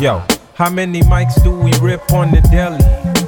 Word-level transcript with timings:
Yo. 0.00 0.20
How 0.54 0.70
many 0.70 1.02
mics 1.02 1.40
do 1.44 1.52
we 1.52 1.72
rip 1.80 2.12
on 2.12 2.32
the 2.32 2.40
deli? 2.50 2.80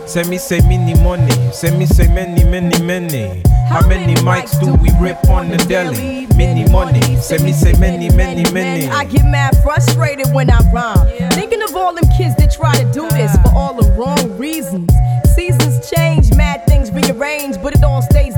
Send 0.07 0.29
me 0.29 0.37
say 0.37 0.61
mini 0.69 1.01
money. 1.01 1.31
Send 1.53 1.79
me 1.79 1.87
say 1.87 2.09
many, 2.09 2.43
many, 2.43 2.83
many. 2.83 3.43
How 3.69 3.87
many 3.87 4.15
mics 4.17 4.59
do 4.61 4.75
we 4.75 4.91
rip 5.01 5.29
on 5.29 5.49
the 5.49 5.59
deli? 5.59 6.27
Mini 6.37 6.69
money. 6.71 7.17
Send 7.17 7.45
me 7.45 7.53
say 7.53 7.73
many, 7.75 8.11
many, 8.11 8.51
many. 8.53 8.89
I 8.89 9.05
get 9.05 9.25
mad 9.27 9.57
frustrated 9.63 10.33
when 10.35 10.51
I 10.51 10.61
rhyme. 10.73 11.31
Thinking 11.31 11.63
of 11.63 11.75
all 11.77 11.95
them 11.95 12.09
kids 12.17 12.35
that 12.37 12.53
try 12.53 12.75
to 12.75 12.85
do 12.93 13.09
this 13.11 13.33
for 13.43 13.55
all 13.55 13.75
the 13.81 13.89
wrong 13.93 14.37
reasons. 14.37 14.91
Seasons 15.37 15.89
change, 15.89 16.35
mad 16.35 16.67
things 16.67 16.91
rearrange, 16.91 17.63
but 17.63 17.77
it 17.77 17.85
all 17.85 18.03
stays 18.03 18.36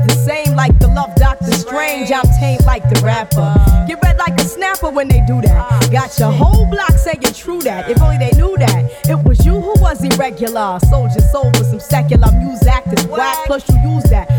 Tame 2.09 2.59
like 2.65 2.81
the 2.89 2.99
rapper. 3.05 3.53
Get 3.87 4.01
red 4.01 4.17
like 4.17 4.39
a 4.41 4.43
snapper 4.43 4.89
when 4.89 5.07
they 5.07 5.21
do 5.27 5.41
that. 5.41 5.91
Got 5.91 6.17
your 6.17 6.31
whole 6.31 6.65
block 6.65 6.93
saying 6.93 7.21
true 7.35 7.61
that. 7.61 7.87
If 7.87 8.01
only 8.01 8.17
they 8.17 8.31
knew 8.31 8.57
that. 8.57 9.07
It 9.07 9.23
was 9.23 9.45
you 9.45 9.53
who 9.53 9.79
was 9.79 10.03
irregular. 10.03 10.79
Soldier 10.89 11.21
soul 11.21 11.51
for 11.53 11.63
some 11.63 11.79
secular 11.79 12.31
music 12.31 12.81
is 12.97 13.05
whack. 13.05 13.45
Plus 13.45 13.69
you 13.69 13.77
use 13.93 14.05
that 14.05 14.38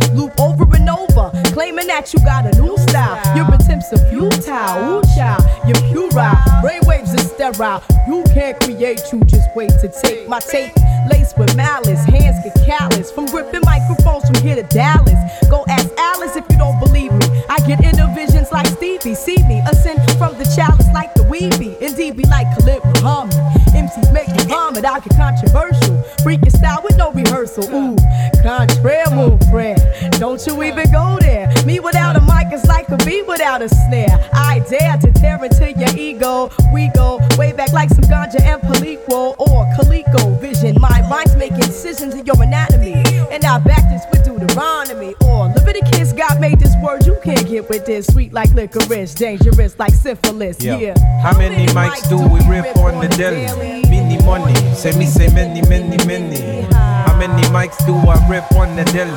claiming 1.61 1.89
that 1.89 2.11
you 2.15 2.21
got 2.21 2.47
a 2.47 2.53
new 2.59 2.75
style. 2.89 3.21
Your 3.37 3.45
attempts 3.55 3.93
are 3.93 4.01
futile. 4.09 4.81
Ooh, 4.89 5.03
child, 5.15 5.45
you're 5.69 5.77
puerile. 5.93 6.41
Brainwaves 6.65 7.13
are 7.13 7.53
sterile. 7.53 7.83
You 8.09 8.25
can't 8.33 8.59
create, 8.61 9.03
you 9.13 9.21
just 9.25 9.55
wait 9.55 9.69
to 9.83 9.89
take 10.03 10.27
my 10.27 10.41
tape. 10.41 10.73
Laced 11.11 11.37
with 11.37 11.55
malice, 11.55 12.03
hands 12.05 12.43
get 12.43 12.57
callous 12.65 13.13
from 13.13 13.27
gripping 13.27 13.61
microphones 13.67 14.25
from 14.25 14.43
here 14.43 14.57
to 14.57 14.63
Dallas. 14.75 15.21
Go 15.51 15.67
ask 15.69 15.91
Alice 15.99 16.35
if 16.35 16.47
you 16.51 16.57
don't 16.57 16.81
believe 16.81 17.13
me. 17.13 17.27
I 17.51 17.59
get 17.69 17.85
inner 17.85 18.09
visions 18.15 18.51
like 18.51 18.67
Stevie. 18.67 19.15
See 19.15 19.37
me 19.45 19.61
ascend 19.69 20.01
from 20.17 20.39
the 20.39 20.51
chalice 20.57 20.89
like 20.95 21.13
the 21.13 21.25
weeby. 21.25 21.79
Indeed, 21.83 22.17
be 22.17 22.25
like 22.25 22.47
Khalid 22.57 22.81
Muhammad. 23.03 23.60
MCs 23.91 24.13
make 24.13 24.29
vomit. 24.49 24.85
I 24.85 25.01
get 25.01 25.17
controversial. 25.17 25.97
Freaking 26.23 26.55
style 26.57 26.81
with 26.83 26.97
no 26.97 27.13
rehearsal. 27.13 27.65
Ooh, 27.75 27.97
contraire, 28.43 29.11
mon 29.11 29.39
frère. 29.51 29.79
Don't 30.19 30.45
you 30.47 30.63
even 30.63 30.91
go 30.91 31.19
there. 31.21 31.53
Me 31.65 31.81
without 31.81 32.17
a 32.17 32.21
mic 32.21 32.53
is 32.53 32.65
like 32.67 32.89
a 32.91 32.97
bee 32.99 33.23
without 33.23 33.63
a 33.63 33.69
snare. 33.69 34.19
I 34.33 34.61
dare 34.69 34.97
to 34.99 35.13
tear 35.13 35.43
into 35.45 35.73
your 35.73 35.97
ego. 35.97 36.51
We 36.73 36.89
go 36.89 37.21
way 37.37 37.53
back 37.53 37.73
like 37.73 37.91
some 37.91 38.05
ganja 38.05 38.41
and 38.41 38.61
Palico 38.63 39.35
or 39.39 39.67
Calico 39.77 40.31
vision. 40.39 40.77
My 40.81 41.03
mind's 41.09 41.37
making 41.37 41.59
incisions 41.59 42.15
in 42.15 42.25
your 42.27 42.41
anatomy. 42.43 42.95
And 43.31 43.45
I 43.45 43.59
back 43.59 43.91
this 43.91 44.03
with 44.13 44.27
Deuteronomy 44.41 45.15
or 45.25 45.49
Leviticus. 45.49 46.13
God 46.13 46.41
made 46.41 46.59
this 46.59 46.75
word 46.83 47.05
you 47.07 47.17
can't 47.23 47.47
get 47.47 47.69
with 47.69 47.85
this. 47.87 48.07
Sweet 48.07 48.33
like 48.33 48.51
licorice, 48.55 49.15
dangerous 49.15 49.79
like 49.79 49.93
syphilis. 49.93 50.63
Yo, 50.63 50.79
Yeah. 50.79 50.95
How 51.23 51.37
many 51.37 51.67
mics 51.69 52.09
do 52.09 52.17
we 52.17 52.41
rip 52.49 52.75
on 52.79 53.01
the 53.01 53.09
deli? 53.09 53.47
Mini 53.89 54.23
money. 54.25 54.55
Say 54.75 54.97
me 54.99 55.07
say 55.07 55.29
many, 55.35 55.61
many, 55.69 55.97
many. 56.07 56.63
How 56.73 57.17
many 57.19 57.43
mics 57.49 57.85
do 57.87 57.95
I 57.95 58.17
rip 58.29 58.51
on 58.53 58.77
the 58.77 58.85
deli? 58.85 59.13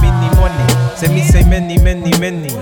Mini 0.00 0.28
money. 0.36 0.96
Say 0.96 1.08
me 1.08 1.22
say 1.22 1.42
many, 1.48 1.78
many, 1.82 2.16
many. 2.18 2.52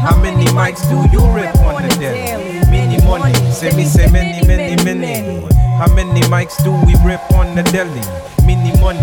How 0.00 0.16
many 0.16 0.46
mics 0.46 0.88
do 0.88 0.96
you 1.12 1.20
rip 1.34 1.54
on 1.58 1.82
the 1.82 1.88
deli? 2.00 2.66
Mini 2.70 3.02
money. 3.04 3.34
Say 3.52 3.74
me 3.76 3.84
say 3.84 4.10
many, 4.10 4.46
many, 4.46 4.82
many. 4.84 5.44
How 5.76 5.92
many 5.94 6.22
mics 6.22 6.62
do 6.64 6.72
we 6.86 6.94
rip 7.04 7.20
on 7.32 7.54
the 7.54 7.62
deli? 7.64 8.00
Mini 8.46 8.67
money. 8.80 9.00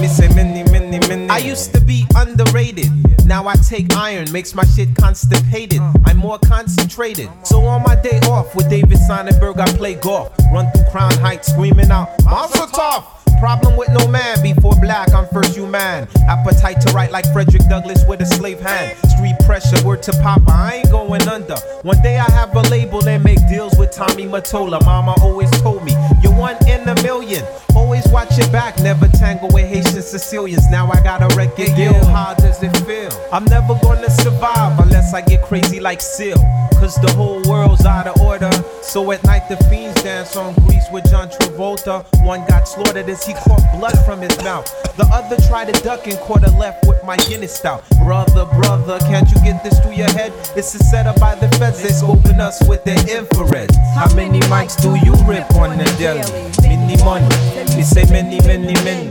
Me 0.00 0.08
many, 0.34 0.62
many, 0.70 0.98
many. 1.08 1.28
I 1.28 1.38
used 1.38 1.74
to 1.74 1.80
be 1.80 2.06
underrated. 2.16 2.90
Now 3.26 3.48
I 3.48 3.56
take 3.56 3.92
iron, 3.94 4.30
makes 4.30 4.54
my 4.54 4.64
shit 4.64 4.94
constipated. 4.94 5.80
I'm 6.04 6.16
more 6.16 6.38
concentrated. 6.38 7.28
So 7.44 7.60
on 7.62 7.82
my 7.82 7.96
day 7.96 8.20
off 8.28 8.54
with 8.54 8.70
David 8.70 8.98
Sonenberg, 9.08 9.58
I 9.58 9.66
play 9.76 9.94
golf. 9.94 10.32
Run 10.52 10.70
through 10.72 10.90
Crown 10.90 11.12
Heights 11.14 11.52
screaming 11.52 11.90
out, 11.90 12.08
Monster 12.24 12.66
Tough! 12.72 13.16
Problem 13.40 13.76
with 13.76 13.90
no 13.90 14.08
man, 14.08 14.40
before 14.42 14.74
black, 14.80 15.12
I'm 15.12 15.28
first 15.28 15.54
human. 15.54 16.08
Appetite 16.26 16.80
to 16.82 16.92
write 16.94 17.10
like 17.10 17.30
Frederick 17.34 17.68
Douglass 17.68 18.02
with 18.08 18.22
a 18.22 18.26
slave 18.26 18.60
hand. 18.60 18.96
Street 19.10 19.36
pressure, 19.44 19.84
word 19.84 20.02
to 20.04 20.12
Papa, 20.22 20.50
I 20.50 20.76
ain't 20.76 20.90
going 20.90 21.28
under. 21.28 21.56
One 21.82 22.00
day 22.00 22.16
I 22.18 22.30
have 22.30 22.56
a 22.56 22.62
label 22.62 23.06
and 23.06 23.22
make 23.22 23.46
deals 23.46 23.76
with 23.76 23.90
Tommy 23.92 24.24
Mottola. 24.24 24.82
Mama 24.86 25.16
always 25.20 25.50
told 25.60 25.84
me, 25.84 25.92
you're 26.26 26.38
one 26.38 26.56
in 26.68 26.88
a 26.88 26.94
million. 27.02 27.44
Always 27.74 28.06
watch 28.08 28.36
your 28.38 28.50
back, 28.50 28.78
never 28.80 29.08
tangle 29.08 29.48
with 29.52 29.66
Haitian 29.66 30.02
Sicilians. 30.02 30.68
Now 30.70 30.90
I 30.90 31.02
got 31.02 31.20
a 31.22 31.34
record 31.36 31.74
deal. 31.76 32.04
How 32.06 32.34
does 32.34 32.62
it 32.62 32.76
feel? 32.86 33.10
I'm 33.32 33.44
never 33.44 33.78
gonna 33.82 34.10
survive 34.10 34.78
unless 34.80 35.14
I 35.14 35.20
get 35.20 35.42
crazy 35.42 35.80
like 35.80 36.00
Seal. 36.00 36.38
Cause 36.80 36.96
the 36.96 37.12
whole 37.12 37.42
world's 37.48 37.86
out 37.86 38.06
of 38.06 38.20
order. 38.20 38.50
So 38.82 39.10
at 39.12 39.22
night 39.24 39.48
the 39.48 39.56
fiends 39.68 40.02
dance 40.02 40.36
on 40.36 40.54
Grease 40.66 40.86
with 40.92 41.08
John 41.10 41.28
Travolta. 41.28 42.04
One 42.24 42.44
got 42.46 42.68
slaughtered 42.68 43.08
as 43.08 43.24
he 43.26 43.34
caught 43.34 43.62
blood 43.78 43.98
from 44.04 44.20
his 44.20 44.36
mouth. 44.42 44.66
The 44.96 45.04
other 45.12 45.36
tried 45.48 45.72
to 45.72 45.82
duck 45.82 46.06
and 46.06 46.18
caught 46.20 46.44
a 46.44 46.50
left 46.58 46.86
with 46.86 47.02
my 47.04 47.16
Guinness 47.16 47.54
stout. 47.54 47.84
Brother, 48.04 48.44
brother, 48.60 48.98
can't 49.00 49.28
you 49.30 49.36
get 49.42 49.62
this 49.64 49.78
through 49.80 49.94
your 49.94 50.10
head? 50.12 50.32
It's 50.56 50.74
a 50.74 50.78
setup 50.78 51.18
by 51.18 51.34
the 51.34 51.48
feds, 51.56 51.82
they 51.82 51.88
scoping 51.88 52.40
us 52.40 52.66
with 52.68 52.84
their 52.84 52.98
infrared. 53.08 53.70
How 53.94 54.14
many 54.14 54.40
mics 54.40 54.80
do 54.80 54.90
you 55.04 55.12
rip 55.26 55.50
on 55.56 55.76
the 55.78 55.84
deli? 56.22 56.50
Many 56.62 56.96
money. 57.04 57.28
Me 57.76 57.82
say 57.82 58.04
many, 58.10 58.40
many, 58.46 58.72
many. 58.84 59.10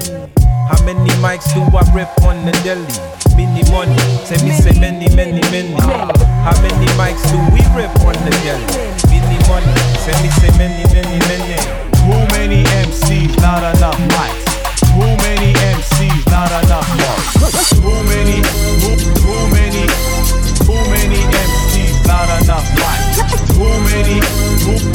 How 0.69 0.81
many 0.83 1.09
mics 1.21 1.53
do 1.53 1.61
I 1.61 1.83
rip 1.93 2.09
on 2.25 2.45
the 2.45 2.51
deli? 2.65 2.85
Many 3.37 3.61
money. 3.69 3.97
Say 4.25 4.41
me 4.45 4.51
say 4.55 4.73
many, 4.79 5.13
many, 5.15 5.41
many. 5.53 5.75
How 6.41 6.55
many 6.61 6.87
mics 6.97 7.21
do 7.29 7.37
we 7.53 7.61
rip 7.77 7.93
on 8.01 8.17
the 8.25 8.31
deli? 8.41 8.65
Many 9.11 9.37
money. 9.47 9.73
Say 10.01 10.15
me 10.23 10.29
say 10.41 10.49
many, 10.57 10.83
many, 10.93 11.19
many. 11.29 11.57
Too 11.93 12.21
many 12.33 12.63
MCs, 12.85 13.37
not 13.41 13.63
enough 13.75 13.97
mics. 14.13 14.45
Too 14.81 15.09
many 15.25 15.53
MCs, 15.53 16.25
not 16.31 16.51
enough 16.63 16.87
mics. 16.97 17.81
Too 17.81 17.97
many, 18.09 18.41
too, 18.81 18.97
too 19.21 19.41
many, 19.53 19.85
too 20.65 20.81
many 20.89 21.21
MCs, 21.21 22.07
not 22.07 22.29
enough 22.41 22.65
mics. 22.81 23.17
Too 23.53 23.73
many, 23.89 24.19
too, 24.61 24.94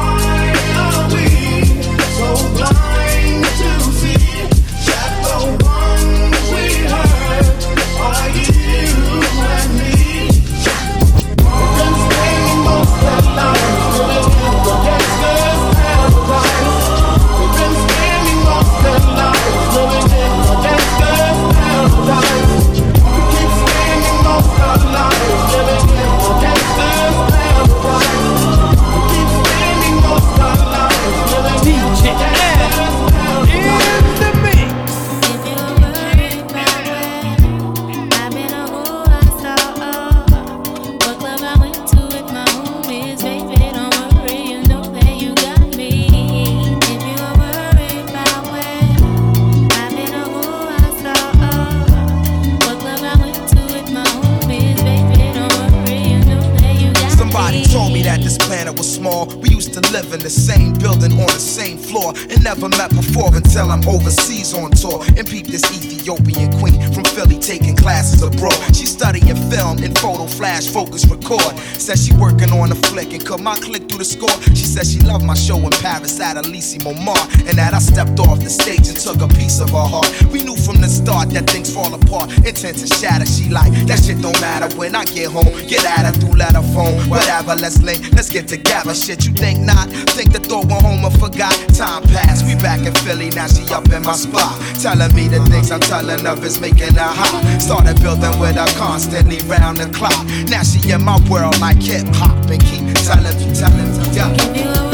Flick 72.75 73.13
and 73.13 73.25
cut 73.25 73.39
my 73.39 73.55
click 73.55 73.87
through 73.87 73.99
the 73.99 74.05
score. 74.05 74.29
She 74.55 74.65
said 74.65 74.85
she 74.85 74.99
loved 74.99 75.23
my 75.23 75.33
show 75.33 75.57
in 75.57 75.71
Paris 75.81 76.19
at 76.19 76.37
Élysée 76.37 76.83
Montmartre 76.83 77.47
and 77.47 77.57
that 77.57 77.73
I 77.73 77.79
stepped 77.79 78.19
off 78.19 78.39
the 78.39 78.49
stage 78.49 78.87
and 78.89 78.97
took 78.97 79.21
a 79.21 79.27
piece 79.27 79.59
of 79.61 79.69
her 79.69 79.87
heart. 79.87 80.09
We 80.31 80.43
knew 80.43 80.55
from 80.57 80.80
start 80.91 81.29
that 81.31 81.49
things 81.49 81.73
fall 81.73 81.93
apart, 81.93 82.31
intent 82.45 82.77
to 82.79 82.87
shatter. 82.87 83.25
She 83.25 83.49
like 83.49 83.71
that 83.87 84.03
shit 84.03 84.21
don't 84.21 84.39
matter 84.41 84.67
when 84.77 84.95
I 84.95 85.05
get 85.05 85.31
home. 85.31 85.51
Get 85.67 85.85
at 85.85 86.05
her 86.05 86.11
through 86.11 86.37
letter 86.37 86.61
phone, 86.75 86.99
whatever. 87.09 87.55
Let's 87.55 87.81
link, 87.81 88.11
let's 88.13 88.29
get 88.29 88.47
together. 88.47 88.93
Shit, 88.93 89.25
you 89.25 89.33
think 89.33 89.59
not? 89.59 89.89
Think 90.13 90.33
the 90.33 90.39
thought 90.39 90.67
went 90.67 90.83
home 90.83 91.05
and 91.05 91.15
forgot. 91.19 91.55
Time 91.73 92.03
passed, 92.11 92.45
we 92.45 92.55
back 92.55 92.85
in 92.85 92.93
Philly 93.07 93.29
now. 93.31 93.47
She 93.47 93.63
up 93.73 93.87
in 93.89 94.03
my 94.03 94.13
spot, 94.13 94.59
telling 94.81 95.13
me 95.15 95.27
the 95.27 95.39
things 95.47 95.71
I'm 95.71 95.79
telling 95.79 96.25
of 96.27 96.43
is 96.43 96.59
making 96.59 96.95
her 96.95 97.13
hot. 97.15 97.41
Started 97.61 98.01
building 98.01 98.37
with 98.39 98.55
her 98.55 98.67
constantly 98.77 99.39
round 99.47 99.77
the 99.77 99.87
clock. 99.95 100.25
Now 100.49 100.63
she 100.63 100.91
in 100.91 101.03
my 101.03 101.17
world 101.29 101.59
like 101.59 101.81
hip 101.81 102.05
hop 102.19 102.35
and 102.49 102.61
keep 102.61 102.83
telling 103.07 103.37
me, 103.39 103.55
telling 103.55 103.87
me, 103.97 104.15
yeah. 104.15 104.90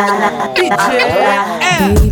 Me 0.00 0.68
if 0.68 2.04
you 2.04 2.09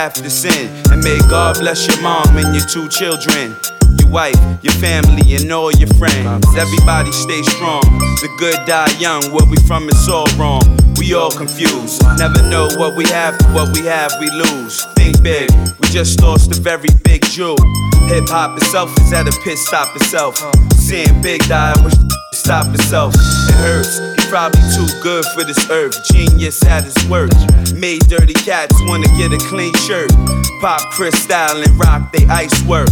have 0.00 0.14
to 0.14 0.30
sin. 0.30 0.70
And 0.90 1.04
may 1.04 1.18
God 1.28 1.58
bless 1.58 1.86
your 1.86 2.00
mom 2.00 2.24
and 2.38 2.56
your 2.56 2.64
two 2.64 2.88
children 2.88 3.54
your 3.98 4.08
wife, 4.08 4.40
your 4.62 4.72
family, 4.74 5.34
and 5.34 5.52
all 5.52 5.70
your 5.72 5.92
friends. 6.00 6.46
Everybody 6.56 7.12
stay 7.12 7.42
strong. 7.42 7.82
The 8.22 8.30
good 8.38 8.56
die 8.64 8.90
young. 8.98 9.20
Where 9.30 9.44
we 9.44 9.56
from 9.68 9.90
is 9.90 10.08
all 10.08 10.24
wrong. 10.38 10.62
We 10.96 11.12
all 11.12 11.30
confused. 11.30 12.00
Never 12.16 12.40
know 12.48 12.68
what 12.78 12.96
we 12.96 13.04
have, 13.08 13.34
what 13.52 13.76
we 13.76 13.84
have, 13.84 14.10
we 14.20 14.30
lose. 14.30 14.86
Think 14.96 15.22
big. 15.22 15.50
We 15.80 15.88
just 15.88 16.22
lost 16.22 16.56
a 16.56 16.60
very 16.60 16.88
big 17.04 17.22
jewel. 17.26 17.58
Hip 18.08 18.24
hop 18.28 18.56
itself 18.56 18.96
is 19.00 19.12
at 19.12 19.28
a 19.28 19.38
pit 19.44 19.58
stop 19.58 19.94
itself. 19.96 20.38
Seeing 20.74 21.20
big 21.20 21.42
die, 21.46 21.74
I 21.76 21.84
wish 21.84 21.94
stop 22.32 22.72
itself. 22.74 23.12
It 23.14 23.54
hurts. 23.54 24.19
Probably 24.30 24.62
too 24.70 24.86
good 25.02 25.24
for 25.34 25.42
this 25.42 25.58
earth. 25.70 26.04
Genius 26.04 26.62
at 26.64 26.84
his 26.84 26.94
work. 27.08 27.32
Made 27.74 28.06
dirty 28.06 28.32
cats 28.32 28.76
wanna 28.86 29.08
get 29.18 29.32
a 29.32 29.38
clean 29.50 29.74
shirt. 29.88 30.08
Pop 30.60 30.80
crystal 30.92 31.60
and 31.60 31.80
rock 31.80 32.12
they 32.12 32.24
ice 32.26 32.62
work. 32.62 32.88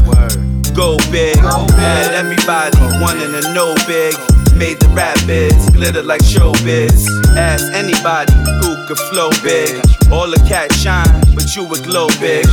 Go 0.74 0.96
big, 1.12 1.36
had 1.36 2.12
everybody 2.12 2.76
wanting 3.00 3.30
to 3.30 3.54
know 3.54 3.72
big. 3.86 4.14
Made 4.58 4.80
the 4.80 4.90
rap 4.96 5.16
biz 5.28 5.70
glitter 5.70 6.02
like 6.02 6.22
showbiz. 6.22 7.06
Ask 7.36 7.72
anybody 7.72 8.32
who 8.58 8.74
could 8.88 8.98
flow 9.12 9.28
big. 9.44 9.76
All 10.10 10.30
the 10.30 10.42
cats 10.48 10.74
shine, 10.80 11.20
but 11.34 11.54
you 11.54 11.62
would 11.62 11.84
glow 11.84 12.08
big. 12.20 12.46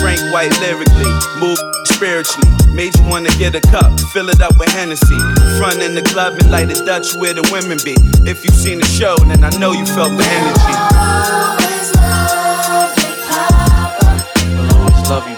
Frank 0.00 0.20
White 0.32 0.58
lyrically, 0.64 1.12
move 1.36 1.58
spiritually. 1.84 2.48
Made 2.72 2.96
you 2.96 3.04
wanna 3.04 3.28
get 3.36 3.54
a 3.54 3.60
cup, 3.60 4.00
fill 4.14 4.30
it 4.30 4.40
up 4.40 4.56
with 4.58 4.70
Hennessy. 4.70 5.20
Front 5.58 5.82
in 5.82 5.94
the 5.94 6.00
club 6.00 6.38
and 6.40 6.50
light 6.50 6.70
a 6.70 6.82
Dutch 6.86 7.14
where 7.16 7.34
the 7.34 7.44
women 7.52 7.76
be. 7.84 7.92
If 8.24 8.42
you 8.42 8.50
seen 8.52 8.78
the 8.78 8.86
show, 8.86 9.16
then 9.18 9.44
I 9.44 9.50
know 9.58 9.72
you 9.72 9.84
felt 9.84 10.16
the 10.16 10.24
energy. 10.24 10.74
Always 10.96 11.88
love 12.00 12.96
you, 12.96 13.12
Papa. 13.28 14.24
Will 14.48 14.72
always 14.72 15.10
love 15.10 15.28
you, 15.28 15.36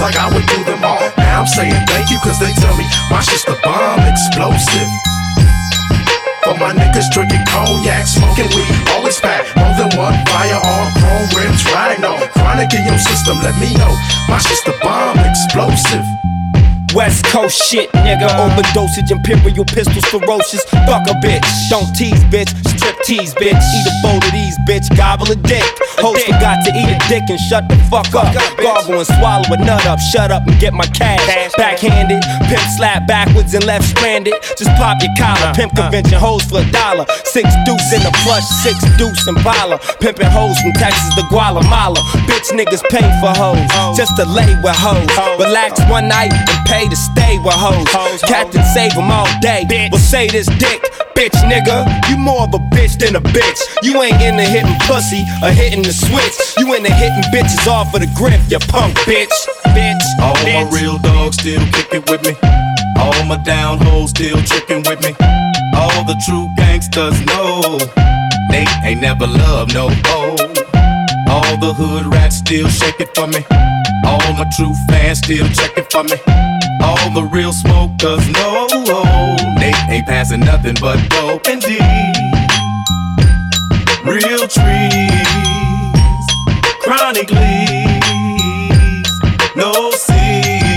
like 0.00 0.16
I 0.16 0.28
would 0.32 0.46
do 0.46 0.64
them 0.64 0.84
all. 0.84 1.00
Now 1.16 1.40
I'm 1.40 1.46
saying 1.46 1.74
thank 1.86 2.10
you, 2.10 2.18
cause 2.20 2.38
they 2.38 2.52
tell 2.60 2.76
me 2.76 2.84
my 3.10 3.20
shit's 3.20 3.44
the 3.44 3.58
bomb, 3.62 4.00
explosive. 4.04 4.90
For 6.44 6.54
my 6.62 6.70
niggas 6.70 7.10
drinking 7.10 7.42
cognac, 7.48 8.06
smoking 8.06 8.46
weed, 8.54 8.70
always 8.94 9.18
pack 9.20 9.44
more 9.56 9.74
than 9.74 9.90
one 9.98 10.14
firearm, 10.30 10.88
chrome 10.94 11.30
rims, 11.34 11.64
rhino, 11.74 12.16
chronic 12.32 12.72
in 12.72 12.86
your 12.86 12.98
system. 12.98 13.42
Let 13.42 13.58
me 13.58 13.74
know 13.74 13.92
my 14.28 14.38
shit's 14.38 14.62
the 14.64 14.76
bomb, 14.82 15.18
explosive. 15.18 16.06
West 16.94 17.26
Coast 17.26 17.60
shit, 17.68 17.90
nigga. 17.92 18.28
Overdosage, 18.40 19.10
imperial 19.10 19.66
pistols, 19.66 20.04
ferocious. 20.06 20.64
Fuck 20.88 21.04
a 21.08 21.14
bitch. 21.20 21.44
Don't 21.68 21.92
tease, 21.94 22.24
bitch. 22.32 22.48
Strip 22.72 22.96
tease, 23.04 23.34
bitch. 23.34 23.52
Eat 23.52 23.86
a 23.86 23.94
bowl 24.02 24.16
of 24.16 24.32
these, 24.32 24.56
bitch. 24.60 24.88
Gobble 24.96 25.30
a 25.30 25.36
dick. 25.36 25.62
Host 26.02 26.26
forgot 26.26 26.64
to 26.66 26.70
eat 26.74 26.90
a 26.90 26.98
dick 27.08 27.24
and 27.30 27.40
shut 27.40 27.68
the 27.68 27.76
fuck 27.88 28.12
up. 28.14 28.34
Gargle 28.58 28.98
and 28.98 29.06
swallow 29.06 29.46
a 29.52 29.56
nut 29.56 29.86
up. 29.86 29.98
Shut 30.12 30.30
up 30.30 30.46
and 30.46 30.58
get 30.58 30.74
my 30.74 30.86
cash. 30.86 31.22
Backhanded. 31.56 32.22
Pimp 32.48 32.66
slap 32.76 33.06
backwards 33.06 33.54
and 33.54 33.64
left 33.64 33.84
stranded. 33.84 34.34
Just 34.58 34.70
pop 34.76 35.00
your 35.00 35.14
collar. 35.16 35.54
Pimp 35.54 35.74
convention 35.76 36.18
hoes 36.18 36.44
for 36.44 36.60
a 36.60 36.70
dollar. 36.70 37.06
Six 37.24 37.46
deuce 37.64 37.92
in 37.94 38.02
the 38.02 38.12
plush, 38.22 38.44
six 38.62 38.76
deuce 38.98 39.26
and 39.26 39.36
Impala. 39.36 39.78
Pimping 40.00 40.26
hoes 40.26 40.58
from 40.60 40.72
Texas 40.72 41.14
to 41.14 41.22
Guatemala. 41.28 42.00
Bitch 42.26 42.50
niggas 42.52 42.82
pay 42.88 43.04
for 43.20 43.30
hoes. 43.36 43.96
Just 43.96 44.16
to 44.16 44.24
lay 44.24 44.54
with 44.62 44.76
hoes. 44.76 45.08
Relax 45.38 45.80
one 45.90 46.08
night 46.08 46.32
and 46.32 46.66
pay 46.66 46.88
to 46.88 46.96
stay 46.96 47.38
with 47.38 47.54
hoes. 47.54 48.20
Captain 48.22 48.62
save 48.74 48.94
them 48.94 49.10
all 49.10 49.28
day. 49.40 49.66
Well, 49.92 50.00
say 50.00 50.28
this 50.28 50.46
dick. 50.58 50.82
Bitch 51.16 51.32
nigga, 51.48 51.88
you 52.10 52.18
more 52.18 52.42
of 52.42 52.52
a 52.52 52.58
bitch 52.58 52.98
than 52.98 53.16
a 53.16 53.20
bitch. 53.20 53.60
You 53.82 54.02
ain't 54.02 54.20
into 54.20 54.42
hitting 54.42 54.76
pussy 54.84 55.24
or 55.42 55.48
hitting 55.48 55.80
the 55.80 55.92
switch. 55.92 56.36
You 56.58 56.74
into 56.74 56.92
hitting 56.92 57.24
bitches 57.32 57.66
off 57.66 57.94
of 57.94 58.00
the 58.00 58.10
grip, 58.14 58.38
you 58.50 58.58
punk 58.68 58.94
bitch. 59.08 59.32
Bitch. 59.72 60.04
All 60.20 60.36
my 60.44 60.68
real 60.70 60.98
dogs 60.98 61.38
still 61.38 61.64
kicking 61.72 62.04
with 62.12 62.22
me. 62.22 62.36
All 63.00 63.24
my 63.24 63.38
down 63.38 63.78
hoes 63.78 64.10
still 64.10 64.36
tricking 64.42 64.82
with 64.84 65.00
me. 65.00 65.16
All 65.74 66.04
the 66.04 66.20
true 66.26 66.50
gangsters 66.54 67.18
know 67.24 67.78
they 68.50 68.66
ain't 68.84 69.00
never 69.00 69.26
loved 69.26 69.72
no 69.72 69.88
hoe. 70.04 70.36
All 71.32 71.56
the 71.56 71.72
hood 71.72 72.12
rats 72.12 72.36
still 72.36 72.68
shake 72.68 73.00
it 73.00 73.14
for 73.14 73.26
me. 73.26 73.40
All 74.04 74.32
my 74.36 74.44
true 74.54 74.74
fans 74.88 75.18
still 75.18 75.48
check 75.48 75.78
it 75.78 75.90
for 75.90 76.04
me. 76.04 76.18
All 76.82 77.08
the 77.14 77.24
real 77.32 77.54
smokers 77.54 78.28
know 78.28 79.15
ain't 79.88 80.06
passing 80.06 80.40
nothing 80.40 80.74
but 80.80 80.98
dope 81.10 81.46
and 81.48 81.60
D. 81.60 81.78
Real 84.04 84.46
trees, 84.46 86.26
chronic 86.80 87.30
leaves, 87.30 89.10
no 89.56 89.90
seeds. 89.90 90.76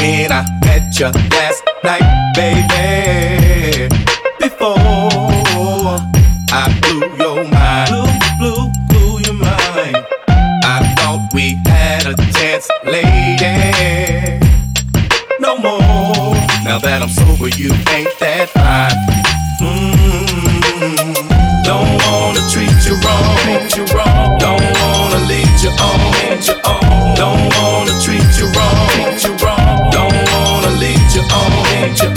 When 0.00 0.32
I 0.32 0.44
met 0.64 0.98
you 0.98 1.10
last 1.32 1.62
night, 1.84 2.32
baby, 2.34 3.88
before 4.40 4.78
I 6.52 6.78
blew 6.80 7.00
your 7.18 7.44
mind, 7.48 7.90
blew, 7.90 8.08
blew, 8.38 8.70
blew 8.88 9.20
your 9.20 9.34
mind. 9.34 9.96
I 10.64 10.94
thought 10.96 11.30
we 11.34 11.60
had 11.66 12.06
a 12.06 12.14
chance, 12.32 12.68
lady. 12.84 13.75
That 17.46 17.58
you 17.58 17.70
ain't 17.94 18.10
that 18.18 18.50
fine. 18.50 18.90
Mm, 19.62 21.14
Don't 21.62 21.94
wanna 22.02 22.42
treat 22.50 22.74
you 22.82 22.98
wrong. 23.06 23.38
Treat 23.46 23.70
you 23.78 23.86
wrong. 23.94 24.38
Don't 24.38 24.66
wanna 24.82 25.20
lead 25.30 25.54
you 25.62 25.70
on. 25.70 26.00
Don't 27.14 27.46
wanna 27.54 27.94
treat 28.02 28.26
you 28.38 28.50
wrong. 28.50 28.90
Treat 28.90 29.22
you 29.22 29.34
wrong. 29.46 29.90
Don't 29.94 30.18
wanna. 30.34 30.74
Lead 30.82 30.98
you 31.14 31.22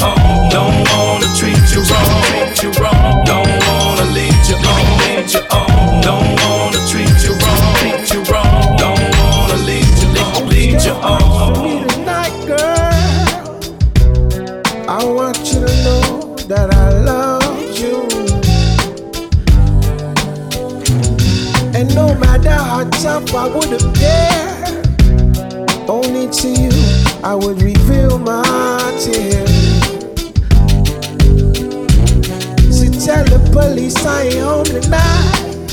on. 0.01 0.49
Don't 0.49 0.77
wanna 0.89 1.29
treat 1.37 1.65
you 1.73 1.81
wrong. 1.85 2.78
I 27.29 27.35
would 27.35 27.61
reveal 27.61 28.17
my 28.17 28.79
tears. 28.99 29.51
So 32.75 32.85
tell 33.05 33.23
the 33.23 33.39
police 33.53 33.95
I 34.03 34.23
ain't 34.23 34.39
home 34.39 34.65
tonight. 34.65 35.69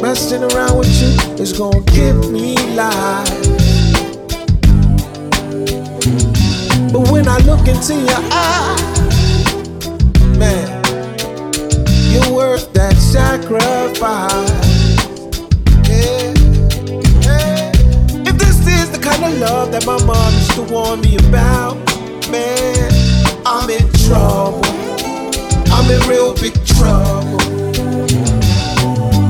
Messing 0.00 0.44
around 0.44 0.78
with 0.78 0.94
you 1.02 1.42
is 1.42 1.52
gonna 1.52 1.80
give 1.86 2.30
me 2.30 2.54
life. 2.76 3.26
But 6.92 7.10
when 7.10 7.26
I 7.26 7.38
look 7.38 7.66
into 7.66 7.94
your 7.94 8.22
eyes, 8.30 9.08
man, 10.38 10.68
you're 12.12 12.32
worth 12.32 12.72
that 12.74 12.94
sacrifice. 12.94 14.47
That 19.78 19.86
my 19.86 20.04
mom 20.06 20.32
used 20.34 20.54
to 20.54 20.62
warn 20.72 21.00
me 21.02 21.16
about, 21.28 21.76
man, 22.30 22.90
I'm 23.46 23.70
in 23.70 23.86
trouble. 24.06 24.62
I'm 25.70 25.90
in 25.90 26.00
real 26.08 26.34
big 26.34 26.54
trouble. 26.66 27.38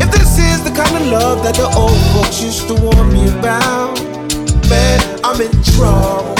If 0.01 0.11
this 0.11 0.39
is 0.39 0.65
the 0.65 0.71
kind 0.75 0.97
of 0.97 1.07
love 1.09 1.43
that 1.45 1.55
the 1.57 1.69
old 1.77 2.01
folks 2.15 2.41
used 2.41 2.67
to 2.69 2.75
warn 2.75 3.13
me 3.13 3.29
about, 3.39 4.01
man, 4.71 5.01
I'm 5.25 5.41
in 5.41 5.53
trouble. 5.77 6.35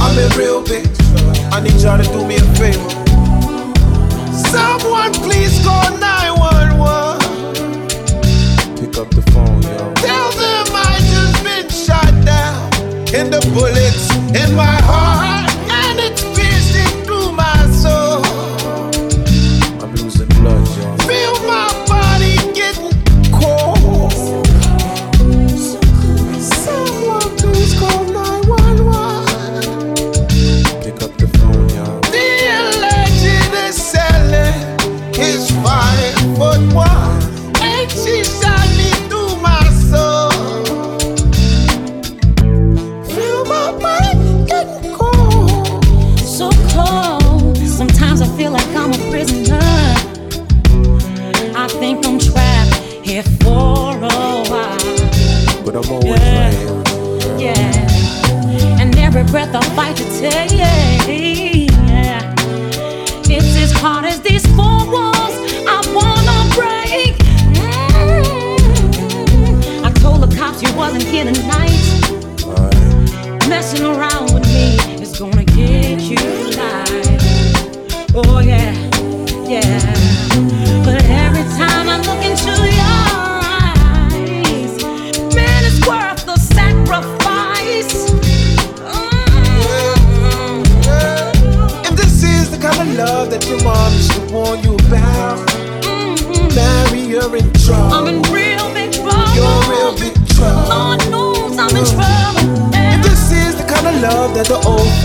I'm 0.00 0.16
in 0.18 0.30
real 0.38 0.62
big 0.64 0.84
trouble. 0.84 1.36
I 1.52 1.60
need 1.60 1.80
y'all 1.82 1.98
to 1.98 2.04
do 2.04 2.24
me 2.26 2.36
a 2.36 2.44
favor. 2.56 2.90
Someone 4.48 5.12
please 5.12 5.62
call 5.62 5.90
911. 5.98 7.20
Pick 8.80 8.96
up 8.96 9.10
the 9.10 9.22
phone, 9.32 9.62
yo. 9.62 10.13
The 13.22 13.38
bullets 13.54 14.10
in 14.34 14.56
my 14.56 14.64
heart. 14.82 15.33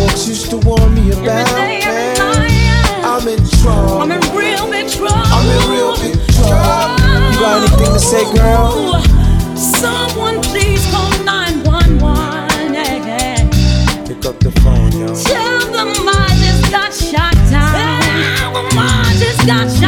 Folks 0.10 0.28
used 0.28 0.50
to 0.50 0.58
warn 0.60 0.93
me 0.93 1.12
about, 1.12 1.24
day, 1.24 1.82
every 1.84 2.50
man, 2.50 3.06
I'm 3.06 3.28
in 3.28 3.39
trouble. 3.62 4.02
I'm 4.02 4.12
in 4.12 4.22
real 4.36 4.69
big 4.69 4.89
trouble. 4.89 5.15
I'm 5.15 5.48
in 5.50 5.62
real 5.72 5.95
big 5.98 6.15
trouble. 6.34 6.98
You 7.32 7.39
got 7.39 7.62
anything 7.62 7.93
to 7.93 8.00
say, 8.00 8.24
girl? 8.36 9.02
Someone 9.56 10.41
please 10.41 10.86
call 10.91 11.10
911. 11.24 12.74
Yeah, 12.74 13.06
yeah. 13.06 14.06
Pick 14.08 14.26
up 14.26 14.39
the 14.39 14.52
phone, 14.62 14.91
yo. 14.93 15.13
Tell 15.15 15.60
them 15.72 16.08
I 16.08 16.28
just 16.39 16.72
got 16.72 16.93
shot 16.93 17.34
down. 17.52 18.02
Tell 18.38 18.54
them 18.54 18.78
I 18.78 19.15
just 19.19 19.45
got 19.45 19.69
shot 19.69 19.79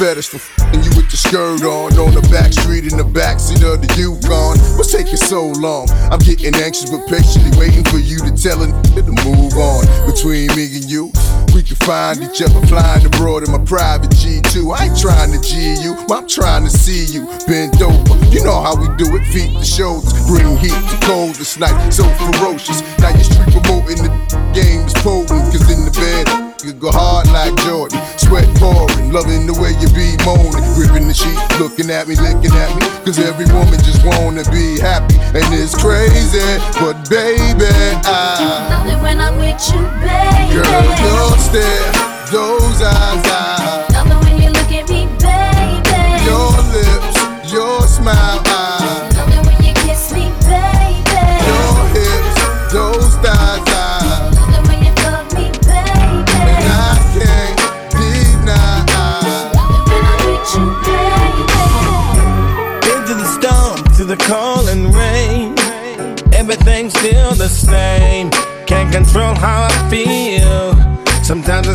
fetish 0.00 0.28
for 0.28 0.38
fing 0.40 0.80
you 0.80 0.88
with 0.96 1.12
your 1.12 1.20
skirt 1.20 1.60
on 1.60 1.92
on 2.00 2.16
the 2.16 2.24
back 2.32 2.56
street 2.56 2.88
in 2.88 2.96
the 2.96 3.04
backseat 3.04 3.60
of 3.60 3.84
the 3.84 3.90
Yukon. 4.00 4.56
What's 4.80 4.96
taking 4.96 5.20
so 5.20 5.52
long? 5.60 5.92
I'm 6.08 6.24
getting 6.24 6.56
anxious 6.56 6.88
but 6.88 7.04
patiently 7.04 7.52
waiting 7.60 7.84
for 7.84 8.00
you 8.00 8.16
to 8.24 8.32
tell 8.32 8.64
a 8.64 8.66
nigga 8.72 9.04
to 9.04 9.12
move 9.28 9.52
on. 9.60 9.84
Between 10.08 10.48
me 10.56 10.72
and 10.72 10.88
you, 10.88 11.12
we 11.52 11.60
can 11.60 11.76
find 11.84 12.16
each 12.24 12.40
other 12.40 12.64
flying 12.64 13.04
abroad 13.04 13.44
in 13.44 13.52
my 13.52 13.60
private 13.60 14.08
G2. 14.16 14.72
I 14.72 14.88
ain't 14.88 14.96
trying 14.96 15.36
to 15.36 15.40
G 15.44 15.76
you, 15.84 15.92
I'm 16.08 16.24
trying 16.24 16.64
to 16.64 16.72
see 16.72 17.04
you 17.12 17.28
bent 17.44 17.76
over. 17.84 18.16
You 18.32 18.40
know 18.40 18.56
how 18.56 18.80
we 18.80 18.88
do 18.96 19.04
it, 19.20 19.24
feet 19.28 19.52
to 19.52 19.66
shoulders, 19.68 20.16
bring 20.24 20.56
heat 20.56 20.72
to 20.72 20.96
cold 21.04 21.36
this 21.36 21.60
night, 21.60 21.76
so 21.92 22.08
ferocious. 22.16 22.80
Now 23.04 23.12
you 23.12 23.20
street 23.20 23.52
promoting 23.52 24.00
the 24.00 24.12
game 24.56 24.88
is 24.88 24.96
potent, 25.04 25.52
cause 25.52 25.68
in 25.68 25.84
the 25.84 25.92
bed. 25.92 26.49
You 26.62 26.74
go 26.74 26.92
hard 26.92 27.26
like 27.32 27.56
Jordan, 27.64 27.96
sweat 28.18 28.44
pouring, 28.60 29.12
loving 29.12 29.46
the 29.48 29.56
way 29.56 29.72
you 29.80 29.88
be 29.96 30.12
moaning, 30.28 30.60
gripping 30.76 31.08
the 31.08 31.14
sheet, 31.14 31.40
looking 31.56 31.88
at 31.88 32.06
me, 32.06 32.16
licking 32.20 32.52
at 32.52 32.68
me. 32.76 32.84
Cause 33.00 33.18
every 33.18 33.48
woman 33.48 33.80
just 33.80 34.04
wanna 34.04 34.44
be 34.52 34.76
happy, 34.76 35.16
and 35.32 35.48
it's 35.56 35.72
crazy. 35.72 36.44
But 36.76 37.08
baby, 37.08 37.64
I, 38.04 38.68
Love 38.68 38.92
it 38.92 39.00
when 39.00 39.20
I'm 39.20 39.40
with 39.40 39.56
you, 39.72 39.80
baby. 40.04 40.60
girl, 40.60 40.84
your 41.00 41.32
stare, 41.40 41.92
those 42.28 42.82
eyes, 42.84 43.24
I, 43.24 43.89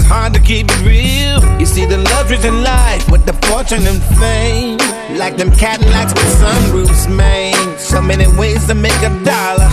hard 0.06 0.34
to 0.34 0.40
keep 0.40 0.68
it 0.70 0.82
real. 0.82 1.42
You 1.60 1.66
see 1.66 1.86
the 1.86 1.98
luxuries 1.98 2.46
in 2.46 2.64
life 2.64 3.10
with 3.12 3.26
the 3.26 3.34
fortune 3.48 3.86
and 3.88 4.02
fame. 4.20 4.78
Like 5.18 5.38
them 5.38 5.52
Cadillacs 5.52 6.14
with 6.14 6.32
sunroofs, 6.42 7.10
man. 7.10 7.78
So 7.78 8.02
many 8.02 8.28
ways 8.38 8.66
to 8.68 8.76
make 8.76 9.00
a 9.02 9.12
dollar. 9.24 9.70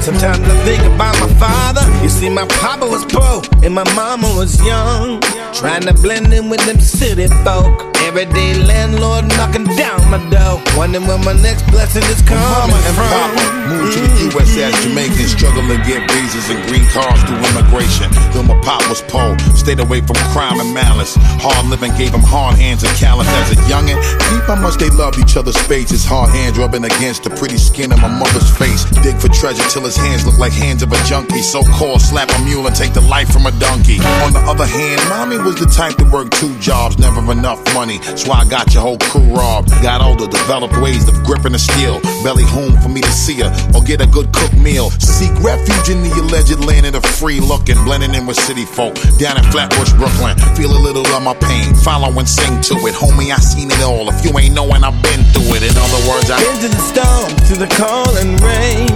Sometimes 0.00 0.38
I 0.38 0.56
think 0.64 0.82
about 0.94 1.18
my 1.20 1.32
father. 1.40 1.82
You 2.02 2.08
see, 2.08 2.28
my 2.28 2.46
papa 2.46 2.86
was 2.86 3.04
poor 3.06 3.42
and 3.64 3.74
my 3.74 3.84
mama 3.94 4.28
was 4.36 4.60
young. 4.64 5.20
Trying 5.52 5.82
to 5.82 5.94
blend 5.94 6.32
in 6.32 6.48
with 6.48 6.64
them 6.66 6.80
city 6.80 7.26
folk. 7.44 7.82
Everyday 8.06 8.54
landlord 8.54 9.26
knocking 9.36 9.64
down 9.76 10.00
my 10.10 10.22
dough. 10.30 10.62
Wondering 10.76 11.06
where 11.06 11.18
my 11.18 11.34
next 11.40 11.64
blessing 11.70 12.04
is 12.10 12.22
coming 12.22 12.42
Mama 12.42 12.78
and 12.84 12.94
from. 12.94 13.08
Papa 13.08 13.44
moved 13.68 13.92
to 13.96 14.00
the 14.00 14.12
U.S. 14.32 14.56
as 14.56 14.74
Jamaicans, 14.84 15.32
struggling 15.32 15.68
to 15.68 15.78
get 15.84 16.04
visas 16.10 16.50
and 16.50 16.60
green 16.68 16.84
cards 16.92 17.22
through 17.24 17.40
immigration. 17.52 18.08
Though 18.32 18.46
my 18.46 18.58
pop 18.62 18.82
was 18.88 19.02
poor, 19.08 19.36
stayed 19.56 19.80
away 19.80 20.00
from 20.00 20.16
crime 20.32 20.60
and 20.60 20.72
malice. 20.72 21.16
Hard 21.42 21.66
living 21.66 21.92
gave 21.96 22.12
him 22.12 22.22
hard 22.22 22.56
hands 22.56 22.84
and 22.84 22.92
callous 22.96 23.28
as 23.28 23.52
a 23.52 23.58
youngin'. 23.66 23.98
Deep 24.30 24.44
how 24.46 24.56
much 24.56 24.76
they 24.76 24.90
loved 24.90 25.18
each 25.18 25.36
other's 25.36 25.58
faces. 25.66 26.04
Hard 26.04 26.30
hands 26.30 26.58
rubbing 26.58 26.84
against 26.84 27.24
the 27.24 27.30
pretty 27.30 27.58
skin 27.58 27.92
of 27.92 28.00
my 28.00 28.08
mother's 28.08 28.50
face. 28.56 28.84
Dig 29.02 29.16
for 29.16 29.28
treasure 29.28 29.64
till 29.68 29.84
his 29.84 29.96
hands 29.96 30.24
look 30.26 30.38
like 30.38 30.52
hands 30.52 30.82
of 30.82 30.92
a 30.92 31.00
junkie. 31.04 31.42
So 31.42 31.62
called 31.62 32.00
slap 32.00 32.30
a 32.30 32.38
mule 32.44 32.66
and 32.66 32.76
take 32.76 32.92
the 32.92 33.02
life 33.02 33.32
from 33.32 33.46
a 33.46 33.52
donkey. 33.58 33.98
On 34.24 34.32
the 34.32 34.42
other 34.44 34.66
hand, 34.66 35.00
mommy 35.08 35.38
was 35.38 35.56
the 35.56 35.66
type 35.66 35.96
to 35.96 36.04
work 36.10 36.30
two 36.30 36.52
jobs, 36.58 36.98
never 36.98 37.20
enough 37.32 37.62
money. 37.74 38.00
So 38.16 38.32
I 38.32 38.44
got 38.48 38.72
your 38.74 38.82
whole 38.82 38.98
crew 38.98 39.26
robbed. 39.34 39.70
Got 39.82 39.95
older, 40.02 40.26
developed 40.26 40.76
ways 40.80 41.08
of 41.08 41.14
gripping 41.24 41.52
the 41.52 41.58
steel. 41.58 42.00
Belly 42.22 42.44
home 42.44 42.76
for 42.80 42.88
me 42.88 43.00
to 43.00 43.12
see 43.12 43.40
her 43.40 43.50
or 43.74 43.82
get 43.82 44.00
a 44.00 44.06
good 44.06 44.32
cooked 44.32 44.56
meal. 44.56 44.90
Seek 44.98 45.32
refuge 45.42 45.88
in 45.88 46.02
the 46.02 46.12
alleged 46.20 46.60
land 46.64 46.86
of 46.86 46.92
the 46.92 47.02
free 47.02 47.40
looking, 47.40 47.76
blending 47.84 48.14
in 48.14 48.26
with 48.26 48.36
city 48.36 48.64
folk. 48.64 48.94
Down 49.18 49.36
in 49.38 49.44
Flatbush, 49.52 49.92
Brooklyn. 49.94 50.36
Feel 50.56 50.72
a 50.72 50.80
little 50.80 51.06
of 51.06 51.22
my 51.22 51.34
pain. 51.34 51.74
Follow 51.74 52.10
and 52.18 52.28
sing 52.28 52.60
to 52.72 52.74
it. 52.86 52.94
Homie, 52.94 53.32
I 53.32 53.38
seen 53.38 53.70
it 53.70 53.82
all. 53.82 54.08
If 54.08 54.24
you 54.24 54.36
ain't 54.38 54.54
knowing, 54.54 54.82
I've 54.82 55.00
been 55.02 55.22
through 55.32 55.56
it. 55.56 55.62
In 55.62 55.74
other 55.76 56.02
words, 56.08 56.30
I've 56.30 56.40
been 56.40 56.56
Into 56.56 56.68
the 56.68 56.82
storm, 56.82 57.30
to 57.48 57.54
the 57.56 57.70
cold 57.76 58.16
and 58.18 58.34
rain. 58.40 58.90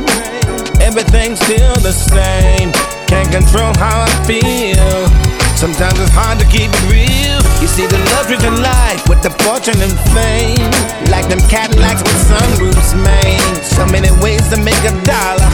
Everything's 0.81 1.41
still 1.41 1.77
the 1.81 1.93
same. 1.93 2.73
Can't 3.07 3.31
control 3.31 3.73
how 3.77 4.07
I 4.07 4.11
feel. 4.27 5.20
Sometimes 5.61 6.01
it's 6.01 6.09
hard 6.17 6.41
to 6.41 6.49
keep 6.49 6.73
it 6.73 6.85
real. 6.89 7.37
You 7.61 7.69
see 7.69 7.85
the 7.85 8.01
luxuries 8.17 8.41
in 8.49 8.65
life 8.65 9.05
with 9.13 9.21
the 9.21 9.29
fortune 9.45 9.77
and 9.85 9.93
fame. 10.17 10.65
Like 11.13 11.29
them 11.29 11.37
Cadillacs 11.53 12.01
with 12.01 12.17
sunroofs, 12.33 12.97
man. 12.97 13.45
So 13.61 13.85
many 13.85 14.09
ways 14.25 14.41
to 14.49 14.57
make 14.57 14.81
a 14.89 14.95
dollar. 15.05 15.53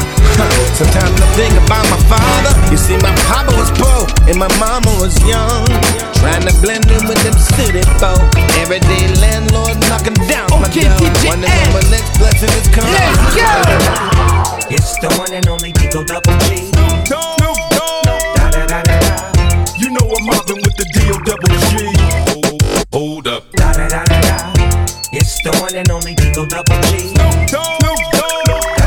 Sometimes 0.78 1.10
I 1.10 1.26
think 1.34 1.58
about 1.58 1.90
my 1.90 1.98
father. 2.06 2.54
You 2.70 2.78
see, 2.78 2.94
my 3.02 3.10
papa 3.26 3.50
was 3.58 3.66
poor 3.74 4.06
and 4.30 4.38
my 4.38 4.46
mama 4.62 4.94
was 5.02 5.18
young. 5.26 5.66
Trying 6.22 6.46
to 6.46 6.54
blend 6.62 6.86
in 6.86 7.02
with 7.10 7.18
them 7.26 7.34
city 7.34 7.82
folk. 7.98 8.22
Everyday 8.62 9.10
landlord 9.18 9.74
knocking 9.90 10.14
down 10.30 10.46
my 10.54 10.70
door. 10.70 11.02
Wondering 11.26 11.50
when 11.50 11.82
my 11.82 11.82
next 11.90 12.14
blessing 12.22 12.54
is 12.54 12.70
coming. 12.70 12.94
Let's 12.94 13.26
go! 13.34 13.50
It's 14.70 15.02
the 15.02 15.10
one 15.18 15.34
and 15.34 15.50
only 15.50 15.74
D.O. 15.74 16.06
Double 16.06 16.38
G. 16.46 16.75
mobbing 20.26 20.58
with 20.66 20.74
the 20.74 20.86
D.O. 20.90 21.16
double 21.22 21.54
G. 21.70 21.86
Hold, 22.34 22.62
hold 22.90 23.26
up. 23.30 23.46
Da, 23.52 23.72
da, 23.72 23.86
da, 23.86 24.02
da, 24.04 24.18
da. 24.26 24.36
It's 25.14 25.38
the 25.46 25.54
one 25.62 25.74
and 25.78 25.88
only 25.90 26.14
D.O. 26.18 26.42
Double 26.50 26.78
G. 26.90 27.14
Da, 27.14 27.62
da, 27.78 27.94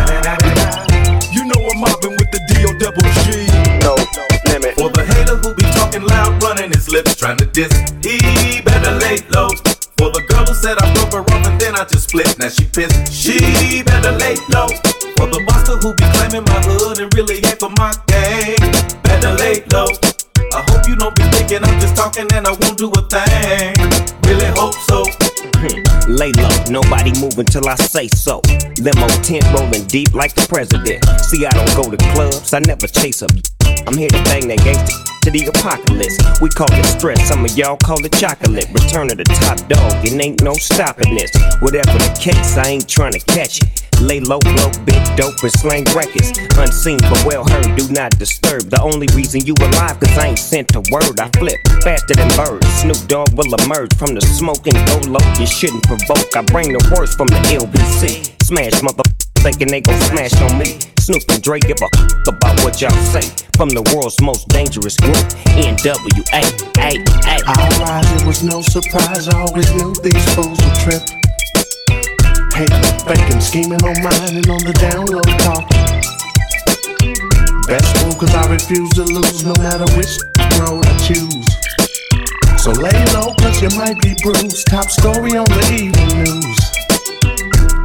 da, 0.03 0.35
da, 0.35 0.35
da. 0.35 0.75
You 1.31 1.47
know 1.47 1.59
I'm 1.63 1.79
mobbing 1.79 2.19
with 2.19 2.29
the 2.35 2.43
D.O. 2.51 2.75
double 2.75 3.07
G. 3.23 3.47
No 3.79 3.95
limit. 4.51 4.75
For 4.75 4.91
the 4.91 5.07
hater 5.07 5.39
who 5.39 5.55
be 5.55 5.63
talking 5.71 6.03
loud, 6.03 6.43
running 6.43 6.71
his 6.75 6.91
lips, 6.91 7.15
trying 7.15 7.37
to 7.37 7.47
diss, 7.47 7.71
he 8.03 8.59
better 8.61 8.91
lay 8.99 9.23
low. 9.31 9.49
For 9.95 10.11
the 10.11 10.23
girl 10.27 10.43
who 10.43 10.53
said 10.53 10.75
I 10.77 10.91
broke 10.93 11.15
her 11.15 11.23
off 11.23 11.47
and 11.47 11.59
then 11.59 11.75
I 11.75 11.85
just 11.85 12.09
split, 12.09 12.37
now 12.39 12.49
she 12.49 12.65
pissed, 12.67 13.11
she 13.11 13.83
better 13.83 14.11
lay 14.11 14.35
low. 14.51 14.67
For 15.15 15.27
the 15.27 15.39
monster 15.47 15.75
who 15.79 15.95
be 15.95 16.03
claiming 16.15 16.43
my 16.43 16.59
hood 16.67 16.99
and 16.99 17.13
really 17.15 17.39
ain't 17.47 17.59
for 17.59 17.71
my 17.79 17.91
gang, 18.07 18.59
better 19.03 19.31
lay 19.39 19.63
low. 19.71 19.87
Talking 21.99 22.31
and 22.33 22.47
I 22.47 22.51
won't 22.51 22.77
do 22.77 22.89
a 22.95 23.01
thing. 23.11 23.75
Really 24.23 24.47
hope 24.55 24.73
so. 24.87 25.03
Lay 26.07 26.31
low, 26.31 26.55
nobody 26.71 27.11
moving 27.19 27.45
till 27.45 27.67
I 27.67 27.75
say 27.75 28.07
so. 28.07 28.41
Limo 28.79 29.07
tent 29.19 29.43
rolling 29.53 29.83
deep 29.83 30.13
like 30.13 30.33
the 30.33 30.45
president. 30.47 31.03
See, 31.19 31.45
I 31.45 31.51
don't 31.51 31.75
go 31.75 31.91
to 31.91 31.97
clubs, 32.13 32.53
I 32.53 32.59
never 32.59 32.87
chase 32.87 33.21
up. 33.21 33.31
I'm 33.85 33.97
here 33.97 34.07
to 34.07 34.23
bang 34.31 34.47
that 34.47 34.59
gangsta 34.59 34.95
to 35.23 35.31
the 35.31 35.51
apocalypse. 35.51 36.17
We 36.39 36.47
call 36.49 36.71
it 36.71 36.85
stress, 36.85 37.27
some 37.27 37.43
of 37.43 37.51
y'all 37.57 37.75
call 37.75 37.99
it 38.05 38.13
chocolate. 38.13 38.69
Return 38.71 39.11
of 39.11 39.17
the 39.17 39.27
top 39.43 39.59
dog, 39.67 39.91
it 40.05 40.15
ain't 40.23 40.41
no 40.41 40.53
stopping 40.53 41.15
this. 41.15 41.31
Whatever 41.59 41.99
the 41.99 42.17
case, 42.21 42.55
I 42.55 42.79
ain't 42.79 42.87
trying 42.87 43.11
to 43.11 43.19
catch 43.19 43.61
it. 43.61 43.88
Lay 44.01 44.19
low, 44.19 44.39
blow 44.39 44.71
big 44.85 45.03
dope 45.19 45.43
and 45.43 45.51
slang 45.51 45.83
records. 45.91 46.31
Unseen 46.55 46.99
but 47.11 47.23
well 47.25 47.43
heard, 47.43 47.75
do 47.75 47.83
not 47.91 48.11
disturb. 48.17 48.71
The 48.71 48.81
only 48.81 49.07
reason 49.15 49.43
you 49.45 49.53
alive, 49.59 49.99
cause 49.99 50.17
I 50.17 50.31
ain't 50.31 50.39
sent 50.39 50.75
a 50.75 50.83
word. 50.91 51.19
I 51.19 51.27
flip 51.35 51.59
faster 51.83 52.15
than 52.15 52.31
birds. 52.39 52.67
Snoop 52.79 52.99
Dogg 53.11 53.35
will 53.35 53.51
emerge 53.65 53.91
from 53.99 54.15
the 54.15 54.21
smoke 54.21 54.63
and 54.67 54.79
go 54.87 54.97
low. 55.11 55.25
You 55.35 55.47
shouldn't 55.47 55.83
provoke. 55.83 56.31
I 56.35 56.41
bring 56.47 56.71
the 56.71 56.79
worst 56.95 57.17
from 57.17 57.27
the 57.27 57.39
LBC. 57.51 58.31
Smash 58.43 58.81
mother 58.81 59.03
thinking 59.43 59.67
they 59.67 59.81
gon' 59.81 59.99
smash 60.07 60.35
on 60.47 60.57
me. 60.57 60.79
Snoop 60.99 61.23
and 61.29 61.41
Dre 61.43 61.59
give 61.59 61.79
a 61.81 61.89
about 62.27 62.55
what 62.63 62.79
y'all 62.79 62.95
say. 63.11 63.27
From 63.57 63.69
the 63.69 63.83
world's 63.91 64.21
most 64.21 64.47
dangerous 64.47 64.95
group, 64.95 65.19
NWA. 65.59 66.43
I 66.79 67.69
rise, 67.83 68.21
it 68.21 68.25
was 68.25 68.43
no 68.43 68.61
surprise. 68.61 69.27
I 69.27 69.39
always 69.39 69.67
knew 69.75 69.93
these 70.03 70.23
fools 70.35 70.59
would 70.63 70.75
trip. 70.79 71.18
Hating, 72.59 73.07
faking, 73.07 73.39
scheming 73.39 73.83
on 73.87 73.95
mine 74.03 74.35
and 74.35 74.49
on 74.51 74.59
the 74.67 74.75
down 74.83 75.07
talking. 75.47 75.79
Best 77.71 77.87
move, 78.03 78.19
cause 78.19 78.35
I 78.35 78.51
refuse 78.51 78.91
to 78.99 79.07
lose 79.07 79.45
no 79.45 79.55
matter 79.63 79.87
which 79.95 80.19
road 80.59 80.83
I 80.83 80.91
choose. 80.99 81.47
So 82.59 82.75
lay 82.75 82.99
low, 83.15 83.31
cause 83.39 83.61
you 83.63 83.71
might 83.79 83.95
be 84.03 84.11
bruised. 84.19 84.67
Top 84.67 84.91
story 84.91 85.39
on 85.39 85.47
the 85.47 85.63
evening 85.71 86.11
news. 86.19 86.59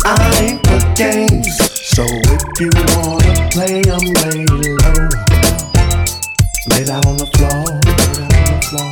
I 0.02 0.18
ain't 0.42 0.62
the 0.66 0.82
games, 0.98 1.54
so 1.94 2.02
if 2.34 2.42
you 2.58 2.74
wanna 2.98 3.30
play, 3.54 3.78
I'm 3.86 4.02
lay 4.26 4.42
low. 4.42 5.06
Lay 6.74 6.82
down 6.82 7.06
on 7.06 7.14
the 7.22 7.30
floor, 7.38 7.62
lay 7.62 8.10
down 8.18 8.34
on 8.42 8.50
the 8.50 8.66
floor. 8.66 8.90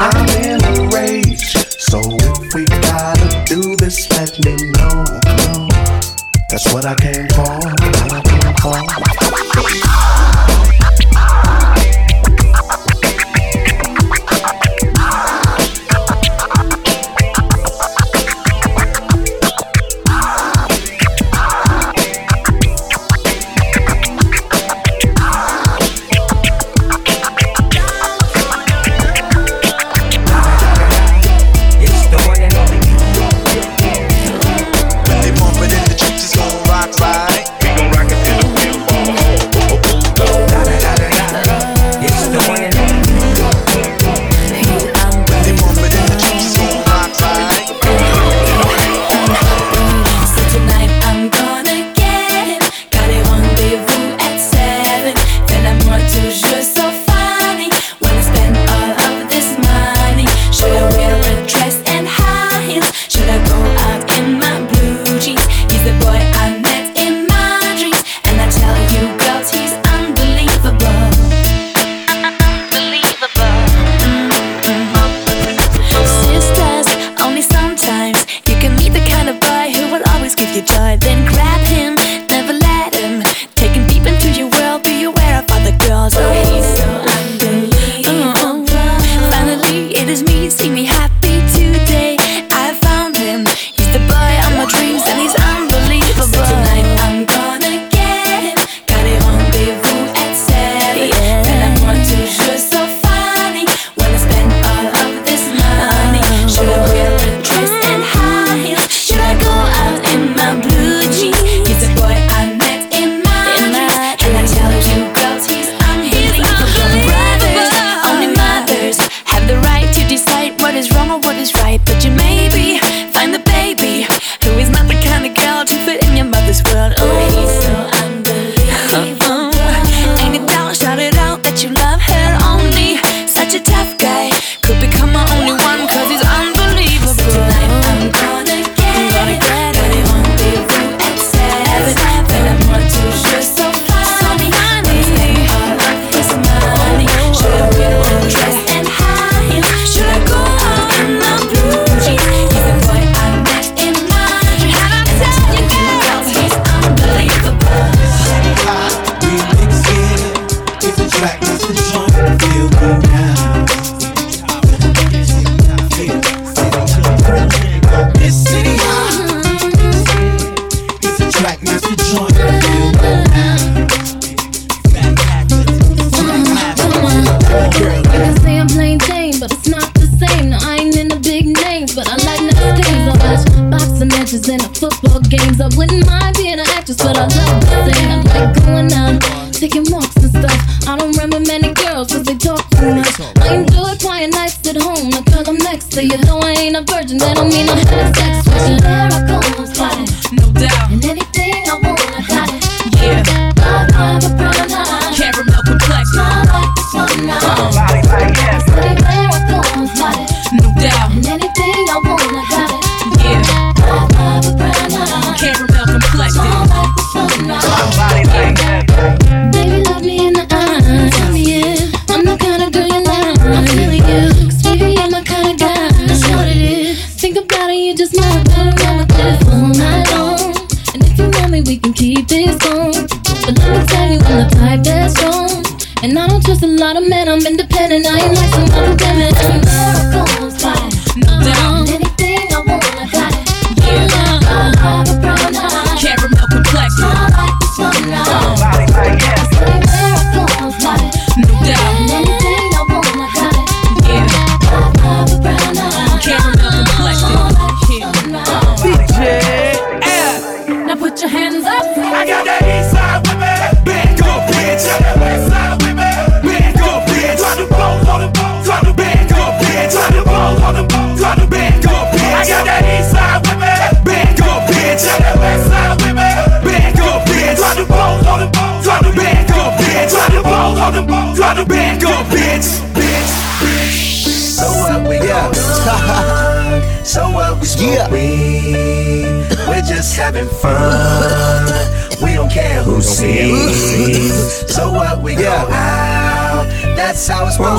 I'm 0.00 0.24
in 0.40 0.67
what 6.72 6.84
I 6.84 6.94
came 6.94 7.27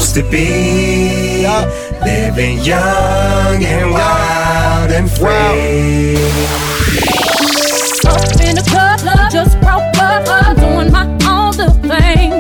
supposed 0.09 0.15
to 0.15 0.31
be. 0.31 1.45
Living 2.03 2.59
young 2.59 3.63
and 3.63 3.91
wild 3.91 4.91
and 4.91 5.09
free. 5.09 6.15
Up 8.07 8.21
in 8.41 8.55
the 8.55 8.65
club, 8.67 8.99
just 9.31 9.59
broke 9.61 9.97
up. 9.97 10.27
I'm 10.27 10.55
doing 10.55 10.91
my 10.91 11.05
own 11.27 11.51
little 11.57 11.73
thing. 11.87 12.31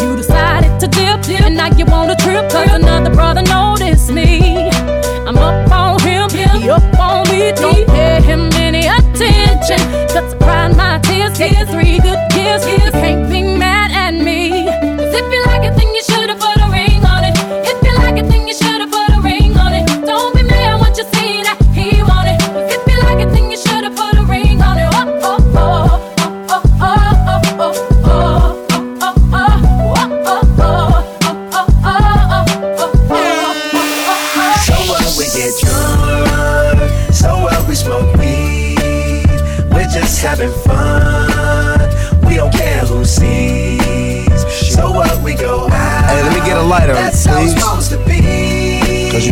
You 0.00 0.16
decided 0.16 0.78
to 0.80 0.86
dip, 0.86 1.28
and 1.42 1.56
now 1.56 1.74
you 1.76 1.84
want 1.86 2.10
a 2.10 2.16
trip. 2.16 2.50
Cause 2.50 2.70
another 2.72 3.10
brother 3.10 3.42
noticed 3.42 4.10
me. 4.10 4.70
I'm 5.26 5.36
up 5.36 5.70
on 5.70 6.00
him, 6.00 6.30
he 6.30 6.70
up 6.70 6.98
on 6.98 7.28
me. 7.28 7.52
Don't 7.52 7.86
pay 7.88 8.22
him 8.22 8.50
any 8.54 8.86
attention. 8.86 9.80
Cause 10.08 10.34
I 10.34 10.38
cried 10.38 10.76
my 10.76 10.98
tears, 11.00 11.36
gave 11.36 11.68
three 11.68 11.98
good 11.98 12.18
years. 12.34 12.87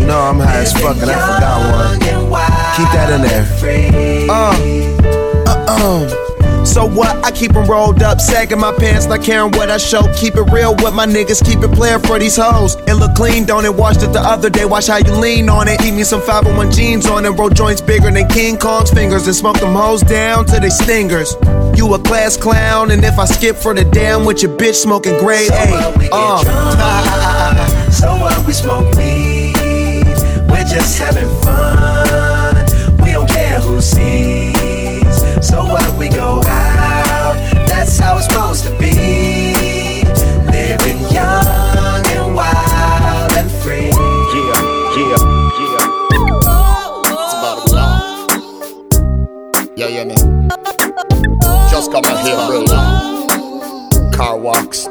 You 0.01 0.07
know 0.07 0.21
I'm 0.21 0.39
high 0.39 0.61
as 0.61 0.73
fuck 0.75 0.97
and 0.99 1.11
I 1.11 1.15
forgot 1.15 1.59
one. 1.73 2.01
Keep 2.77 2.89
that 2.93 3.09
in 3.15 3.23
there. 3.23 3.47
Uh, 4.29 4.53
uh, 5.47 5.67
uh. 5.69 6.65
So 6.65 6.85
what? 6.85 7.25
I 7.25 7.31
keep 7.31 7.55
'em 7.57 7.65
rolled 7.65 8.03
up, 8.03 8.21
sagging 8.21 8.59
my 8.59 8.73
pants, 8.73 9.07
not 9.07 9.23
caring 9.23 9.53
what 9.53 9.71
I 9.71 9.79
show. 9.79 10.03
Keep 10.15 10.37
it 10.37 10.51
real 10.53 10.75
with 10.75 10.93
my 10.93 11.07
niggas, 11.07 11.43
keep 11.43 11.63
it 11.63 11.73
playing 11.73 12.01
for 12.01 12.19
these 12.19 12.37
hoes. 12.37 12.77
It 12.87 12.95
look 12.95 13.15
clean, 13.15 13.47
don't 13.47 13.65
it? 13.65 13.75
Washed 13.75 14.03
it 14.03 14.13
the 14.13 14.21
other 14.21 14.51
day, 14.51 14.67
watch 14.67 14.89
how 14.89 14.99
you 14.99 15.13
lean 15.13 15.49
on 15.49 15.69
it. 15.69 15.79
Keep 15.79 15.95
me 15.95 16.05
some 16.05 16.21
501 16.21 16.73
jeans 16.73 17.07
on 17.07 17.25
it, 17.25 17.31
roll 17.31 17.49
joints 17.49 17.81
bigger 17.81 18.11
than 18.11 18.29
King 18.29 18.59
Kong's 18.59 18.91
fingers, 18.91 19.27
and 19.27 19.35
smoke 19.35 19.59
them 19.61 19.75
hoes 19.75 20.03
down 20.03 20.45
to 20.47 20.61
they 20.61 20.69
stingers. 20.69 21.37
You 21.75 21.95
a 21.95 21.99
class 21.99 22.37
clown, 22.37 22.91
and 22.91 23.03
if 23.05 23.19
I 23.19 23.25
skip 23.25 23.57
for 23.57 23.73
the 23.73 23.85
damn 23.85 24.27
with 24.27 24.43
your 24.43 24.55
bitch 24.57 24.75
smoking 24.75 25.17
grade 25.19 25.51
A. 25.53 26.11
Uh. 26.13 26.43
So 27.97 28.09
what 28.17 28.47
we 28.47 28.53
smoke 28.53 28.95
weed. 28.97 29.36
Just 30.77 30.99
having 30.99 31.31
fun. 31.41 32.55
We 33.03 33.13
don't 33.13 33.27
care 33.27 33.59
who 33.61 33.81
sees. 33.81 34.53
So 35.41 35.65
what 35.65 35.99
we 35.99 36.11
go 36.11 36.43
out. 36.45 37.35
That's 37.67 37.99
how 37.99 38.19
it's 38.19 38.27
supposed 38.27 38.65
to 38.65 38.71
be. 38.79 38.93
Living 40.53 41.01
young 41.11 42.05
and 42.13 42.35
wild 42.35 43.33
and 43.33 43.51
free. 43.63 43.89
Yeah, 43.89 44.53
yeah, 45.01 45.17
yeah. 45.73 45.87
It's 47.25 47.35
about 47.41 47.57
belong. 47.65 48.29
Yeah, 49.79 49.89
yeah, 49.89 50.05
man. 50.05 50.51
Just 51.71 51.91
come 51.91 52.05
out 52.05 52.21
here 52.21 52.37
real 52.51 52.67
loud. 52.67 54.13
Car 54.13 54.37
walks. 54.37 54.87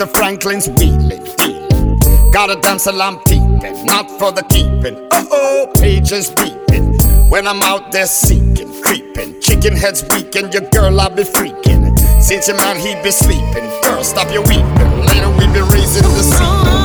The 0.00 0.06
Franklin's 0.06 0.66
wheeling, 0.66 1.22
dealing. 1.36 2.32
Got 2.32 2.48
a 2.48 3.02
I'm 3.02 3.18
peeping, 3.24 3.84
not 3.84 4.10
for 4.18 4.32
the 4.32 4.42
keeping. 4.44 4.96
Uh 5.12 5.26
oh, 5.30 5.70
pages 5.74 6.30
beeping. 6.30 6.96
When 7.30 7.46
I'm 7.46 7.60
out 7.60 7.92
there 7.92 8.06
seeking, 8.06 8.72
creeping. 8.82 9.38
Chicken 9.42 9.76
heads 9.76 10.02
weaking, 10.08 10.52
your 10.52 10.62
girl 10.70 10.98
I 10.98 11.10
be 11.10 11.24
freaking. 11.24 11.98
Since 12.22 12.48
your 12.48 12.56
man 12.56 12.78
he 12.78 12.94
be 13.02 13.10
sleeping. 13.10 13.68
Girl, 13.82 14.02
stop 14.02 14.32
your 14.32 14.42
weeping. 14.44 15.04
Later 15.04 15.28
we 15.32 15.46
be 15.52 15.60
raising 15.60 16.04
the 16.04 16.22
scene. 16.22 16.79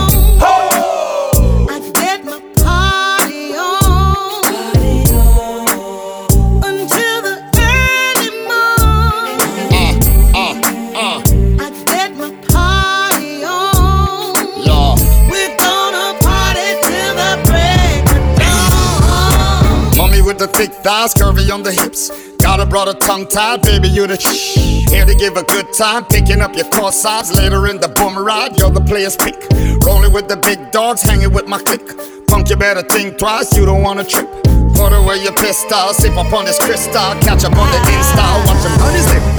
With 20.35 20.51
the 20.51 20.57
thick 20.57 20.71
thighs, 20.83 21.13
curvy 21.13 21.51
on 21.51 21.63
the 21.63 21.71
hips. 21.71 22.11
Got 22.37 22.59
a 22.59 22.65
brother 22.65 22.93
tongue 22.93 23.27
tied, 23.27 23.61
baby, 23.61 23.87
you 23.87 24.05
the 24.07 24.17
shh. 24.17 24.55
Here 24.89 25.05
to 25.05 25.15
give 25.15 25.37
a 25.37 25.43
good 25.43 25.71
time, 25.73 26.05
picking 26.05 26.41
up 26.41 26.55
your 26.55 26.69
core 26.69 26.91
size. 26.91 27.31
Later 27.31 27.67
in 27.67 27.79
the 27.79 27.87
boom 27.87 28.17
ride, 28.17 28.57
you're 28.57 28.69
the 28.69 28.81
player's 28.81 29.15
pick. 29.15 29.35
Rolling 29.85 30.11
with 30.11 30.27
the 30.27 30.37
big 30.37 30.71
dogs, 30.71 31.01
hanging 31.01 31.31
with 31.31 31.47
my 31.47 31.59
clique. 31.59 31.87
Punk, 32.27 32.49
you 32.49 32.57
better 32.57 32.81
think 32.81 33.17
twice, 33.17 33.55
you 33.55 33.65
don't 33.65 33.81
wanna 33.81 34.03
trip. 34.03 34.29
Put 34.75 34.91
away 34.91 35.23
your 35.23 35.33
pistol, 35.33 35.93
sip 35.93 36.17
up 36.17 36.33
on 36.33 36.45
this 36.45 36.59
crystal, 36.59 37.15
catch 37.21 37.45
up 37.45 37.55
on 37.55 37.71
the 37.71 37.77
Insta, 37.77 38.25
watch 38.45 38.63
them 38.63 38.79
honeys 38.79 39.07
live. 39.07 39.23
Until 39.23 39.34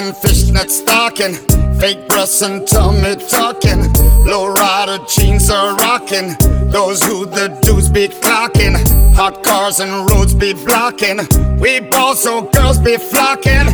and 0.00 0.16
fishnet 0.16 0.70
stocking, 0.70 1.34
fake 1.78 2.08
breasts 2.08 2.40
and 2.42 2.66
tummy 2.66 3.16
talking. 3.16 3.92
Low 4.24 4.48
rider 4.48 4.98
jeans 5.06 5.50
are 5.50 5.74
rocking. 5.76 6.36
Those 6.70 7.02
who 7.02 7.26
the 7.26 7.48
dudes 7.62 7.88
be 7.90 8.08
clocking. 8.08 8.76
Hot 9.14 9.42
cars 9.42 9.80
and 9.80 10.08
roads 10.10 10.34
be 10.34 10.54
blocking. 10.54 11.18
We 11.58 11.80
ball 11.80 12.14
so 12.14 12.42
girls 12.42 12.78
be 12.78 12.96
flocking. 12.96 13.66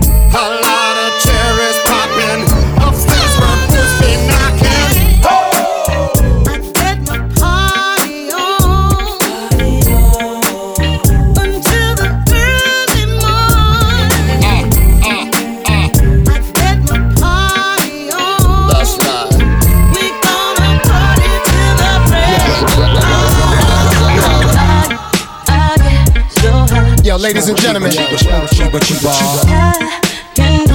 A 0.42 0.46
lot 0.66 0.94
of 1.04 1.10
cherries 1.24 1.78
popping. 1.86 2.45
Ladies 27.26 27.48
and 27.48 27.58
gentlemen, 27.58 27.90
we 27.90 27.96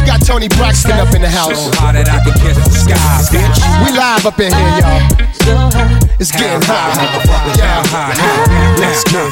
got 0.03 0.19
Toni 0.19 0.49
Braxton 0.49 0.91
up 0.99 1.15
in 1.15 1.21
the 1.21 1.29
house. 1.29 1.73
How 1.79 1.93
that 1.93 2.09
I 2.11 2.19
can 2.27 2.35
kiss 2.43 2.59
the 2.59 2.75
sky, 2.75 3.23
bitch. 3.31 3.55
We 3.87 3.95
live 3.95 4.27
up 4.27 4.35
in 4.35 4.51
here, 4.51 4.83
y'all. 4.83 4.99
It's 6.19 6.35
getting 6.35 6.59
hot. 6.67 6.99
Yeah. 7.55 7.79
Let's 8.75 9.07
get 9.07 9.31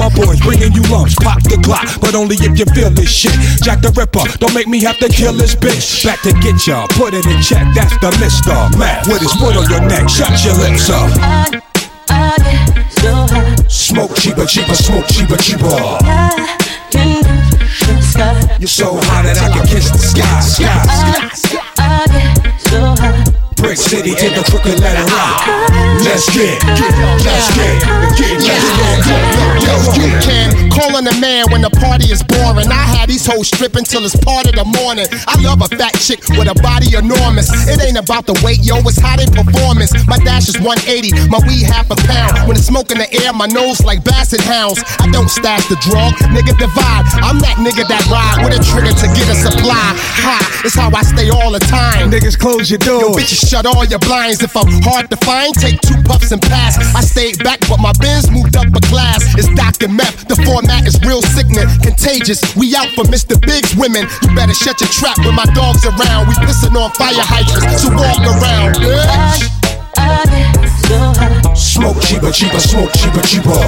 my 0.00 0.08
boys, 0.16 0.40
bringing 0.40 0.72
you 0.72 0.80
lumps, 0.88 1.14
pop 1.20 1.44
the 1.44 1.60
clock. 1.60 1.84
But 2.00 2.16
only 2.16 2.36
if 2.40 2.58
you 2.58 2.64
feel 2.72 2.88
this 2.88 3.12
shit. 3.12 3.36
Jack 3.60 3.84
the 3.84 3.92
Ripper, 3.92 4.24
don't 4.40 4.54
make 4.56 4.66
me 4.66 4.80
have 4.82 4.96
to 4.98 5.08
kill 5.08 5.34
this 5.36 5.54
bitch. 5.54 6.02
Back 6.02 6.22
to 6.24 6.32
get 6.40 6.56
ya, 6.66 6.88
put 6.96 7.12
it 7.12 7.26
in 7.28 7.40
check. 7.44 7.68
That's 7.76 7.92
the 8.00 8.10
Mister 8.16 8.56
Matt 8.80 9.06
with 9.06 9.20
his 9.20 9.36
foot 9.36 9.54
on 9.60 9.68
your 9.68 9.84
neck. 9.84 10.08
Shut 10.08 10.32
your 10.42 10.56
lips 10.56 10.88
up. 10.88 11.12
Smoke 13.68 14.16
cheaper, 14.16 14.46
cheaper, 14.46 14.74
smoke 14.74 15.06
cheaper, 15.06 15.36
cheaper. 15.36 15.68
You're 18.58 18.68
so 18.68 18.96
hot 18.96 19.24
that 19.24 19.38
I 19.38 19.48
can 19.52 19.66
kiss 19.66 19.90
the 19.90 19.98
sky, 19.98 20.40
sky, 23.20 23.39
Brick 23.60 23.76
City 23.76 24.16
to 24.16 24.28
the 24.32 24.42
crooked 24.48 24.80
letter 24.80 25.04
rock. 25.12 25.44
Let's 26.00 26.24
get, 26.32 26.56
let's 26.64 27.52
get, 27.52 27.76
get, 28.16 28.40
let's 28.40 29.04
get. 29.04 29.60
Yo, 29.60 29.76
you 30.00 30.08
can 30.24 30.48
call 30.72 30.96
on 30.96 31.04
a 31.04 31.12
man 31.20 31.44
when 31.52 31.60
the 31.60 31.68
party 31.76 32.08
is 32.08 32.24
boring. 32.24 32.72
I 32.72 32.88
had 32.88 33.12
these 33.12 33.26
hoes 33.28 33.48
stripping 33.52 33.84
till 33.84 34.00
it's 34.08 34.16
part 34.16 34.48
of 34.48 34.56
the 34.56 34.64
morning. 34.64 35.04
I 35.28 35.36
love 35.44 35.60
a 35.60 35.68
fat 35.76 35.92
chick 36.00 36.24
with 36.40 36.48
a 36.48 36.56
body 36.64 36.96
enormous. 36.96 37.52
It 37.68 37.76
ain't 37.84 38.00
about 38.00 38.24
the 38.24 38.32
weight, 38.40 38.64
yo, 38.64 38.80
it's 38.88 38.96
how 38.96 39.20
they 39.20 39.28
performance. 39.28 39.92
My 40.08 40.16
dash 40.24 40.48
is 40.48 40.56
180, 40.56 41.28
my 41.28 41.38
weed 41.44 41.68
half 41.68 41.92
a 41.92 41.96
pound. 42.08 42.48
When 42.48 42.56
it's 42.56 42.64
smoke 42.64 42.90
in 42.90 42.98
the 42.98 43.10
air, 43.20 43.36
my 43.36 43.46
nose 43.46 43.84
like 43.84 44.00
basset 44.02 44.40
hounds. 44.40 44.80
I 45.04 45.12
don't 45.12 45.28
stash 45.28 45.68
the 45.68 45.76
drug, 45.84 46.16
nigga 46.32 46.56
divide. 46.56 47.04
I'm 47.20 47.38
that 47.44 47.60
nigga 47.60 47.84
that 47.84 48.08
ride 48.08 48.40
with 48.40 48.56
a 48.56 48.60
trigger 48.64 48.96
to 48.96 49.06
get 49.12 49.28
a 49.28 49.36
supply. 49.36 49.92
Ha, 50.24 50.62
it's 50.64 50.74
how 50.74 50.88
I 50.88 51.04
stay 51.04 51.28
all 51.28 51.52
the 51.52 51.60
time. 51.60 52.08
Niggas 52.08 52.40
close 52.40 52.72
your 52.72 52.80
doors. 52.80 53.12
Yo, 53.12 53.20
bitches 53.20 53.49
shut 53.50 53.66
all 53.66 53.84
your 53.84 53.98
blinds. 53.98 54.42
If 54.42 54.56
I'm 54.56 54.70
hard 54.86 55.10
to 55.10 55.16
find, 55.26 55.52
take 55.54 55.80
two 55.82 55.98
puffs 56.06 56.30
and 56.30 56.40
pass. 56.40 56.78
I 56.94 57.00
stayed 57.02 57.42
back, 57.42 57.58
but 57.66 57.82
my 57.82 57.90
bins 57.98 58.30
moved 58.30 58.54
up 58.54 58.70
a 58.70 58.80
class. 58.86 59.26
It's 59.34 59.50
Dr. 59.58 59.88
Meth. 59.88 60.28
The 60.30 60.38
format 60.46 60.86
is 60.86 60.94
real 61.02 61.20
sickening, 61.20 61.66
contagious. 61.82 62.38
We 62.54 62.76
out 62.78 62.86
for 62.94 63.02
Mr. 63.10 63.34
Big's 63.34 63.74
women. 63.74 64.06
You 64.22 64.30
better 64.38 64.54
shut 64.54 64.78
your 64.80 64.90
trap 64.94 65.18
when 65.26 65.34
my 65.34 65.50
dog's 65.50 65.82
around. 65.82 66.30
We 66.30 66.34
pissing 66.46 66.78
on 66.78 66.94
fire 66.94 67.26
hydrants, 67.26 67.82
so 67.82 67.90
walk 67.90 68.22
around, 68.22 68.78
bitch. 68.78 69.50
Smoke 71.58 71.98
cheaper, 72.06 72.30
cheaper, 72.30 72.60
smoke 72.62 72.94
cheaper, 72.94 73.22
cheaper. 73.26 73.58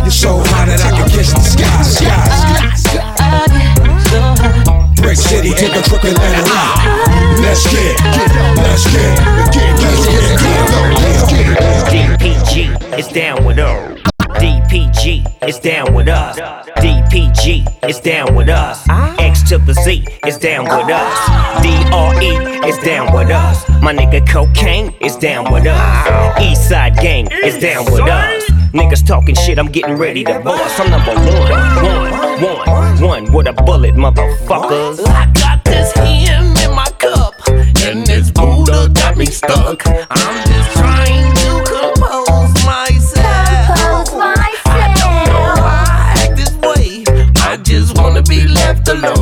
You're 0.00 0.16
so 0.16 0.40
hot 0.48 0.64
that 0.64 0.80
I 0.80 0.96
can 0.96 1.08
kiss 1.12 1.28
the 1.32 1.44
sky. 1.44 1.82
sky, 1.84 2.72
sky. 2.74 2.91
Brick 5.12 5.20
City 5.20 5.50
to 5.50 5.66
the 5.68 5.82
crooked 5.90 6.16
letter 6.16 6.42
rock. 6.50 6.78
Let's 7.42 7.70
get, 7.70 8.00
let's 8.56 8.90
get, 8.90 9.18
let's 9.36 9.52
get, 9.52 9.78
let's 9.78 11.28
get. 11.28 12.18
DPG 12.18 12.98
is 12.98 13.08
down 13.08 13.44
with 13.44 13.58
us. 13.58 13.98
DPG 14.40 15.46
is 15.46 15.58
down 15.58 15.92
with 15.92 16.08
us. 16.08 16.38
DPG 16.78 17.88
is 17.90 18.00
down 18.00 18.34
with 18.34 18.48
us. 18.48 18.86
X 19.18 19.42
to 19.50 19.58
the 19.58 19.74
Z 19.74 20.06
is 20.26 20.38
down 20.38 20.64
with 20.64 20.90
us. 20.90 21.18
DRE 21.60 22.66
is 22.66 22.78
down 22.78 23.14
with 23.14 23.30
us. 23.30 23.68
My 23.82 23.92
nigga 23.92 24.24
Kokane 24.26 24.94
is 25.04 25.16
down 25.16 25.52
with 25.52 25.66
us. 25.66 26.08
Eastside 26.38 26.98
Gang 27.02 27.28
is 27.44 27.58
down 27.58 27.84
with 27.84 28.08
us. 28.08 28.51
Niggas 28.72 29.06
talking 29.06 29.34
shit, 29.34 29.58
I'm 29.58 29.70
getting 29.70 29.96
ready 29.96 30.24
to 30.24 30.40
bust. 30.40 30.80
I'm 30.80 30.90
number 30.90 31.14
one, 31.14 32.40
one, 32.40 32.66
one, 32.66 33.02
one 33.02 33.32
with 33.32 33.46
a 33.46 33.52
bullet, 33.52 33.94
motherfuckers. 33.94 35.06
I 35.06 35.30
got 35.34 35.62
this 35.62 35.92
hymn 35.92 36.56
in 36.56 36.74
my 36.74 36.88
cup, 36.98 37.34
and 37.48 38.06
this 38.06 38.30
Buddha 38.30 38.88
got 38.94 39.18
me 39.18 39.26
stuck. 39.26 39.86
I'm 39.86 40.46
just 40.46 40.72
trying 40.72 41.34
to 41.34 41.64
compose 41.68 42.64
myself. 42.64 44.08
I 44.64 44.94
don't 44.96 45.26
know 45.26 45.52
why 45.60 45.84
I 45.86 46.24
act 46.24 46.36
this 46.36 46.54
way. 46.56 47.04
I 47.42 47.58
just 47.58 47.98
wanna 47.98 48.22
be 48.22 48.48
left 48.48 48.88
alone. 48.88 49.21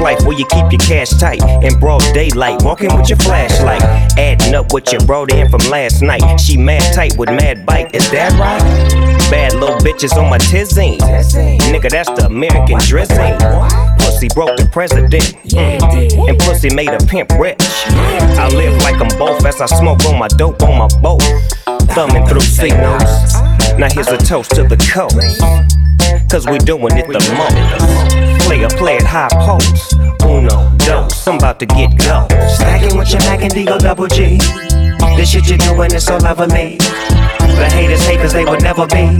Life 0.00 0.20
where 0.26 0.36
you 0.38 0.46
keep 0.46 0.70
your 0.70 0.80
cash 0.80 1.10
tight 1.10 1.42
in 1.62 1.78
broad 1.78 2.02
daylight, 2.12 2.62
walking 2.62 2.94
with 2.96 3.08
your 3.08 3.18
flashlight, 3.18 3.82
adding 4.18 4.54
up 4.54 4.72
what 4.72 4.92
you 4.92 4.98
brought 5.00 5.32
in 5.32 5.48
from 5.48 5.60
last 5.70 6.02
night. 6.02 6.38
She 6.38 6.56
mad 6.56 6.82
tight 6.94 7.16
with 7.16 7.28
mad 7.28 7.66
bite, 7.66 7.94
is 7.94 8.10
that 8.10 8.32
right? 8.38 8.60
Bad 9.30 9.54
little 9.54 9.76
bitches 9.78 10.16
on 10.16 10.30
my 10.30 10.38
tizine. 10.38 10.98
Nigga, 11.72 11.90
that's 11.90 12.10
the 12.10 12.26
American 12.26 12.78
drizzy. 12.78 13.38
Pussy 13.98 14.28
broke 14.34 14.56
the 14.56 14.68
president, 14.72 15.12
mm. 15.12 16.28
and 16.28 16.38
pussy 16.40 16.74
made 16.74 16.90
a 16.90 16.98
pimp 17.06 17.30
rich. 17.38 17.56
I 17.60 18.48
live 18.48 18.76
like 18.82 19.00
I'm 19.00 19.18
both 19.18 19.44
as 19.44 19.60
I 19.60 19.66
smoke 19.66 20.04
on 20.06 20.18
my 20.18 20.28
dope 20.28 20.62
on 20.62 20.78
my 20.78 20.88
boat, 21.00 21.22
thumbing 21.94 22.26
through 22.26 22.40
signals. 22.40 23.34
Now 23.78 23.88
here's 23.90 24.08
a 24.08 24.18
toast 24.18 24.50
to 24.52 24.62
the 24.62 24.76
coast. 24.92 25.85
Cause 26.30 26.46
we 26.46 26.58
doing 26.58 26.96
it 26.96 27.06
the 27.06 27.20
most. 27.36 28.46
Play 28.46 28.62
a 28.62 28.68
play 28.68 28.96
at 28.96 29.02
high 29.02 29.28
post. 29.46 29.94
Uno, 30.22 30.70
dos, 30.78 31.26
I'm 31.26 31.36
about 31.36 31.58
to 31.60 31.66
get 31.66 31.96
go. 31.98 32.26
Stacking 32.54 32.96
with 32.98 33.10
your 33.10 33.20
Mac 33.20 33.42
and 33.42 33.52
Deagle 33.52 33.78
double 33.78 34.06
G. 34.06 34.38
This 35.16 35.30
shit 35.30 35.48
you're 35.48 35.58
doing 35.58 35.92
is 35.94 36.08
over 36.08 36.46
me. 36.48 36.76
The 36.78 37.68
haters 37.72 38.04
hate 38.06 38.20
cause 38.20 38.32
they 38.32 38.44
would 38.44 38.62
never 38.62 38.86
be. 38.86 39.16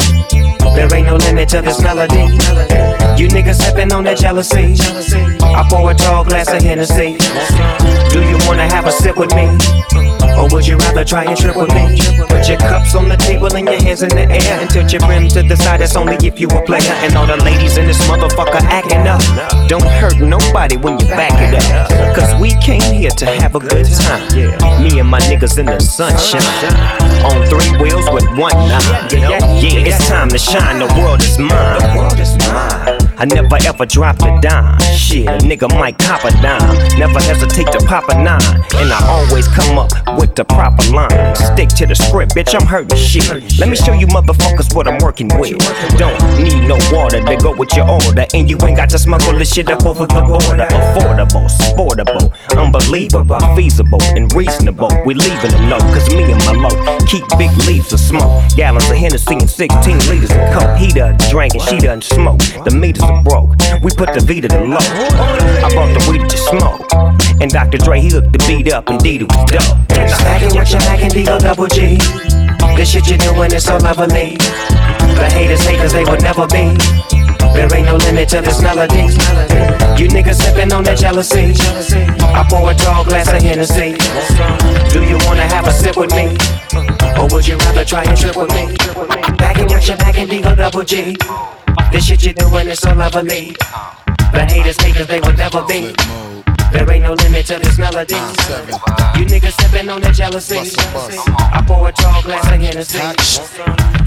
There 0.74 0.94
ain't 0.94 1.06
no 1.06 1.16
limit 1.16 1.48
to 1.50 1.62
this 1.62 1.80
melody. 1.80 2.26
You 3.20 3.28
niggas 3.28 3.54
sipping 3.54 3.92
on 3.92 4.04
that 4.04 4.18
jealousy. 4.18 4.74
I 5.42 5.66
pour 5.70 5.90
a 5.90 5.94
tall 5.94 6.24
glass 6.24 6.52
of 6.52 6.60
Hennessy. 6.60 7.16
Do 8.16 8.22
you 8.22 8.38
wanna 8.48 8.66
have 8.66 8.86
a 8.86 8.92
sip 8.92 9.18
with 9.18 9.34
me? 9.34 9.44
Or 10.40 10.48
would 10.48 10.66
you 10.66 10.78
rather 10.78 11.04
try 11.04 11.24
and 11.24 11.36
trip 11.36 11.54
with 11.54 11.68
me? 11.74 12.00
Put 12.32 12.48
your 12.48 12.56
cups 12.56 12.94
on 12.94 13.10
the 13.10 13.16
table 13.18 13.54
and 13.54 13.68
your 13.68 13.76
hands 13.76 14.02
in 14.02 14.08
the 14.08 14.24
air 14.24 14.58
and 14.58 14.70
tilt 14.70 14.90
your 14.90 15.06
rim 15.06 15.28
to 15.36 15.42
the 15.42 15.54
side. 15.54 15.80
That's 15.80 15.96
only 15.96 16.16
if 16.26 16.40
you 16.40 16.48
a 16.48 16.64
player. 16.64 16.96
And 17.04 17.14
all 17.14 17.26
the 17.26 17.36
ladies 17.44 17.76
in 17.76 17.86
this 17.86 18.00
motherfucker 18.08 18.62
acting 18.72 19.06
up. 19.06 19.20
Don't 19.68 19.84
hurt 20.00 20.18
nobody 20.18 20.78
when 20.78 20.98
you 20.98 21.06
back 21.08 21.36
it 21.36 21.60
up. 21.60 22.16
Cause 22.16 22.32
we 22.40 22.54
came 22.62 22.80
here 22.80 23.10
to 23.10 23.26
have 23.26 23.54
a 23.54 23.60
good 23.60 23.84
time. 23.84 24.24
Me 24.82 24.98
and 24.98 25.10
my 25.10 25.20
niggas 25.28 25.58
in 25.58 25.66
the 25.66 25.78
sunshine. 25.78 26.40
On 27.20 27.44
three 27.52 27.76
wheels 27.76 28.08
with 28.12 28.24
one 28.38 28.56
nine. 28.64 29.12
Yeah, 29.12 29.84
it's 29.84 30.08
time 30.08 30.30
to 30.30 30.38
shine. 30.38 30.78
The 30.78 30.88
world 30.96 31.20
is 31.20 31.38
mine. 31.38 31.80
The 31.80 31.92
world 31.98 32.18
is 32.18 32.32
mine. 32.48 33.05
I 33.18 33.24
never 33.24 33.56
ever 33.64 33.86
dropped 33.86 34.22
a 34.22 34.38
dime. 34.42 34.78
Shit, 34.94 35.26
a 35.26 35.38
nigga 35.38 35.72
might 35.80 35.98
cop 35.98 36.24
a 36.24 36.30
dime. 36.42 36.98
Never 36.98 37.18
hesitate 37.20 37.72
to 37.72 37.78
pop 37.86 38.04
a 38.10 38.14
nine. 38.14 38.60
And 38.76 38.92
I 38.92 39.00
always 39.08 39.48
come 39.48 39.78
up 39.78 39.90
with 40.18 40.34
the 40.34 40.44
proper 40.44 40.84
line. 40.92 41.34
Stick 41.34 41.70
to 41.80 41.86
the 41.86 41.94
script, 41.94 42.34
bitch, 42.34 42.54
I'm 42.54 42.66
hurting 42.66 42.98
shit. 42.98 43.24
Let 43.58 43.70
me 43.70 43.76
show 43.76 43.94
you 43.94 44.06
motherfuckers 44.08 44.74
what 44.76 44.86
I'm 44.86 44.98
working 44.98 45.28
with. 45.38 45.56
Don't 45.96 46.20
need 46.36 46.68
no 46.68 46.76
water 46.92 47.24
to 47.24 47.36
go 47.36 47.56
with 47.56 47.74
your 47.74 47.88
order. 47.88 48.26
And 48.34 48.50
you 48.50 48.58
ain't 48.60 48.76
got 48.76 48.90
to 48.90 48.98
smuggle 48.98 49.38
this 49.38 49.52
shit 49.52 49.70
up 49.70 49.86
over 49.86 50.04
the 50.04 50.20
border. 50.20 50.68
Affordable, 50.68 51.48
sportable, 51.48 52.28
unbelievable, 52.52 53.40
feasible, 53.56 54.02
and 54.12 54.30
reasonable. 54.34 54.90
We 55.06 55.14
leaving 55.14 55.52
them 55.52 55.70
low, 55.70 55.78
cause 55.78 56.08
me 56.14 56.32
and 56.32 56.44
my 56.44 56.52
low 56.52 56.98
keep 57.06 57.24
big 57.38 57.50
leaves 57.66 57.92
of 57.92 58.00
smoke. 58.00 58.44
Gallons 58.56 58.88
of 58.90 58.96
Hennessy 58.96 59.34
and 59.34 59.48
16 59.48 59.98
liters 60.10 60.30
of 60.30 60.42
coke. 60.52 60.76
He 60.76 60.88
done 60.92 61.16
drank 61.30 61.54
and 61.54 61.62
she 61.62 61.78
done 61.78 62.02
smoke. 62.02 62.40
The 62.64 62.76
meters 62.76 63.05
broke. 63.24 63.56
We 63.82 63.90
put 63.92 64.12
the 64.14 64.22
V 64.24 64.40
to 64.40 64.48
the 64.48 64.64
low. 64.64 64.78
I 64.78 65.68
brought 65.72 65.92
the 65.92 66.02
weed 66.10 66.28
to 66.28 66.36
smoke. 66.36 66.86
And 67.40 67.50
Dr. 67.50 67.78
Dre, 67.78 68.00
he 68.00 68.10
hooked 68.10 68.32
the 68.32 68.38
beat 68.46 68.72
up, 68.72 68.88
indeed 68.88 69.22
it 69.22 69.28
was 69.28 69.44
dope. 69.50 69.76
Stacking 70.08 70.54
your 70.54 70.64
Mac 70.88 71.02
and 71.02 71.12
Deagle 71.12 71.40
double 71.40 71.66
G. 71.66 71.98
This 72.76 72.90
shit 72.90 73.08
you 73.08 73.18
doing 73.18 73.52
is 73.52 73.64
so 73.64 73.76
lovely. 73.78 74.36
The 74.36 75.28
haters 75.32 75.64
hate 75.64 75.78
cause 75.78 75.92
they 75.92 76.04
would 76.04 76.22
never 76.22 76.46
be. 76.46 76.76
There 77.54 77.68
ain't 77.74 77.86
no 77.86 77.96
limit 77.96 78.28
to 78.30 78.40
this 78.40 78.60
melody. 78.60 79.08
You 80.00 80.08
niggas 80.08 80.36
sipping 80.36 80.72
on 80.72 80.84
that 80.84 80.98
jealousy. 80.98 81.54
I 82.20 82.46
pour 82.48 82.70
a 82.70 82.74
tall 82.74 83.04
glass 83.04 83.32
of 83.32 83.40
Hennessy. 83.40 83.96
Do 84.92 85.02
you 85.02 85.18
wanna 85.26 85.46
have 85.48 85.66
a 85.66 85.72
sip 85.72 85.96
with 85.96 86.12
me? 86.12 86.36
Or 87.16 87.28
would 87.32 87.46
you 87.46 87.56
rather 87.56 87.84
try 87.84 88.04
and 88.04 88.16
trip 88.16 88.36
with 88.36 88.50
me? 88.52 88.76
Backing 89.36 89.68
with 89.68 89.88
your 89.88 89.96
Mac 89.98 90.18
and 90.18 90.30
Deagle 90.30 90.56
double 90.56 90.84
G. 90.84 91.16
This 91.92 92.06
shit 92.06 92.24
you 92.24 92.32
doing 92.32 92.68
is 92.68 92.78
so 92.78 92.92
lovely. 92.94 93.56
The 94.32 94.46
haters 94.48 94.76
hate 94.80 94.96
cause 94.96 95.06
they 95.06 95.20
will 95.20 95.32
never 95.34 95.62
be. 95.62 95.94
There 96.72 96.90
ain't 96.90 97.04
no 97.04 97.14
limit 97.14 97.46
to 97.46 97.58
this 97.58 97.78
melody. 97.78 98.14
You 99.16 99.24
niggas 99.24 99.54
sipping 99.60 99.88
on 99.88 100.00
that 100.02 100.14
jealousy. 100.14 100.58
I 100.58 101.62
pour 101.66 101.88
a 101.88 101.92
tall 101.92 102.22
glass 102.22 102.44
of 102.52 102.60
Hennessy. 102.60 103.00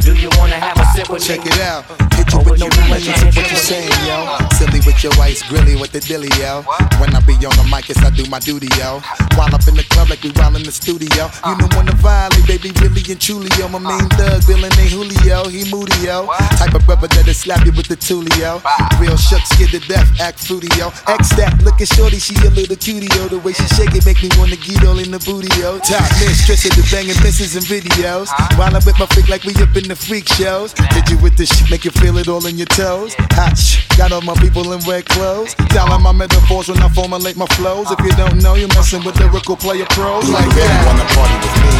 Do 0.01 0.13
you 0.15 0.29
wanna 0.37 0.55
have 0.55 0.77
a 0.77 0.85
sip 0.95 1.09
with 1.09 1.21
me? 1.21 1.27
Check 1.35 1.45
it 1.45 1.59
out. 1.61 1.85
You 2.31 2.39
with 2.45 2.59
no 2.59 2.69
questions 2.87 3.21
of 3.23 3.35
what 3.35 3.49
you 3.49 3.57
saying, 3.57 3.89
yo. 4.05 4.37
Silly 4.53 4.79
with 4.85 5.03
your 5.03 5.13
ice, 5.21 5.41
grilly 5.49 5.75
with 5.75 5.91
the 5.91 5.99
dilly, 5.99 6.29
yo. 6.37 6.61
When 7.01 7.09
I 7.15 7.19
be 7.25 7.33
on 7.41 7.55
the 7.57 7.65
mic, 7.65 7.89
yes, 7.89 7.97
I 8.05 8.09
do 8.11 8.23
my 8.29 8.39
duty, 8.39 8.69
yo. 8.77 9.01
While 9.33 9.53
up 9.53 9.65
in 9.67 9.75
the 9.75 9.83
club 9.89 10.09
like 10.09 10.21
we 10.21 10.31
while 10.37 10.55
in 10.55 10.63
the 10.63 10.71
studio. 10.71 11.31
You 11.45 11.57
know 11.57 11.69
when 11.73 11.89
the 11.89 11.97
violate, 11.97 12.45
baby, 12.45 12.69
really 12.77 13.01
and 13.09 13.19
truly, 13.19 13.49
yo. 13.57 13.67
My 13.67 13.79
main 13.79 14.05
thug, 14.13 14.45
Bill 14.45 14.61
and 14.61 14.73
Julio, 14.77 15.49
he 15.49 15.65
moody, 15.73 15.97
yo. 16.05 16.29
Type 16.61 16.75
of 16.75 16.85
brother 16.85 17.07
that'll 17.07 17.33
slap 17.33 17.65
you 17.65 17.73
with 17.73 17.87
the 17.87 17.97
tulio. 17.97 18.61
Real 19.01 19.17
shook, 19.17 19.41
scared 19.49 19.73
to 19.73 19.81
death, 19.89 20.07
act 20.21 20.37
fruity, 20.37 20.69
yo. 20.77 20.93
X 21.09 21.33
that, 21.41 21.57
looking 21.65 21.89
shorty, 21.89 22.19
she 22.19 22.35
a 22.45 22.49
little 22.53 22.77
cutie, 22.77 23.09
yo. 23.17 23.25
The 23.27 23.39
way 23.39 23.53
she 23.53 23.65
shake 23.73 23.95
it 23.97 24.05
make 24.05 24.21
me 24.21 24.29
wanna 24.37 24.59
get 24.61 24.85
all 24.85 24.99
in 24.99 25.09
the 25.09 25.19
booty, 25.25 25.49
yo. 25.57 25.81
Top 25.81 26.05
mistress 26.21 26.69
of 26.69 26.77
the 26.77 26.85
banging 26.93 27.17
misses 27.25 27.55
and 27.57 27.65
videos. 27.65 28.29
While 28.57 28.75
I'm 28.75 28.85
with 28.85 28.99
my 28.99 29.07
freak 29.09 29.29
like 29.29 29.43
we 29.43 29.55
up 29.63 29.73
in 29.73 29.89
the 29.89 29.95
freak 29.95 30.27
shows. 30.29 30.73
Did 30.93 31.09
you 31.09 31.17
with 31.17 31.35
this 31.35 31.49
shit, 31.49 31.71
make 31.71 31.85
you 31.85 31.91
feel 31.91 32.18
it 32.19 32.27
all 32.27 32.45
in 32.45 32.57
your 32.57 32.67
toes? 32.67 33.15
Hot 33.39 33.55
shh, 33.55 33.87
got 33.95 34.11
all 34.11 34.21
my 34.21 34.35
people 34.35 34.73
in 34.73 34.79
red 34.83 35.05
clothes. 35.07 35.55
Telling 35.71 36.03
my 36.03 36.11
metaphors 36.11 36.67
when 36.67 36.79
I 36.83 36.89
formulate 36.89 37.37
my 37.37 37.47
flows. 37.55 37.89
If 37.91 37.99
you 38.03 38.11
don't 38.19 38.43
know, 38.43 38.55
you're 38.55 38.71
messing 38.75 39.03
with 39.03 39.17
lyrical 39.19 39.55
player 39.55 39.87
pros 39.95 40.27
like 40.29 40.45
really 40.51 40.67
that. 40.67 40.85
wanna 40.85 41.07
party 41.15 41.37
with 41.39 41.55
me? 41.63 41.73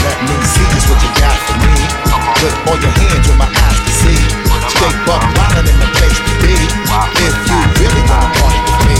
Let 0.00 0.18
me 0.24 0.36
see 0.40 0.66
just 0.72 0.88
what 0.88 1.00
you 1.04 1.12
got 1.20 1.36
for 1.44 1.56
me. 1.60 1.76
Put 2.40 2.54
all 2.68 2.78
your 2.80 2.94
hands 2.96 3.24
with 3.28 3.38
my 3.38 3.48
eyes 3.48 3.78
to 3.84 3.92
see. 4.00 4.20
Straight 4.72 4.98
buck 5.04 5.22
wildin' 5.36 5.68
in 5.68 5.76
the 5.76 5.90
place 6.00 6.16
to 6.16 6.32
be. 6.40 6.54
If 7.20 7.36
you 7.44 7.58
really 7.84 8.02
wanna 8.08 8.30
party 8.40 8.60
with 8.64 8.80
me, 8.88 8.98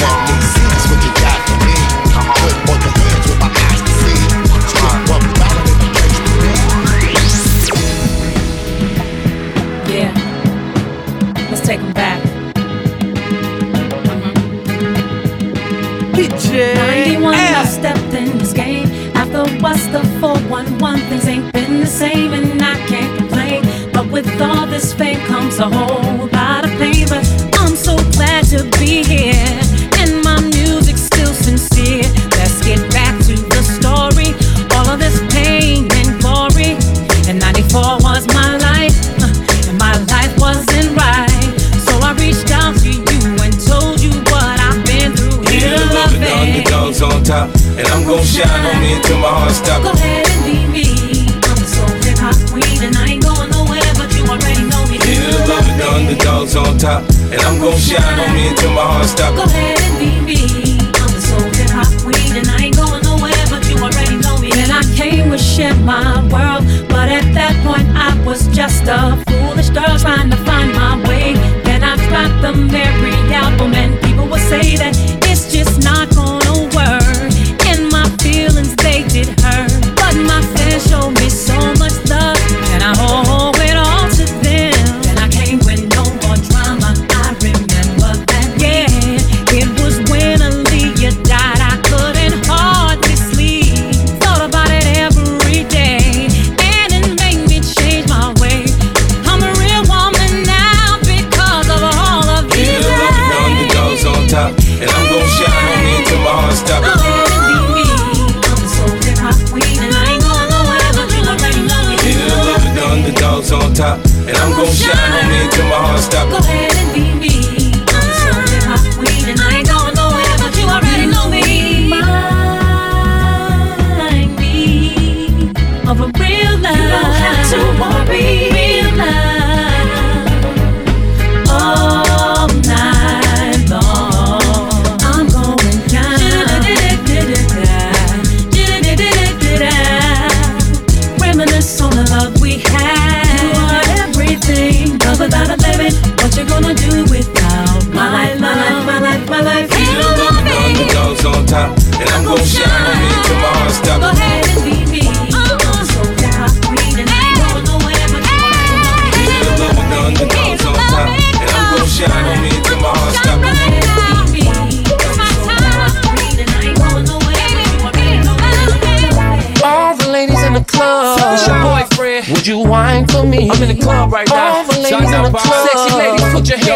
let 0.00 0.16
me 0.24 0.36
see 0.40 0.66
just 0.72 0.86
what 0.88 1.00
you 1.04 1.12
got 1.20 1.38
for 1.44 1.56
me. 1.68 1.76
Put 2.40 2.56
all 2.72 2.80
your 2.80 3.03
take 11.64 11.80
them 11.80 11.92
back. 11.94 12.22
Mm-hmm. 14.04 14.34
DJ 16.12 16.74
91 16.74 17.34
I 17.34 17.64
stepped 17.64 18.12
in 18.12 18.38
this 18.38 18.52
game. 18.52 18.86
After 19.16 19.44
what's 19.62 19.86
the 19.86 20.02
411? 20.20 21.00
Things 21.08 21.26
ain't 21.26 21.52
been 21.54 21.80
the 21.80 21.86
same 21.86 22.34
and 22.34 22.60
I 22.62 22.76
can't 22.86 23.16
complain. 23.16 23.62
But 23.92 24.08
with 24.08 24.28
all 24.42 24.66
this 24.66 24.92
fame 24.92 25.20
comes 25.26 25.58
a 25.58 25.70
whole 25.70 26.23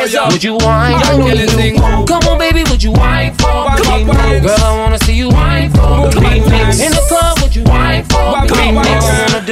put 0.08 0.14
your 0.14 0.22
hands 0.22 0.26
up. 0.26 0.32
Would 0.32 0.44
you 0.44 0.56
wine 0.66 1.00
for 1.04 1.22
get 1.28 1.36
this 1.36 1.54
thing. 1.54 1.74
me? 1.74 1.80
Come 2.06 2.22
on, 2.28 2.38
baby, 2.38 2.64
would 2.70 2.82
you 2.82 2.92
wine 2.92 3.34
for 3.34 3.42
Come 3.82 4.06
me? 4.06 4.10
on. 4.12 4.42
Girl, 4.42 4.56
I 4.58 4.76
wanna 4.78 4.98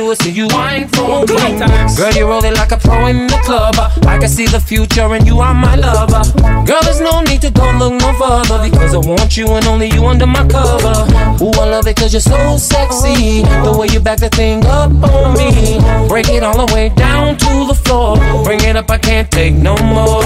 All 0.07 0.13
I 0.13 0.15
wanna 0.15 0.23
do 0.23 0.29
is 0.29 0.35
see 0.35 0.41
you 0.41 0.47
wine 0.55 0.89
for 0.89 1.27
me. 1.27 1.97
Girl, 1.97 2.13
you 2.13 2.27
roll 2.29 2.45
it 2.45 2.55
like 2.55 2.71
a 2.71 2.77
pro 2.77 3.07
in 3.07 3.27
the 3.27 3.39
club. 3.45 3.75
I 4.07 4.19
can 4.19 4.29
see 4.29 4.47
the 4.47 4.61
future 4.61 5.13
and 5.13 5.27
you 5.27 5.41
are 5.41 5.53
my 5.53 5.75
lover. 5.75 6.23
Girl, 6.65 6.81
there's 6.83 7.01
no 7.01 7.23
need 7.23 7.41
to 7.43 7.51
go 7.51 7.65
look 7.73 7.95
no 7.95 8.13
further 8.15 8.71
because 8.71 8.95
I 8.95 8.99
want 8.99 9.37
you 9.37 9.49
and 9.55 9.67
only 9.67 9.91
you 9.91 10.07
under 10.07 10.27
my 10.27 10.47
cover. 10.47 10.95
Ooh, 11.43 11.51
I 11.61 11.67
love 11.69 11.89
it 11.89 11.97
cause 11.97 12.13
you're 12.13 12.21
so 12.21 12.57
sexy. 12.57 13.43
The 13.43 13.75
way 13.77 13.89
you 13.89 13.99
back 13.99 14.19
the 14.21 14.29
thing 14.29 14.65
up 14.67 14.93
on 14.93 15.35
me. 15.37 15.81
Break 16.09 16.29
it 16.29 16.45
all 16.45 16.67
the 16.67 16.73
way 16.73 16.91
down 16.91 17.37
to 17.39 17.67
the 17.67 17.75
floor. 17.75 18.17
Bring 18.45 18.61
it 18.61 18.77
up, 18.77 18.89
I 18.91 18.99
can't 18.99 19.29
take 19.29 19.55
no 19.55 19.77
more. 19.79 20.23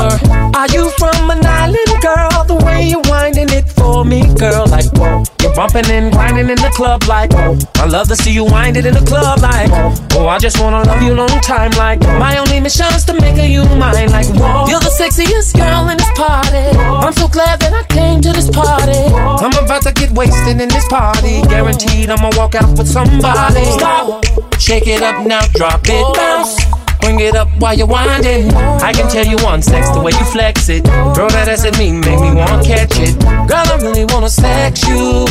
Are 0.61 0.68
you 0.68 0.91
from 0.99 1.31
an 1.31 1.45
island, 1.47 1.95
girl? 2.03 2.45
The 2.45 2.61
way 2.66 2.83
you're 2.85 3.09
winding 3.09 3.49
it 3.49 3.66
for 3.70 4.05
me, 4.05 4.28
girl, 4.35 4.66
like 4.66 4.91
whoa. 4.99 5.24
Bumping 5.55 5.90
and 5.90 6.12
grinding 6.12 6.48
in 6.48 6.57
the 6.57 6.70
club, 6.74 7.05
like 7.05 7.32
whoa. 7.32 7.59
I 7.76 7.86
love 7.86 8.09
to 8.09 8.16
see 8.16 8.32
you 8.32 8.44
wind 8.44 8.76
it 8.76 8.86
in 8.86 8.94
the 8.94 9.05
club, 9.05 9.40
like. 9.40 9.70
Oh, 10.14 10.28
I 10.28 10.38
just 10.38 10.61
wanna 10.61 10.82
love 10.84 11.03
you 11.03 11.14
long 11.14 11.28
time, 11.40 11.70
like 11.72 12.01
my 12.18 12.38
only 12.38 12.61
mission 12.61 12.86
is 12.94 13.05
to 13.07 13.14
make 13.14 13.36
you 13.51 13.64
mine, 13.76 14.11
like 14.11 14.26
whoa. 14.28 14.66
You're 14.68 14.80
the 14.80 14.92
sexiest 14.92 15.57
girl 15.57 15.88
in 15.88 15.98
this 15.98 16.11
party. 16.14 16.76
I'm 16.78 17.12
so 17.12 17.28
glad 17.28 17.61
that 17.61 17.72
I 17.72 17.82
came 17.92 18.20
to 18.22 18.32
this 18.32 18.51
party. 18.51 18.98
I'm 19.14 19.53
about 19.64 19.82
to 19.82 19.92
get 19.92 20.11
wasted 20.12 20.61
in 20.61 20.68
this 20.68 20.86
party. 20.88 21.42
Guaranteed 21.42 22.11
I'ma 22.11 22.30
walk 22.36 22.55
out 22.55 22.76
with 22.78 22.88
somebody. 22.88 23.64
Stop, 23.72 24.24
shake 24.59 24.86
it 24.86 25.03
up 25.03 25.26
now, 25.26 25.42
drop 25.55 25.80
it, 25.84 26.16
bounce. 26.16 26.89
Bring 27.01 27.20
it 27.20 27.34
up 27.34 27.48
while 27.59 27.74
you're 27.74 27.86
winding. 27.86 28.53
I 28.55 28.92
can 28.92 29.09
tell 29.09 29.26
you 29.26 29.38
on 29.46 29.62
sex 29.62 29.90
the 29.90 30.01
way 30.01 30.12
you 30.12 30.24
flex 30.26 30.68
it. 30.68 30.84
Throw 31.14 31.28
that 31.28 31.48
ass 31.48 31.64
at 31.64 31.78
me, 31.78 31.92
make 31.92 32.20
me 32.20 32.32
wanna 32.32 32.62
catch 32.62 32.98
it. 32.98 33.18
Girl, 33.48 33.66
I 33.66 33.76
really 33.80 34.05
wanna 34.05 34.28
sex 34.28 34.86
you. 34.86 35.24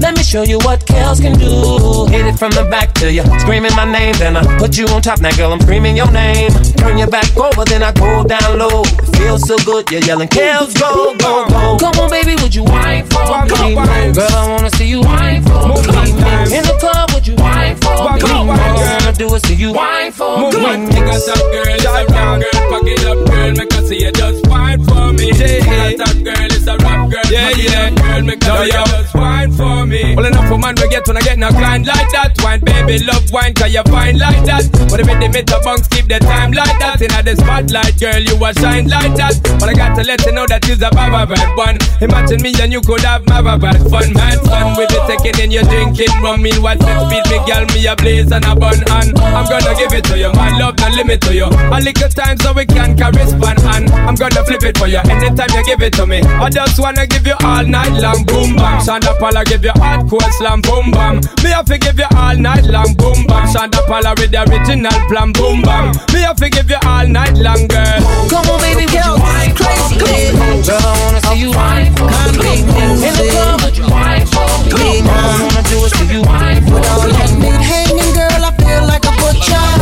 Let 0.00 0.16
me 0.16 0.22
show 0.22 0.42
you 0.42 0.58
what 0.58 0.86
girls 0.86 1.20
can 1.20 1.38
do. 1.38 2.06
Hit 2.06 2.26
it 2.26 2.38
from 2.38 2.52
the 2.52 2.64
back 2.70 2.92
to 3.00 3.12
you, 3.12 3.24
screaming 3.40 3.74
my 3.74 3.84
name. 3.84 4.14
Then 4.18 4.36
I 4.36 4.42
put 4.58 4.76
you 4.76 4.86
on 4.88 5.02
top. 5.02 5.20
Now, 5.20 5.34
girl, 5.36 5.52
I'm 5.52 5.60
screaming 5.60 5.96
your 5.96 6.10
name. 6.10 6.50
Turn 6.76 6.98
your 6.98 7.08
back 7.08 7.34
over, 7.36 7.64
then 7.64 7.82
I 7.82 7.92
go 7.92 8.22
down 8.22 8.58
low. 8.58 8.82
It 8.82 9.16
feels 9.16 9.48
so 9.48 9.56
good, 9.64 9.90
you're 9.90 10.02
yelling, 10.02 10.28
Kels, 10.28 10.78
go, 10.78 11.16
go, 11.16 11.46
go. 11.48 11.76
Come 11.78 11.98
on, 11.98 12.10
baby, 12.10 12.34
would 12.42 12.54
you 12.54 12.64
wine 12.64 13.06
for 13.06 13.42
me? 13.44 13.74
Girl, 14.12 14.30
I 14.30 14.48
wanna 14.48 14.70
see 14.70 14.86
you 14.86 15.00
wine 15.00 15.42
for 15.42 15.68
me. 15.68 16.12
In 16.52 16.62
the 16.62 16.76
club, 16.78 17.10
would 17.12 17.26
you 17.26 17.34
wine 17.36 17.76
for 17.76 18.12
me? 18.12 18.20
All 18.22 18.50
I 18.50 18.98
wanna 19.00 19.12
do 19.12 19.34
is 19.34 19.42
see 19.42 19.54
you 19.54 19.72
wine 19.72 20.12
for 20.12 20.50
me. 20.52 21.05
As 21.08 21.28
a 21.28 21.34
girl, 21.34 21.68
it's 21.68 21.84
a 21.84 22.04
rap 22.12 22.40
girl, 22.40 22.62
pack 22.70 22.86
it 22.86 23.04
up, 23.04 23.18
girl, 23.26 23.52
make 23.52 23.72
her 23.72 23.82
see 23.86 24.00
you 24.04 24.12
just 24.12 24.46
fine 24.46 24.82
for 24.84 25.12
me. 25.12 25.30
It's 25.30 26.00
a 26.00 26.24
girl, 26.24 26.50
it's 26.50 26.66
a 26.66 26.76
rap 26.78 27.10
girl, 27.10 27.26
yeah, 27.30 27.50
yeah, 27.50 27.90
girl, 27.90 28.22
make 28.22 28.42
her 28.42 28.56
see 28.64 28.72
you 28.72 28.84
just 28.84 29.12
fine 29.12 29.52
for 29.52 29.86
me. 29.86 30.14
Well 30.14 30.26
enough 30.26 30.48
for 30.48 30.58
man 30.58 30.74
we 30.80 30.88
get 30.88 31.06
when 31.06 31.16
I 31.16 31.20
get 31.20 31.38
no 31.38 31.50
grind 31.50 31.86
like 31.86 32.10
that. 32.12 32.34
Wine, 32.42 32.60
baby, 32.60 33.04
love 33.04 33.30
wine, 33.32 33.54
cause 33.54 33.72
you 33.72 33.82
fine 33.88 34.18
like 34.18 34.44
that. 34.46 34.66
But 34.90 35.00
if 35.00 35.06
the 35.06 35.28
meter 35.28 35.60
bunks 35.62 35.88
keep 35.88 36.06
the 36.06 36.18
time 36.18 36.52
like 36.52 36.78
that, 36.78 37.00
in 37.00 37.10
the 37.10 37.34
spotlight, 37.36 37.98
girl, 37.98 38.20
you 38.20 38.36
a 38.38 38.50
shine 38.54 38.88
like 38.88 39.14
that. 39.16 39.38
But 39.58 39.70
I 39.70 39.74
got 39.74 39.94
to 39.96 40.02
let 40.04 40.24
you 40.26 40.32
know 40.32 40.46
that 40.46 40.66
you's 40.66 40.82
a 40.82 40.90
baba 40.90 41.26
bad 41.26 41.50
one. 41.56 41.78
Imagine 42.00 42.42
me 42.42 42.52
and 42.60 42.72
you 42.72 42.80
could 42.80 43.02
have 43.02 43.24
baba 43.26 43.58
bad 43.58 43.78
fun, 43.90 44.12
mad 44.12 44.40
fun 44.46 44.76
with 44.76 44.90
it 44.92 45.04
taking 45.06 45.38
in 45.42 45.50
your 45.50 45.64
drinking 45.64 46.12
rum. 46.22 46.42
Meanwhile, 46.42 46.78
sex 46.78 46.98
speed, 47.06 47.24
me 47.30 47.38
girl, 47.46 47.64
me 47.72 47.86
a 47.86 47.94
blaze 47.96 48.30
and 48.30 48.44
a 48.44 48.54
bun, 48.54 48.78
and 48.90 49.16
I'm 49.18 49.46
gonna 49.46 49.74
give 49.78 49.92
it 49.92 50.04
to 50.10 50.18
you, 50.18 50.32
my 50.32 50.50
love, 50.58 50.76
no 50.78 50.88
limit 50.96 51.20
to 51.20 51.34
you. 51.34 51.44
A 51.44 51.78
little 51.78 52.08
time 52.08 52.38
so 52.40 52.52
we 52.52 52.64
can 52.64 52.96
correspond, 52.96 53.60
and 53.76 53.90
I'm 54.08 54.16
gonna 54.16 54.42
flip 54.44 54.64
it 54.64 54.78
for 54.78 54.88
you 54.88 54.98
anytime 55.04 55.52
you 55.52 55.62
give 55.64 55.82
it 55.82 55.92
to 56.00 56.06
me. 56.06 56.20
I 56.40 56.48
just 56.48 56.80
wanna 56.80 57.06
give 57.06 57.26
you 57.26 57.36
all 57.44 57.62
night 57.64 57.92
long, 58.00 58.24
boom 58.24 58.56
bam. 58.56 58.80
Shonda 58.80 59.12
Paula 59.20 59.44
give 59.44 59.62
you 59.62 59.76
hardcore 59.76 60.32
slam, 60.40 60.62
boom 60.62 60.90
bam. 60.90 61.20
Me 61.44 61.50
have 61.52 61.66
to 61.66 61.76
give 61.78 61.98
you 61.98 62.08
all 62.16 62.34
night 62.34 62.64
long, 62.64 62.94
boom 62.94 63.26
bam. 63.28 63.44
Shonda 63.52 63.84
Paula 63.86 64.14
with 64.16 64.32
the 64.32 64.40
original 64.48 64.98
plan, 65.08 65.32
boom 65.32 65.60
bam. 65.62 65.92
Me 66.12 66.20
have 66.24 66.36
to 66.36 66.48
give 66.48 66.70
you 66.70 66.80
all 66.82 67.06
night 67.06 67.36
long, 67.36 67.68
girl. 67.68 68.00
Come 68.32 68.48
on, 68.48 68.58
baby, 68.64 68.88
you 68.88 69.12
wine? 69.20 69.52
Girl, 69.52 70.80
I 70.80 70.96
wanna 71.04 71.20
see 71.28 71.38
you 71.44 71.52
wine 71.52 71.92
for 71.94 72.08
me. 72.40 72.64
In 73.04 73.12
the 73.12 73.28
club, 73.30 73.60
wine 73.92 74.26
for 74.26 74.48
me? 74.72 75.04
All 75.04 75.12
I 75.12 75.44
wanna 75.44 75.62
do 75.68 75.76
is 75.84 75.92
see 75.92 76.08
you 76.08 76.22
wine 76.24 76.64
for 76.64 76.80
me. 77.36 77.52
Hanging 77.60 78.12
girl, 78.16 78.44
I 78.48 78.50
feel 78.56 78.82
like 78.88 79.04
a 79.04 79.12
butcher. 79.20 79.75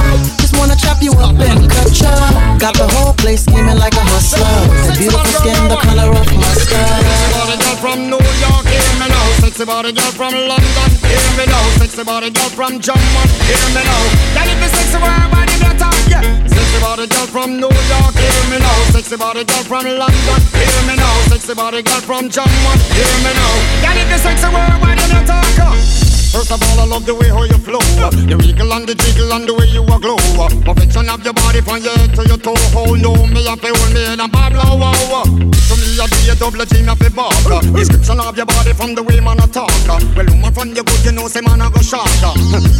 Just 1.15 1.23
wanna 1.23 1.39
chop 1.39 1.39
you 1.39 1.47
up 1.47 1.49
and 1.49 1.71
cut 1.71 2.01
ya. 2.01 2.59
Got 2.59 2.75
the 2.75 2.89
whole 2.95 3.15
place 3.15 3.45
scheming 3.45 3.79
like 3.79 3.95
a 3.95 4.05
hustler. 4.05 4.47
The 4.87 4.95
beautiful 4.99 5.25
skin, 5.25 5.69
the 5.69 5.77
color 5.77 6.11
of 6.11 6.27
mustard. 6.35 7.05
Body 7.35 7.57
girl 7.63 7.77
from 7.79 7.99
New 8.11 8.23
York, 8.43 8.67
hear 8.67 8.93
me 8.99 9.07
now. 9.09 9.27
Sexy 9.41 9.65
body 9.65 9.93
girl 9.93 10.13
from 10.13 10.35
London, 10.35 10.91
hear 11.07 11.31
me 11.39 11.45
now. 11.47 11.65
Sexy 11.79 12.05
body 12.05 12.31
girl 12.31 12.51
from 12.51 12.81
Germany, 12.81 13.33
hear 13.47 13.67
me 13.75 13.83
now. 13.85 14.03
Girl, 14.35 14.49
if 14.51 14.59
you 14.59 14.71
sexy, 14.75 14.99
where 14.99 15.29
body 15.31 15.55
talk, 15.79 15.99
yeah. 16.11 16.25
Sexy 16.49 16.79
body 16.81 17.07
girl 17.07 17.27
from 17.31 17.61
New 17.61 17.71
York, 17.71 18.15
hear 18.19 18.45
me 18.51 18.59
now. 18.59 18.79
Sexy 18.91 19.17
body 19.17 19.45
girl 19.45 19.65
from 19.65 19.85
London, 19.87 20.41
hear 20.55 20.83
me 20.89 20.95
now. 20.97 21.15
Sexy 21.31 21.55
body 21.55 21.83
girl 21.83 22.03
from 22.03 22.29
Germany, 22.29 22.83
hear 22.95 23.15
me 23.23 23.33
now. 23.35 23.55
Girl, 23.83 23.99
if 23.99 24.11
you 24.11 24.19
sexy, 24.19 24.49
where 24.51 24.79
body 24.83 25.05
uh. 25.65 26.04
First 26.35 26.51
of 26.51 26.59
all, 26.67 26.81
I 26.83 26.87
love 26.91 27.07
the 27.07 27.15
way 27.15 27.31
how 27.31 27.47
you 27.47 27.55
flow. 27.63 27.79
The 28.11 28.35
wiggle 28.35 28.75
and 28.75 28.83
the 28.91 28.99
jiggle 28.99 29.31
and 29.31 29.47
the 29.47 29.55
way 29.55 29.71
you 29.71 29.87
a 29.87 29.97
glow. 30.03 30.19
Perfection 30.67 31.07
of 31.07 31.23
your 31.23 31.31
body 31.31 31.63
from 31.63 31.79
your 31.79 31.95
head 31.95 32.11
to 32.19 32.27
your 32.27 32.43
toe. 32.43 32.59
Hold 32.75 32.99
no, 32.99 33.15
me 33.31 33.47
up, 33.47 33.63
hold 33.63 33.95
me 33.95 34.03
and 34.03 34.19
bad 34.35 34.51
low. 34.51 34.75
wow. 34.75 35.23
To 35.23 35.75
me, 35.79 35.95
I 35.95 36.11
be 36.11 36.27
a 36.27 36.35
double 36.35 36.67
G, 36.67 36.83
me 36.83 36.91
fi 36.99 37.07
bark. 37.15 37.39
Description 37.79 38.19
of 38.19 38.35
your 38.35 38.51
body 38.51 38.75
from 38.75 38.99
the 38.99 39.07
way 39.07 39.23
man 39.23 39.39
a 39.39 39.47
talk. 39.47 39.71
Well, 39.87 40.27
woman 40.27 40.51
from 40.51 40.75
your 40.75 40.83
good, 40.83 41.07
you 41.07 41.15
know, 41.15 41.31
say 41.31 41.39
man 41.39 41.63
a 41.63 41.71
go 41.71 41.79
short. 41.79 42.11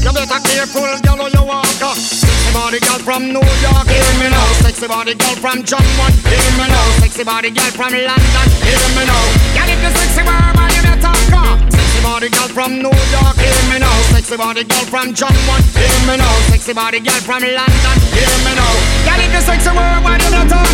You 0.03 0.11
better 0.11 0.41
careful, 0.43 0.91
girl, 1.07 1.23
how 1.23 1.31
you 1.31 1.45
walk. 1.47 1.95
Sexy 1.95 2.51
body 2.51 2.83
girl 2.83 2.99
from 3.07 3.31
New 3.31 3.39
York, 3.39 3.87
hear 3.87 4.11
me 4.19 4.35
now. 4.35 4.51
Sexy 4.67 4.91
body 4.91 5.15
girl 5.15 5.39
from 5.39 5.63
Jamaica, 5.63 6.07
hear 6.27 6.51
me 6.59 6.67
now. 6.67 6.87
Sexy 6.99 7.23
body 7.23 7.55
girl 7.55 7.71
from 7.71 7.95
London, 7.95 8.47
hear 8.67 8.83
me 8.99 9.07
now. 9.07 9.23
Girl, 9.55 9.71
if 9.71 9.79
you 9.79 9.93
sexy, 9.95 10.27
where 10.27 10.51
body 10.59 10.81
me 10.83 10.95
talk. 10.99 11.74
Body 12.05 12.29
girl 12.29 12.49
from 12.49 12.79
New 12.79 12.93
York, 12.93 13.37
hear 13.41 13.63
me 13.73 13.79
now. 13.81 13.91
Sexy 14.13 14.37
body 14.37 14.63
girl 14.63 14.85
from 14.93 15.15
Jamaica, 15.15 15.57
hear 15.73 16.01
me 16.07 16.17
now. 16.17 16.31
Sexy 16.53 16.73
body 16.73 17.01
girl 17.01 17.21
from 17.25 17.43
London, 17.43 17.97
hear 18.13 18.37
me 18.45 18.53
now. 18.55 18.73
Girl, 19.09 19.21
if 19.25 19.33
you 19.33 19.41
sexy, 19.41 19.71
where 19.73 20.01
body 20.05 20.25
me 20.29 20.45
talk. 20.47 20.69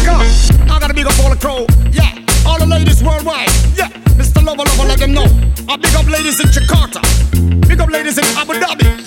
I 0.69 0.79
gotta 0.81 0.93
big 0.93 1.07
up 1.07 1.19
all 1.21 1.31
the 1.31 1.37
crow, 1.41 1.67
yeah. 1.93 2.19
All 2.45 2.59
the 2.59 2.67
ladies 2.67 3.03
worldwide, 3.03 3.49
yeah. 3.79 3.89
Mr. 4.19 4.45
Lover, 4.45 4.65
lover, 4.65 4.89
let 4.89 4.99
them 4.99 5.13
know. 5.15 5.27
I 5.69 5.77
big 5.77 5.95
up 5.95 6.07
ladies 6.09 6.41
in 6.41 6.49
Jakarta, 6.51 7.01
big 7.67 7.81
up 7.81 7.89
ladies 7.89 8.19
in 8.19 8.25
Abu 8.37 8.55
Dhabi, 8.55 9.00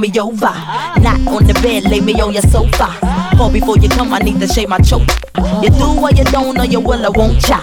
me 0.00 0.10
over. 0.20 0.54
Not 1.00 1.20
on 1.28 1.46
the 1.46 1.54
bed, 1.62 1.84
lay 1.84 2.00
me 2.00 2.20
on 2.20 2.32
your 2.32 2.42
sofa. 2.42 2.98
Call 3.36 3.50
before 3.50 3.78
you 3.78 3.88
come, 3.88 4.12
I 4.12 4.18
need 4.18 4.40
to 4.40 4.46
shave 4.46 4.68
my 4.68 4.78
choke. 4.78 5.08
You 5.62 5.70
do 5.70 6.00
or 6.00 6.10
you 6.10 6.24
don't, 6.24 6.58
or 6.58 6.64
you 6.64 6.80
will, 6.80 7.04
I 7.04 7.10
won't 7.10 7.46
ya. 7.48 7.60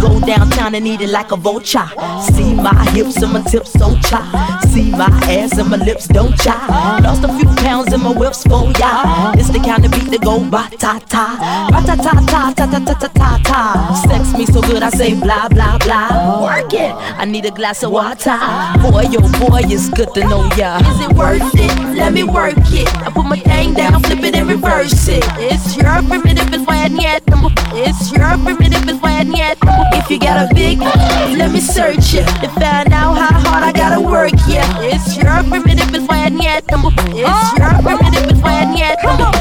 Go 0.00 0.20
downtown 0.20 0.74
and 0.74 0.86
eat 0.86 1.00
it 1.00 1.10
like 1.10 1.32
a 1.32 1.36
vulture. 1.36 1.88
See 2.32 2.54
my 2.54 2.88
hips 2.90 3.22
and 3.22 3.32
my 3.32 3.42
tips, 3.42 3.72
so 3.72 3.96
cha. 4.00 4.55
See 4.76 4.90
my 4.90 5.08
ass 5.24 5.56
and 5.56 5.70
my 5.70 5.78
lips, 5.78 6.06
don't 6.06 6.36
cha. 6.36 7.00
Lost 7.02 7.24
a 7.24 7.32
few 7.38 7.48
pounds 7.64 7.94
in 7.94 8.02
my 8.02 8.12
whips 8.12 8.42
for 8.42 8.68
ya. 8.78 9.32
It's 9.32 9.48
the 9.48 9.58
kind 9.58 9.82
of 9.86 9.90
beat 9.90 10.10
that 10.12 10.20
go 10.20 10.36
ba 10.50 10.68
ta 10.76 11.00
ta, 11.08 11.26
ba 11.72 11.80
ta 11.80 11.96
ta 11.96 12.12
ta 12.28 12.52
ta 12.52 12.66
ta 12.68 12.78
ta 12.84 12.94
ta 13.00 13.08
ta 13.08 13.40
ta. 13.42 13.60
Sex 14.06 14.36
me 14.36 14.44
so 14.44 14.60
good, 14.60 14.82
I 14.82 14.90
say 14.90 15.14
blah 15.14 15.48
blah 15.48 15.78
blah. 15.78 16.44
Work 16.44 16.74
it. 16.74 16.92
I 16.92 17.24
need 17.24 17.46
a 17.46 17.50
glass 17.50 17.84
of 17.84 17.92
water. 17.92 18.36
Boy, 18.84 19.08
yo, 19.08 19.24
boy, 19.40 19.64
it's 19.64 19.88
good 19.88 20.12
to 20.12 20.20
know 20.28 20.44
ya. 20.60 20.76
Is 20.92 21.00
it 21.08 21.12
worth 21.16 21.56
it? 21.56 21.72
Let 21.96 22.12
me 22.12 22.24
work 22.24 22.60
it. 22.76 22.88
I 23.00 23.08
put 23.08 23.24
my 23.24 23.38
thing 23.38 23.72
down, 23.72 24.02
flip 24.02 24.24
it 24.24 24.34
and 24.34 24.46
reverse 24.46 25.08
it. 25.08 25.24
It's 25.40 25.74
your 25.74 26.04
primitive, 26.04 26.52
it's 26.52 26.66
why 26.68 26.84
yet. 26.92 27.22
It's 27.72 28.12
your 28.12 28.36
primitive, 28.44 28.86
it's 28.86 29.00
why 29.00 29.22
yet. 29.22 29.56
If 29.96 30.10
you 30.10 30.20
got 30.20 30.36
a 30.44 30.54
big, 30.54 30.80
let 31.40 31.50
me 31.50 31.60
search 31.60 32.12
it 32.12 32.28
to 32.44 32.48
find 32.60 32.92
out 32.92 33.16
how 33.16 33.40
hard 33.40 33.64
I 33.64 33.72
gotta 33.72 34.00
work. 34.04 34.35
Why. 36.70 36.94
It's 36.98 37.58
your 37.58 37.70
primitive, 37.82 38.30
it's 38.30 38.40
why 38.40 38.74
yet. 38.76 38.98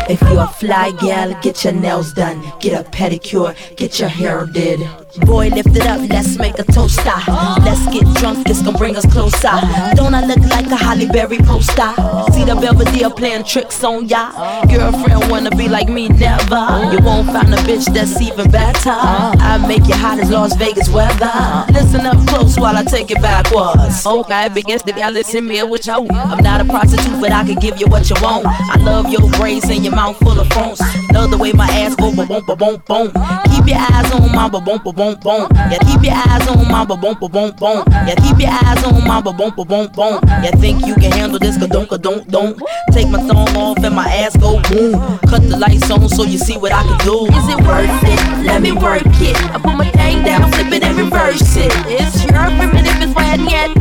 If 0.10 0.22
you're 0.22 0.42
a 0.42 0.48
fly 0.48 0.92
gal, 0.92 1.40
get 1.42 1.64
your 1.64 1.74
nails 1.74 2.14
done, 2.14 2.42
get 2.60 2.80
a 2.80 2.90
pedicure, 2.90 3.56
get 3.76 4.00
your 4.00 4.10
hair 4.10 4.46
did. 4.46 4.82
Boy, 5.22 5.50
lift 5.50 5.76
it 5.76 5.86
up, 5.86 6.02
let's 6.10 6.38
make 6.38 6.60
a 6.60 6.64
toaster. 6.64 7.04
Ah. 7.06 7.62
Let's 7.64 7.86
get 7.94 8.04
drunk, 8.20 8.46
this 8.46 8.62
gon' 8.62 8.76
bring 8.76 8.96
us 8.96 9.06
closer. 9.06 9.56
Don't 9.96 10.14
I 10.14 10.26
look 10.26 10.40
like 10.50 10.68
a 10.68 10.76
Halle 10.76 11.08
Berry 11.08 11.38
poster? 11.38 11.94
See 12.34 12.44
the 12.44 12.58
Belvedere 12.60 13.10
playing 13.10 13.46
tricks 13.46 13.84
on 13.84 14.08
ya. 14.08 14.32
Girlfriend 14.68 15.32
wanna 15.32 15.52
be 15.52 15.70
like 15.70 15.88
me, 15.88 16.10
never. 16.10 16.92
You 16.92 17.00
won't 17.00 17.28
find 17.28 17.54
a 17.54 17.58
bitch 17.64 17.86
that's 17.94 18.22
even 18.22 18.52
better. 18.52 18.92
I 18.92 19.64
make 19.68 19.88
you 19.88 19.96
hot 19.96 20.20
as 20.20 20.30
Las 20.30 20.56
Vegas 20.58 20.90
weather. 20.90 21.32
Listen 21.72 22.06
up 22.06 22.18
close 22.28 22.58
while 22.58 22.76
I 22.76 22.84
take 22.84 23.12
it 23.12 23.22
backwards. 23.22 24.06
Okay, 24.06 24.50
begins 24.50 24.84
to 24.84 25.00
y'all 25.00 25.12
listen 25.12 25.48
me 25.48 25.64
with 25.64 25.88
you. 25.88 26.08
I'm 26.12 26.44
not 26.44 26.62
a 26.62 26.66
prostitute, 26.66 27.22
but 27.22 27.32
I 27.32 27.46
can 27.46 27.56
give 27.56 27.80
you 27.80 27.88
what 27.88 28.10
you 28.10 28.16
want. 28.22 28.46
I 28.48 28.78
love 28.80 29.10
your 29.10 29.30
braids 29.32 29.70
and 29.70 29.84
your 29.84 29.96
mouth 29.96 30.18
full 30.18 30.40
of 30.40 30.48
phones. 30.50 30.82
Love 31.14 31.32
the 31.32 31.38
way 31.38 31.54
my 31.54 31.68
ass 31.68 31.96
go, 31.96 32.14
boom, 32.14 32.28
ba 32.28 32.56
boom, 32.56 32.82
boom. 32.86 33.08
Keep 33.56 33.68
your 33.68 33.80
eyes 33.80 34.12
on 34.12 34.32
my 34.34 34.50
ba 34.50 34.60
boom, 34.60 34.82
ba 34.84 34.92
boom, 35.06 35.20
boom. 35.22 35.48
Yeah, 35.70 35.78
keep 35.86 36.02
your 36.02 36.16
eyes 36.16 36.48
on 36.48 36.68
my 36.68 36.86
ba 36.86 36.98
boom, 36.98 37.16
boom, 37.20 37.30
boom. 37.30 37.84
Yeah, 38.08 38.16
keep 38.16 38.40
your 38.40 38.50
eyes 38.50 38.84
on 38.84 39.08
my 39.08 39.22
ba 39.22 39.34
boom, 39.34 39.54
boom, 39.56 39.66
boom. 39.94 40.20
Yeah, 40.26 40.52
think 40.58 40.86
you 40.86 40.96
can 40.96 41.12
handle 41.12 41.40
this? 41.40 41.58
Ka 41.58 41.68
don't, 41.68 41.88
ka 41.90 41.98
don't, 41.98 42.28
don't. 42.30 42.58
Take 42.92 43.10
my 43.10 43.20
thumb 43.20 43.56
off 43.58 43.78
and 43.84 43.96
my 43.96 44.08
ass 44.08 44.36
go 44.38 44.62
boom. 44.70 45.20
Cut 45.30 45.42
the 45.44 45.58
lights 45.58 45.90
on 45.92 46.08
so 46.10 46.24
you 46.24 46.38
see 46.38 46.58
what 46.58 46.72
I 46.72 46.84
can 46.84 46.98
do. 47.06 47.28
Is 47.28 47.48
it 47.50 47.60
worth 47.68 48.04
it? 48.04 48.46
Let 48.46 48.62
me 48.62 48.72
work 48.72 49.06
it. 49.22 49.38
I 49.54 49.60
put 49.60 49.76
my 49.76 49.90
thing 49.92 50.24
down, 50.24 50.52
flip 50.52 50.72
it 50.72 50.84
and 50.84 50.98
reverse 50.98 51.56
it. 51.58 51.72
It's 51.86 52.24
your 52.24 52.46
primitive, 52.58 53.02
it's 53.02 53.14
why 53.14 53.36
yet. 53.36 53.72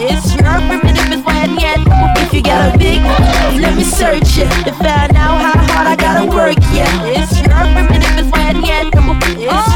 It's 0.00 0.34
your 0.34 0.56
primitive, 0.64 1.12
it's 1.12 1.24
why 1.24 1.44
yet. 1.60 1.78
If 2.24 2.32
you 2.32 2.42
got 2.42 2.74
a 2.74 2.78
big, 2.78 3.02
let 3.60 3.76
me 3.76 3.84
search 3.84 4.38
it 4.38 4.48
to 4.64 4.72
find 4.72 5.16
out 5.16 5.40
how 5.44 5.60
hard 5.72 5.86
I 5.86 5.96
gotta 5.96 6.26
work. 6.26 6.56
Yeah, 6.72 6.88
it's 7.04 7.36
your 7.40 7.64
primitive, 7.74 8.16
it's 8.16 8.30
why 8.32 8.52
yet. 8.64 8.86
It's 8.86 8.94
your 8.96 9.14
primitive, 9.20 9.69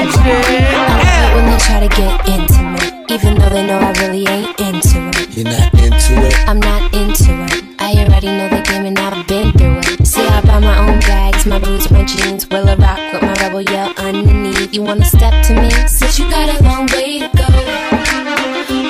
it's. 0.00 0.16
I 0.16 1.32
when 1.34 1.44
they 1.50 1.58
try 1.58 1.80
to 1.80 1.88
get 1.88 2.12
intimate, 2.28 3.10
even 3.10 3.34
though 3.38 3.48
they 3.48 3.66
know 3.66 3.78
I 3.78 3.92
really 4.02 4.26
ain't 4.26 4.58
into 4.60 4.98
it. 5.16 5.36
You're 5.36 5.44
not 5.44 5.72
into 5.74 6.12
it. 6.26 6.34
I'm 6.48 6.60
not 6.60 6.94
into 6.94 7.32
it. 7.52 7.64
I 7.78 7.92
already 8.02 8.28
know 8.28 8.48
the 8.48 8.62
game 8.62 8.86
and 8.86 8.98
I've 8.98 9.26
been 9.26 9.52
through 9.52 9.78
it. 9.78 10.06
See, 10.06 10.26
I 10.26 10.40
buy 10.42 10.58
my 10.60 10.78
own 10.78 11.00
bags, 11.00 11.46
my 11.46 11.58
boots, 11.58 11.90
my 11.90 12.04
jeans. 12.04 12.48
Will 12.48 12.68
a 12.68 12.76
rock 12.76 12.98
with 13.12 13.22
my 13.22 13.34
rebel 13.40 13.62
yell 13.62 13.92
underneath. 13.98 14.74
You 14.74 14.82
wanna 14.82 15.04
step 15.04 15.44
to 15.46 15.54
me? 15.54 15.70
Since 15.86 16.18
you 16.18 16.28
got 16.30 16.48
a 16.48 16.62
long 16.64 16.86
way 16.92 17.20
to 17.20 17.28
go. 17.36 17.48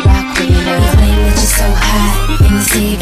Rock 0.07 0.29
with 0.39 0.51
me, 0.51 0.57
you 0.57 0.73
claim 0.95 1.19
that 1.27 1.37
you're 1.41 1.55
so 1.61 1.69
hot. 1.69 2.41
And 2.41 2.51
you 2.55 2.61
say 2.63 2.97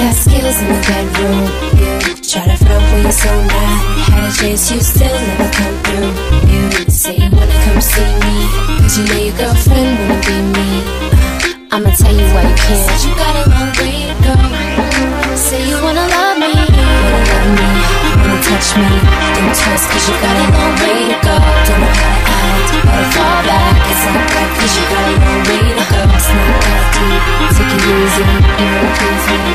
you 0.45 0.51
in 0.51 0.69
the 0.69 0.81
bedroom. 0.85 1.41
You 1.81 2.15
try 2.21 2.45
to 2.45 2.57
front 2.61 2.85
when 2.93 3.03
you're 3.03 3.13
so 3.13 3.33
not. 3.49 3.81
Had 4.13 4.29
a 4.29 4.33
chance, 4.37 4.71
you 4.71 4.81
still 4.81 5.09
never 5.09 5.49
come 5.57 5.77
through. 5.85 6.13
You 6.53 6.63
say 6.91 7.17
you 7.17 7.31
wanna 7.33 7.59
come 7.65 7.81
see 7.81 8.13
me. 8.21 8.37
Cause 8.85 8.99
you 8.99 9.05
know 9.09 9.21
your 9.25 9.37
girlfriend 9.41 9.93
wanna 10.05 10.21
be 10.21 10.37
me. 10.53 10.69
I'ma 11.73 11.91
tell 11.97 12.13
you 12.13 12.29
why 12.37 12.45
you 12.45 12.57
can't. 12.61 12.85
Since 12.85 13.05
you 13.09 13.13
got 13.17 13.35
a 13.41 13.45
long 13.49 13.73
way 13.81 14.13
to 14.13 14.17
go. 14.21 14.37
Say 15.35 15.65
you 15.65 15.77
wanna 15.81 16.05
love 16.13 16.37
me, 16.37 16.53
wanna 16.53 17.25
love 17.33 17.51
me, 17.57 17.69
wanna 18.21 18.39
touch 18.45 18.69
me. 18.77 18.91
Don't 19.35 19.55
trust 19.57 19.85
cause 19.91 20.05
you 20.09 20.15
got 20.21 20.35
a 20.37 20.47
long 20.53 20.75
way 20.85 21.09
to 21.09 21.17
go. 21.25 21.37
Don't 21.41 21.81
know 21.81 21.95
how 22.05 22.13
to 22.13 22.33
act, 22.37 22.69
better 22.85 23.09
fall 23.17 23.41
back. 23.49 23.81
It's 23.91 24.05
not 24.13 24.29
right 24.29 24.53
cause 24.61 24.75
you 24.77 24.85
got 24.93 25.05
a 25.09 25.15
long 25.25 25.41
way 25.49 25.63
to 25.73 25.85
go. 25.89 26.01
It's 26.15 26.29
not 26.37 26.53
that 26.69 26.85
deep, 26.93 27.23
take 27.57 27.73
it 27.77 27.85
easy. 27.97 28.29
You 28.61 28.67
know 28.71 28.87
please 28.95 29.25
me, 29.33 29.54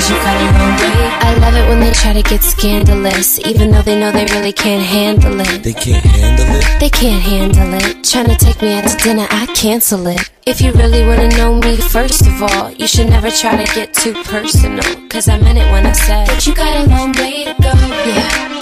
cause 0.00 0.10
you 0.10 0.16
got 0.16 0.36
a 0.36 0.46
long 0.58 0.76
way. 0.80 1.00
I 1.20 1.34
love 1.40 1.54
it 1.54 1.68
when 1.68 1.80
they 1.80 1.92
try 1.92 2.12
to 2.12 2.22
get 2.22 2.42
scandalous, 2.42 3.38
even 3.40 3.70
though 3.70 3.82
they 3.82 3.98
know 3.98 4.10
they 4.12 4.24
really 4.34 4.52
can't 4.52 4.82
handle 4.82 5.38
it. 5.40 5.62
They 5.62 5.72
can't 5.72 6.04
handle 6.04 6.46
it. 6.48 6.80
They 6.80 6.90
can't 6.90 7.22
handle 7.22 7.74
it. 7.74 8.04
Trying 8.04 8.26
to 8.26 8.36
take 8.36 8.62
me 8.62 8.72
out 8.74 8.88
to 8.88 8.96
dinner, 8.96 9.26
I 9.30 9.46
cancel 9.54 10.06
it. 10.06 10.30
If 10.46 10.60
you 10.60 10.72
really 10.72 11.04
wanna 11.04 11.28
know 11.36 11.56
me, 11.60 11.76
first 11.76 12.26
of 12.26 12.42
all, 12.42 12.70
you 12.72 12.86
should 12.86 13.08
never 13.08 13.30
try 13.30 13.62
to 13.62 13.74
get 13.74 13.92
too 13.92 14.14
personal. 14.24 14.84
Cause 15.08 15.28
I 15.28 15.38
meant 15.38 15.58
it 15.58 15.70
when 15.70 15.86
I 15.86 15.92
said 15.92 16.26
that 16.28 16.46
you 16.46 16.54
got 16.54 16.72
a 16.80 16.88
long 16.88 17.12
way 17.12 17.44
to 17.44 17.54
go. 17.60 17.72
Yeah. 18.08 18.56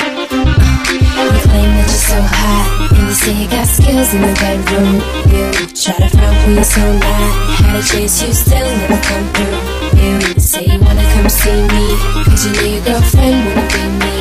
Uh, 1.19 1.25
you 1.35 1.41
claim 1.51 1.71
that 1.79 1.87
you're 1.87 2.07
so 2.13 2.21
hot, 2.21 2.91
and 2.95 3.09
you 3.09 3.15
say 3.15 3.35
you 3.43 3.49
got 3.49 3.67
skills 3.67 4.15
in 4.15 4.23
the 4.23 4.35
bedroom. 4.43 4.95
You 5.31 5.67
try 5.75 5.97
to 6.03 6.09
front 6.17 6.37
when 6.47 6.55
you're 6.57 6.65
so 6.65 6.83
not. 6.99 7.31
Had 7.59 7.77
a 7.77 7.83
chance, 7.83 8.23
you 8.23 8.33
still 8.33 8.67
never 8.79 9.01
come 9.03 9.27
through. 9.35 9.68
You 9.99 10.39
say 10.39 10.65
you 10.65 10.79
wanna 10.79 11.03
come 11.13 11.29
see 11.29 11.59
me, 11.75 11.85
cause 12.25 12.47
you 12.47 12.53
know 12.55 12.69
your 12.71 12.85
girlfriend 12.85 13.35
wanna 13.47 13.67
be 13.67 13.83
me. 13.99 14.15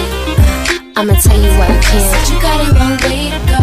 I'ma 0.98 1.14
tell 1.22 1.38
you 1.38 1.54
why 1.54 1.70
you 1.70 1.80
can't. 1.86 2.02
Said 2.02 2.26
you 2.34 2.42
got 2.42 2.58
a 2.66 2.74
long 2.74 2.98
way 3.06 3.30
to 3.30 3.40
go. 3.46 3.62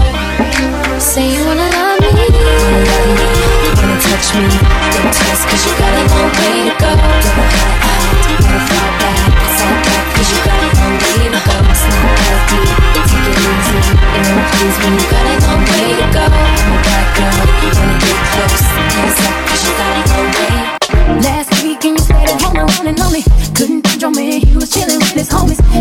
Say 1.00 1.26
you 1.34 1.42
wanna 1.44 1.66
love 1.74 1.98
me, 1.98 2.10
wanna 2.14 2.80
love 2.86 3.08
me, 3.18 3.28
wanna 3.74 3.98
touch 3.98 4.28
me. 4.38 4.46
Don't 4.94 5.10
test 5.10 5.42
cause 5.50 5.62
you 5.66 5.74
got 5.74 5.90
a 5.90 6.02
long 6.14 6.30
way 6.38 6.70
to 6.70 6.74
go. 6.78 6.90
Don't 6.94 7.24
to 7.24 7.66
act, 7.82 8.22
wanna 8.46 8.62
fall 8.62 8.90
back. 9.02 9.34
It's 9.42 9.58
all 9.66 9.74
back 9.82 10.04
cause 10.14 10.30
you 10.30 10.38
got 10.46 10.60
a 10.62 10.68
long 10.78 10.94
way 11.02 11.18
to 11.34 11.40
go. 11.42 11.56
It's 11.66 11.82
not 11.82 12.38
deep, 12.46 12.70
take 13.10 13.26
it 13.26 13.42
easy. 13.42 13.80
You 14.14 14.22
know 14.22 14.38
please 14.54 14.76
when 14.78 14.92
you 14.94 15.06
got 15.10 15.26
a 15.26 15.34
long 15.42 15.62
way 15.66 15.86
to 15.98 16.06
go. 16.14 16.24
I'm 16.30 16.70
a 16.70 16.78
bad 16.78 17.06
girl, 17.18 17.42
wanna 17.74 17.96
get 17.98 18.18
close. 18.30 18.62
Hands 18.94 19.18
up 19.26 19.34
cause 19.50 19.62
you 19.66 19.72
got 19.74 19.92
a 19.98 20.02
long 20.14 20.30
way. 20.38 20.63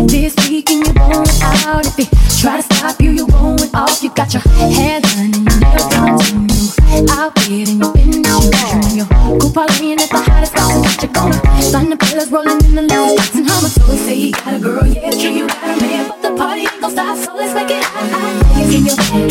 This 0.06 0.34
weekend 0.48 0.84
you're 0.86 0.94
going 0.94 1.28
out. 1.42 1.86
If 1.86 1.96
he 1.96 2.04
try 2.40 2.60
to 2.60 2.62
stop 2.62 3.00
you, 3.00 3.10
you're 3.10 3.26
going 3.26 3.74
off. 3.74 4.02
You 4.02 4.10
got 4.14 4.32
your 4.32 4.42
hair 4.42 5.00
done 5.00 5.32
and 5.32 5.36
your 5.36 5.60
nails 5.60 5.88
done 5.88 6.18
too. 6.18 6.54
You 6.94 7.06
out 7.10 7.38
here 7.40 7.66
in 7.68 7.80
your 7.80 7.92
business 7.92 8.26
shoes. 8.42 8.52
And 8.72 8.96
your 8.96 9.06
cool 9.06 9.50
partying 9.50 9.98
at 10.00 10.10
the 10.10 10.18
hottest 10.18 10.52
spots. 10.52 10.74
What 10.74 11.02
you 11.02 11.08
gonna 11.08 11.40
find 11.72 11.92
the 11.92 11.96
fellas 12.04 12.30
rolling 12.30 12.64
in 12.64 12.74
the 12.74 12.82
latest 12.82 13.16
box 13.16 13.34
and 13.34 13.48
Hummer. 13.48 13.68
So 13.68 13.82
say 13.96 14.14
he 14.16 14.30
got 14.32 14.54
a 14.54 14.58
girl, 14.58 14.86
yeah, 14.86 15.08
it's 15.08 15.20
true, 15.20 15.30
you 15.30 15.46
got 15.46 15.76
a 15.76 15.80
man. 15.80 16.08
But 16.08 16.22
the 16.22 16.36
party 16.36 16.60
ain't 16.62 16.80
gon' 16.80 16.90
stop, 16.90 17.16
so 17.18 17.34
let's 17.34 17.54
make 17.54 17.70
it 17.70 17.84
hot. 17.84 18.58
You 18.58 18.78
in 18.78 18.86
your 18.86 18.96
head, 18.96 19.30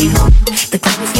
the 0.70 0.78
club 0.78 1.13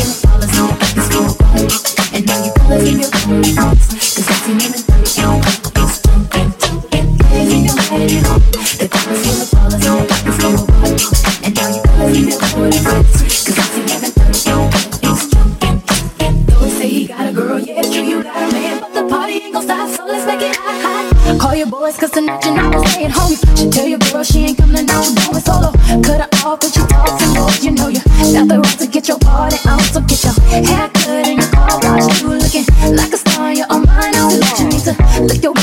your 22.14 22.24
boys, 22.24 22.44
cause 22.44 22.44
tonight 22.44 22.44
you're 22.44 22.54
not 22.54 22.72
gonna 22.72 22.88
stay 22.88 23.04
at 23.04 23.10
home. 23.10 23.36
She 23.56 23.70
tell 23.70 23.86
your 23.86 23.98
girl 23.98 24.22
she 24.22 24.38
ain't 24.44 24.58
coming 24.58 24.88
out, 24.90 25.04
you 25.06 25.14
going 25.14 25.40
solo. 25.40 25.72
Cut 26.02 26.20
her 26.20 26.28
off 26.46 26.62
when 26.62 26.72
she 26.72 26.80
talks 26.86 27.22
and 27.22 27.34
moves, 27.34 27.64
you 27.64 27.70
know 27.72 27.88
you 27.88 28.00
got 28.32 28.48
the 28.48 28.60
right 28.60 28.78
to 28.78 28.86
get 28.86 29.08
your 29.08 29.18
party 29.18 29.56
on. 29.68 29.80
So 29.92 30.00
get 30.00 30.22
your 30.24 30.34
hair 30.50 30.88
cut 30.94 31.26
and 31.26 31.38
your 31.38 31.50
car 31.50 31.80
washed. 31.82 32.22
You 32.22 32.28
looking 32.30 32.64
like 32.94 33.12
a 33.12 33.16
star, 33.16 33.52
you're 33.52 33.66
on 33.70 33.86
mine. 33.86 34.14
Still, 34.14 34.42
you 34.58 34.72
need 34.72 34.84
to 34.84 34.94
lick 35.22 35.42
your 35.42 35.53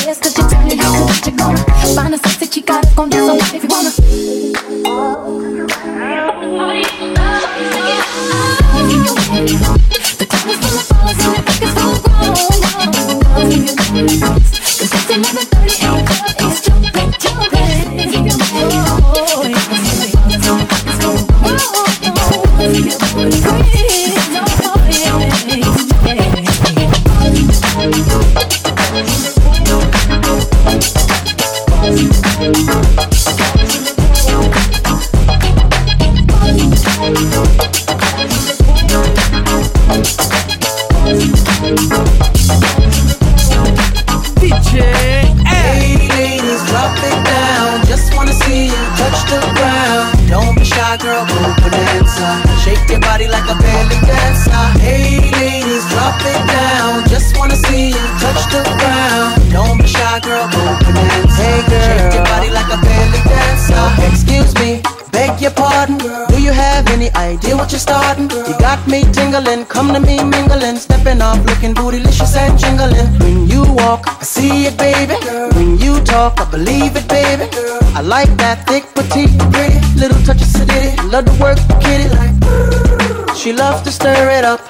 got 68.82 68.90
me 68.90 69.04
tingling, 69.12 69.66
come 69.66 69.94
to 69.94 70.00
me 70.00 70.24
mingling, 70.24 70.78
stepping 70.78 71.22
off, 71.22 71.38
looking 71.46 71.74
bootylicious 71.74 72.36
and 72.36 72.58
jingling. 72.58 73.08
When 73.20 73.48
you 73.48 73.64
walk, 73.74 74.06
I 74.08 74.24
see 74.24 74.66
it, 74.66 74.78
baby. 74.78 75.16
When 75.56 75.78
you 75.78 76.00
talk, 76.02 76.40
I 76.40 76.50
believe 76.50 76.96
it, 76.96 77.08
baby. 77.08 77.48
I 77.96 78.02
like 78.02 78.30
that 78.38 78.66
thick, 78.68 78.86
petite, 78.94 79.38
pretty, 79.52 79.80
little 80.00 80.22
touch 80.24 80.42
of 80.42 80.48
sedity. 80.48 80.96
Love 81.12 81.26
to 81.26 81.34
work 81.42 81.58
the 81.58 81.78
kitty 81.84 82.10
like. 82.18 83.36
She 83.36 83.54
loves 83.54 83.82
to 83.84 83.92
stir 83.92 84.30
it 84.30 84.46
up. 84.46 84.62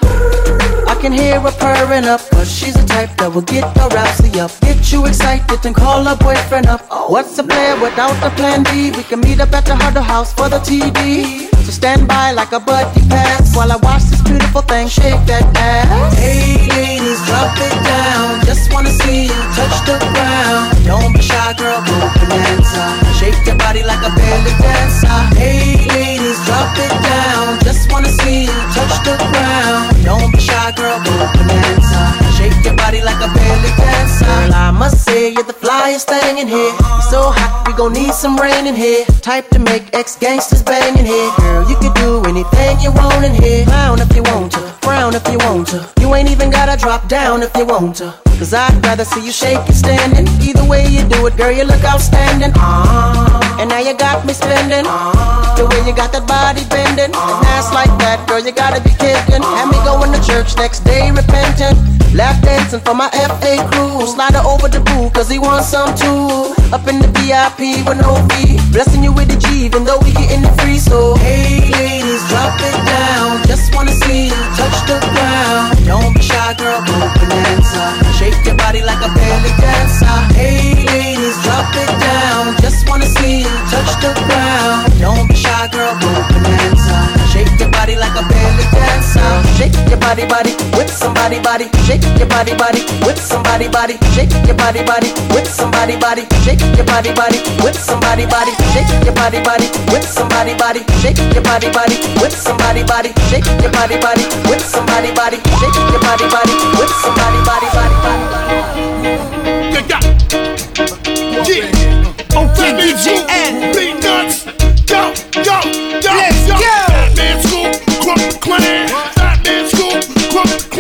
I 0.88 0.96
can 1.00 1.14
hear 1.14 1.40
her 1.40 1.52
purring 1.52 2.06
up, 2.06 2.22
but 2.32 2.48
she's 2.48 2.74
the 2.74 2.86
type 2.86 3.16
that 3.18 3.34
will 3.34 3.42
get 3.42 3.64
her 3.78 3.90
rousey 3.90 4.38
up. 4.38 4.52
Get 4.62 4.92
you 4.92 5.06
excited 5.06 5.66
and 5.66 5.76
call 5.76 6.04
her 6.04 6.16
boyfriend 6.16 6.68
up. 6.68 6.82
What's 7.10 7.38
a 7.40 7.44
player 7.44 7.80
without 7.80 8.16
the 8.22 8.30
plan 8.32 8.64
B? 8.64 8.92
We 8.96 9.04
can 9.04 9.20
meet 9.22 9.40
up 9.40 9.54
at 9.54 9.66
the 9.66 9.76
Huddle 9.76 10.04
House 10.04 10.34
for 10.34 10.50
the 10.50 10.60
TV. 10.60 11.51
So 11.72 11.76
stand 11.78 12.06
by 12.06 12.32
like 12.32 12.52
a 12.52 12.60
buddy 12.60 13.00
pass 13.08 13.56
while 13.56 13.72
I 13.72 13.78
watch 13.78 14.04
this 14.04 14.22
beautiful 14.24 14.62
thing 14.62 14.90
shake 14.90 15.24
that 15.24 15.48
ass. 15.56 16.20
Hey 16.20 16.60
ladies, 16.68 17.16
drop 17.24 17.56
it 17.56 17.76
down. 17.88 18.44
Just 18.44 18.74
wanna 18.74 18.92
see 18.92 19.32
you 19.32 19.40
touch 19.56 19.78
the 19.88 19.96
ground. 20.12 20.76
Don't 20.84 21.16
be 21.16 21.24
shy, 21.24 21.54
girl, 21.56 21.80
go 21.88 21.96
bonanza. 22.28 22.84
Shake 23.16 23.40
your 23.48 23.56
body 23.56 23.88
like 23.88 24.04
a 24.04 24.12
belly 24.12 24.54
dancer. 24.60 25.16
Hey 25.40 25.80
ladies, 25.96 26.36
drop 26.44 26.76
it 26.76 26.92
down. 27.08 27.56
Just 27.64 27.88
wanna 27.88 28.12
see 28.20 28.52
you 28.52 28.58
touch 28.76 28.96
the 29.08 29.16
ground. 29.32 29.96
Don't 30.04 30.28
be 30.36 30.44
shy, 30.44 30.76
girl, 30.76 31.00
go 31.00 31.16
bonanza. 31.40 32.02
Shake 32.36 32.68
your 32.68 32.76
body 32.76 33.00
like 33.00 33.22
a 33.24 33.32
belly 33.32 33.72
dancer. 33.80 34.28
Girl, 34.28 34.52
I 34.52 34.72
must 34.76 35.08
you're 35.32 35.44
the 35.44 35.54
flyest 35.54 36.06
thing 36.06 36.38
in 36.38 36.48
here. 36.48 36.72
You're 36.72 37.10
so 37.10 37.32
hot, 37.32 37.64
we 37.66 37.74
gon' 37.74 37.94
need 37.94 38.14
some 38.14 38.36
rain 38.38 38.68
in 38.68 38.76
here. 38.76 39.06
Type 39.22 39.48
to 39.50 39.60
make 39.60 39.94
ex 39.94 40.18
gangsters 40.18 40.64
bang 40.64 40.98
in 41.00 41.06
here. 41.06 41.32
Girl, 41.40 41.68
you 41.70 41.76
can 41.78 41.94
do 41.96 42.22
anything 42.28 42.80
you 42.80 42.92
want 42.92 43.24
in 43.24 43.34
here. 43.34 43.66
Clown 43.66 44.00
if 44.00 44.14
you 44.16 44.24
want 44.24 44.52
to, 44.54 44.60
frown 44.84 45.16
if 45.16 45.26
you 45.32 45.38
want 45.40 45.68
to. 45.70 45.88
You 46.00 46.14
ain't 46.16 46.30
even 46.30 46.50
gotta 46.50 46.78
drop 46.78 47.08
down 47.08 47.44
if 47.44 47.56
you 47.56 47.66
want 47.66 47.96
to. 47.98 48.14
Cause 48.42 48.54
I'd 48.54 48.74
rather 48.84 49.06
see 49.06 49.24
you 49.24 49.32
shake 49.32 49.62
it 49.70 49.78
standing. 49.78 50.28
Either 50.42 50.66
way 50.66 50.88
you 50.88 51.08
do 51.08 51.28
it, 51.28 51.38
girl, 51.38 51.52
you 51.52 51.64
look 51.64 51.84
outstanding. 51.86 52.52
And 53.62 53.70
now 53.70 53.80
you 53.80 53.94
got 53.96 54.26
me 54.26 54.34
spending. 54.34 54.84
The 55.54 55.70
way 55.70 55.86
you 55.86 55.94
got 55.96 56.12
that 56.12 56.26
body 56.26 56.66
bending. 56.74 57.14
And 57.14 57.46
ass 57.54 57.70
like 57.72 57.94
that, 58.02 58.26
girl, 58.28 58.42
you 58.42 58.52
gotta 58.52 58.82
be 58.82 58.90
kidding. 58.98 59.46
Have 59.46 59.70
me 59.70 59.78
going 59.86 60.10
to 60.12 60.22
church 60.26 60.58
next 60.58 60.82
day 60.82 61.12
repentant. 61.12 61.78
Lap 62.18 62.42
dancing 62.44 62.82
for 62.82 62.94
my 62.94 63.10
FA 63.14 63.62
crew. 63.72 64.06
Slide 64.10 64.34
her 64.34 64.44
over 64.44 64.68
the 64.68 64.82
boo, 64.82 65.14
cause 65.22 65.30
he 65.30 65.38
wants 65.38 65.68
some 65.70 65.94
too. 65.94 66.50
Up 66.74 66.88
in 66.88 66.98
the 66.98 67.10
VIP 67.22 67.86
with 67.86 68.02
no 68.02 68.18
fee. 68.34 68.58
Blessing 68.74 69.04
you 69.04 69.14
with 69.14 69.30
the 69.30 69.38
G, 69.38 69.66
even 69.66 69.84
though 69.84 70.00
we 70.00 70.12
getting 70.14 70.42
the 70.42 70.50
free. 70.58 70.80
So, 70.80 71.14
hey 71.18 71.62
ladies, 71.70 72.24
drop 72.30 72.58
it 72.58 72.78
down. 72.90 73.46
Just 73.46 73.76
wanna 73.76 73.94
see 73.94 74.34
you 74.34 74.42
touch 74.58 74.78
the 74.90 74.98
ground. 75.14 75.78
Don't 75.86 76.14
be 76.16 76.22
shy, 76.22 76.54
girl, 76.58 76.82
go 76.90 76.98
bonanza. 77.22 77.84
Shake 78.18 78.40
your 78.46 78.56
body 78.56 78.82
like 78.82 79.02
a 79.06 79.12
belly 79.14 79.54
dancer. 79.62 80.18
Hey 80.34 80.74
ladies, 80.90 81.38
drop 81.46 81.70
it 81.70 81.94
down. 82.02 82.58
Just 82.58 82.90
wanna 82.90 83.06
see 83.06 83.46
you 83.46 83.54
touch 83.70 83.94
the 84.02 84.12
ground. 84.26 84.90
Don't 85.00 85.28
be 85.30 85.36
shy, 85.36 85.68
girl, 85.70 85.94
go 86.02 86.12
bonanza. 86.34 87.21
Shake 87.42 87.58
your 87.58 87.72
body 87.74 87.96
like 87.98 88.14
a 88.14 88.22
belly 88.30 88.66
dancer. 88.70 89.26
Shake 89.58 89.74
your 89.90 89.98
body, 89.98 90.30
body, 90.30 90.54
with 90.78 90.94
somebody, 90.94 91.40
body. 91.42 91.66
Shake 91.90 92.06
your 92.22 92.30
body, 92.30 92.54
body, 92.54 92.86
with 93.02 93.18
somebody, 93.18 93.66
body. 93.68 93.98
Shake 94.14 94.30
your 94.46 94.54
body, 94.54 94.86
body, 94.86 95.10
with 95.34 95.50
somebody, 95.50 95.98
body. 95.98 96.30
Shake 96.46 96.62
your 96.78 96.86
body, 96.86 97.10
body, 97.18 97.42
with 97.66 97.74
somebody, 97.82 98.30
body. 98.30 98.54
Shake 98.70 98.86
your 99.02 99.14
body, 99.18 99.42
body, 99.42 99.66
with 99.90 100.06
somebody, 100.06 100.54
body. 100.54 100.86
Shake 101.02 101.18
your 101.34 101.42
body, 101.42 101.72
body, 101.74 101.98
with 102.22 102.30
somebody, 102.38 102.84
body. 102.86 103.10
Shake 103.34 103.50
your 103.58 103.74
body, 103.74 103.98
body, 103.98 104.26
with 104.46 104.62
somebody, 104.62 105.10
body. 105.18 105.38
Shake 105.58 105.74
your 105.90 105.98
body, 105.98 106.30
body, 106.30 106.54
with 106.78 106.94
somebody, 107.02 107.42
body, 107.42 107.68
body, 107.74 107.96
body. 108.06 108.52
Yeah. 109.90 109.98
Okay, 112.38 112.70
DJ 112.78 113.26
N. 113.28 113.74
Big 113.74 113.98
nuts. 113.98 114.46
Go, 114.86 115.10
go, 115.42 115.58
go, 116.06 116.14
Let's 116.14 116.48
go. 116.48 116.81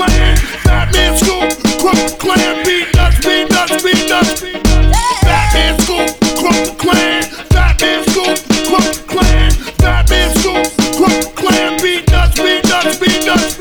Clan. 0.01 0.37
Fat 0.65 0.93
man 0.93 1.17
school, 1.17 1.45
crook 1.77 2.19
clan. 2.19 2.63
Beat 2.65 2.87
nuts, 2.95 3.19
beat 3.25 3.49
nuts, 3.49 3.83
beat 3.83 4.09
nuts. 4.09 4.41
Fat 5.21 5.53
man 5.53 5.79
school, 5.81 6.05
crook 6.39 6.77
clan. 6.77 7.23
Fat 7.53 7.81
man 7.81 8.01
school, 8.09 8.33
crook 8.65 8.89
clan. 9.07 9.51
Fat 9.81 10.09
man 10.09 10.29
school, 10.37 10.63
crook 10.97 11.35
clan. 11.35 11.77
Beat 11.81 12.09
nuts, 12.11 12.39
beat 12.39 12.63
nuts, 12.65 12.97
beat 12.97 13.25
nuts. 13.25 13.59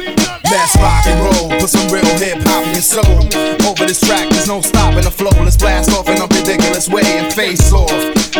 Let's 0.50 0.76
rock 0.76 1.06
and 1.06 1.20
roll, 1.20 1.60
put 1.60 1.70
some 1.70 1.88
real 1.92 2.14
hip 2.18 2.38
hop 2.42 2.64
in 2.66 2.72
your 2.72 2.82
soul. 2.82 3.20
Over 3.68 3.86
this 3.86 4.00
track, 4.00 4.28
there's 4.30 4.48
no 4.48 4.60
stopping 4.60 5.04
the 5.04 5.10
flow. 5.10 5.36
Let's 5.44 5.56
blast 5.56 5.90
off 5.92 6.08
in 6.08 6.18
a 6.18 6.26
ridiculous 6.26 6.88
way 6.88 7.04
and 7.04 7.32
face 7.32 7.72
off. 7.72 7.92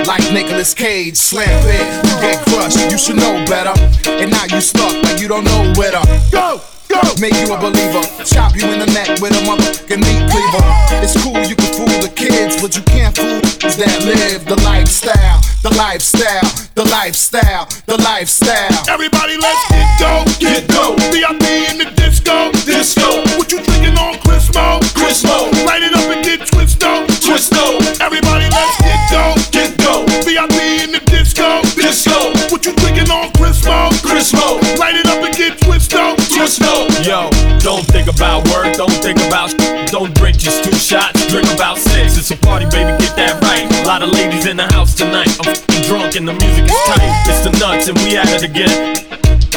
Like 0.07 0.24
Nicolas 0.32 0.74
Cage, 0.74 1.16
slam 1.16 1.48
it, 1.68 1.86
you 2.09 2.16
get 2.20 2.38
crushed, 2.46 2.90
you 2.90 2.98
should 2.98 3.16
know 3.16 3.44
better. 3.46 3.74
And 4.09 4.30
now 4.30 4.44
you 4.44 4.61
stuck 4.61 4.94
like 5.05 5.20
you 5.20 5.28
don't 5.28 5.44
know 5.44 5.72
where 5.76 5.92
to 5.92 6.03
go. 6.32 6.61
Go! 6.91 6.99
Make 7.22 7.38
you 7.38 7.55
a 7.55 7.59
believer, 7.61 8.03
chop 8.26 8.57
you 8.59 8.66
in 8.66 8.80
the 8.82 8.91
neck 8.91 9.22
with 9.22 9.30
a 9.30 9.43
motherfucking 9.47 10.03
meat 10.03 10.22
cleaver. 10.26 10.64
It's 10.99 11.14
cool, 11.22 11.38
you 11.47 11.55
can 11.55 11.70
fool 11.70 11.95
the 12.03 12.11
kids, 12.11 12.59
but 12.59 12.74
you 12.74 12.82
can't 12.82 13.14
fool 13.14 13.38
those 13.62 13.76
that 13.78 13.95
live 14.03 14.43
the 14.45 14.59
lifestyle, 14.66 15.38
the 15.62 15.70
lifestyle, 15.78 16.43
the 16.74 16.82
lifestyle, 16.91 17.68
the 17.86 17.95
lifestyle. 18.03 18.74
Everybody, 18.91 19.38
let's 19.38 19.62
get 19.70 19.86
go, 20.03 20.26
get 20.43 20.66
go. 20.66 20.99
VIP 21.14 21.70
in 21.70 21.78
the 21.78 21.93
disco, 21.95 22.51
disco. 22.66 23.22
What 23.38 23.53
you 23.53 23.62
drinking 23.62 23.95
on 23.95 24.18
Chrismo? 24.26 24.82
Chrismo. 24.99 25.47
Light 25.62 25.86
it 25.86 25.95
up 25.95 26.11
and 26.11 26.24
get 26.24 26.41
twisto, 26.43 27.07
twisto. 27.22 27.78
Everybody, 28.01 28.51
let's 28.51 28.76
get 28.82 28.99
go, 29.14 29.38
get 29.55 29.70
go. 29.78 30.03
VIP 30.26 30.59
in 30.82 30.91
the 30.91 31.09
disco. 31.91 32.30
What 32.55 32.64
you 32.64 32.72
drinking 32.78 33.11
on 33.11 33.34
Chrismo? 33.34 33.91
Chrismo. 34.07 34.62
Light 34.78 34.95
it 34.95 35.07
up 35.11 35.22
and 35.26 35.34
get 35.34 35.59
twisto, 35.59 36.14
twisto. 36.30 36.86
Yo, 37.03 37.26
don't 37.59 37.84
think 37.91 38.07
about 38.07 38.47
work, 38.55 38.76
don't 38.76 38.95
think 39.03 39.18
about 39.26 39.51
sh- 39.51 39.91
Don't 39.91 40.14
drink 40.14 40.38
just 40.38 40.62
two 40.62 40.76
shots, 40.78 41.26
drink 41.26 41.51
about 41.51 41.78
six. 41.78 42.16
It's 42.16 42.30
a 42.30 42.36
party, 42.36 42.66
baby, 42.70 42.95
get 43.03 43.16
that 43.18 43.43
right. 43.43 43.66
A 43.82 43.86
lot 43.86 44.03
of 44.03 44.11
ladies 44.11 44.47
in 44.47 44.57
the 44.57 44.70
house 44.70 44.95
tonight. 44.95 45.30
I'm 45.43 45.59
drunk 45.91 46.14
and 46.14 46.26
the 46.28 46.34
music 46.38 46.70
is 46.70 46.80
tight. 46.86 47.11
It's 47.26 47.43
the 47.43 47.53
nuts 47.59 47.88
and 47.88 47.99
we 48.07 48.16
at 48.16 48.30
it 48.30 48.47
again. 48.47 48.70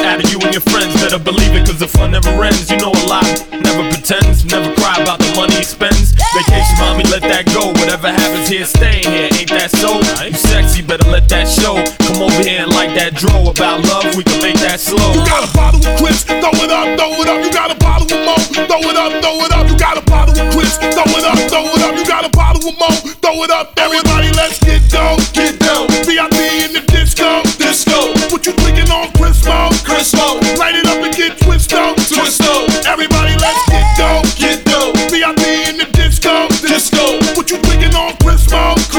Out 0.02 0.18
of 0.18 0.26
you 0.26 0.38
and 0.42 0.50
your 0.50 0.64
friends, 0.74 0.90
better 0.98 1.22
believe 1.22 1.54
it, 1.54 1.66
cause 1.66 1.78
the 1.78 1.86
fun 1.86 2.10
never 2.10 2.30
ends. 2.42 2.68
You 2.68 2.78
know 2.78 2.90
a 2.90 3.04
lot, 3.06 3.26
never 3.54 3.86
pretends, 3.94 4.44
never 4.44 4.74
cry 4.74 4.98
about 4.98 5.22
the 5.22 5.30
money 5.38 5.54
he 5.54 5.64
spends. 5.64 6.12
Vacation, 6.34 6.76
mommy, 6.82 7.04
let 7.14 7.22
that 7.22 7.46
go. 7.54 7.73
Whatever 8.04 8.20
happens 8.20 8.48
here, 8.52 8.68
staying 8.68 9.08
here, 9.08 9.32
ain't 9.32 9.48
that 9.48 9.72
so? 9.72 9.96
You 10.20 10.36
sexy, 10.36 10.84
better 10.84 11.08
let 11.08 11.24
that 11.32 11.48
show. 11.48 11.80
Come 12.04 12.20
over 12.20 12.44
here 12.44 12.60
and 12.60 12.68
like 12.76 12.92
that 13.00 13.16
draw 13.16 13.48
about 13.48 13.80
love, 13.80 14.12
we 14.12 14.20
can 14.20 14.44
make 14.44 14.60
that 14.60 14.76
slow. 14.76 15.00
You 15.16 15.24
got 15.24 15.40
a 15.40 15.48
bottle 15.56 15.80
of 15.80 15.88
Chris, 15.96 16.20
throw 16.20 16.52
it 16.52 16.68
up, 16.68 16.84
throw 17.00 17.16
it 17.16 17.32
up. 17.32 17.40
You 17.40 17.48
got 17.48 17.72
a 17.72 17.78
bottle 17.80 18.04
of 18.04 18.20
Mo, 18.28 18.36
throw 18.68 18.84
it 18.92 19.00
up, 19.00 19.08
throw 19.24 19.40
it 19.48 19.52
up. 19.56 19.64
You 19.72 19.76
got 19.80 19.96
a 19.96 20.04
bottle 20.04 20.36
of 20.36 20.52
Chris, 20.52 20.76
throw 20.76 21.08
it 21.16 21.24
up, 21.24 21.40
throw 21.48 21.64
it 21.64 21.80
up. 21.80 21.96
You 21.96 22.04
got 22.04 22.28
a 22.28 22.32
bottle 22.36 22.60
of 22.68 22.76
Mo, 22.76 22.92
throw 23.24 23.40
it 23.40 23.48
up. 23.48 23.72
Everybody, 23.80 24.28
let's 24.36 24.60
get 24.60 24.84
down, 24.92 25.16
get 25.32 25.56
down. 25.56 25.88
VIP 26.04 26.60
in 26.60 26.76
the 26.76 26.84
disco, 26.92 27.40
disco. 27.56 28.12
What 28.28 28.44
you 28.44 28.52
drinking 28.52 28.92
on 28.92 29.16
Chrismo? 29.16 29.72
Chrismo. 29.80 30.44
Light 30.60 30.76
it 30.76 30.84
up 30.92 31.00
and 31.00 31.16
get 31.16 31.40
twisto, 31.40 31.96
twisto. 32.04 32.68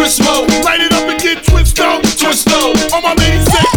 twist 0.05 0.23
mode. 0.23 0.49
Light 0.63 0.81
it 0.81 0.93
up 0.93 1.09
and 1.09 1.19
get 1.19 1.43
twist 1.43 1.79
on, 1.79 2.03
twist 2.03 2.51
on. 2.53 2.75
All 2.93 3.01
my 3.01 3.15
ladies 3.15 3.51
say 3.51 3.74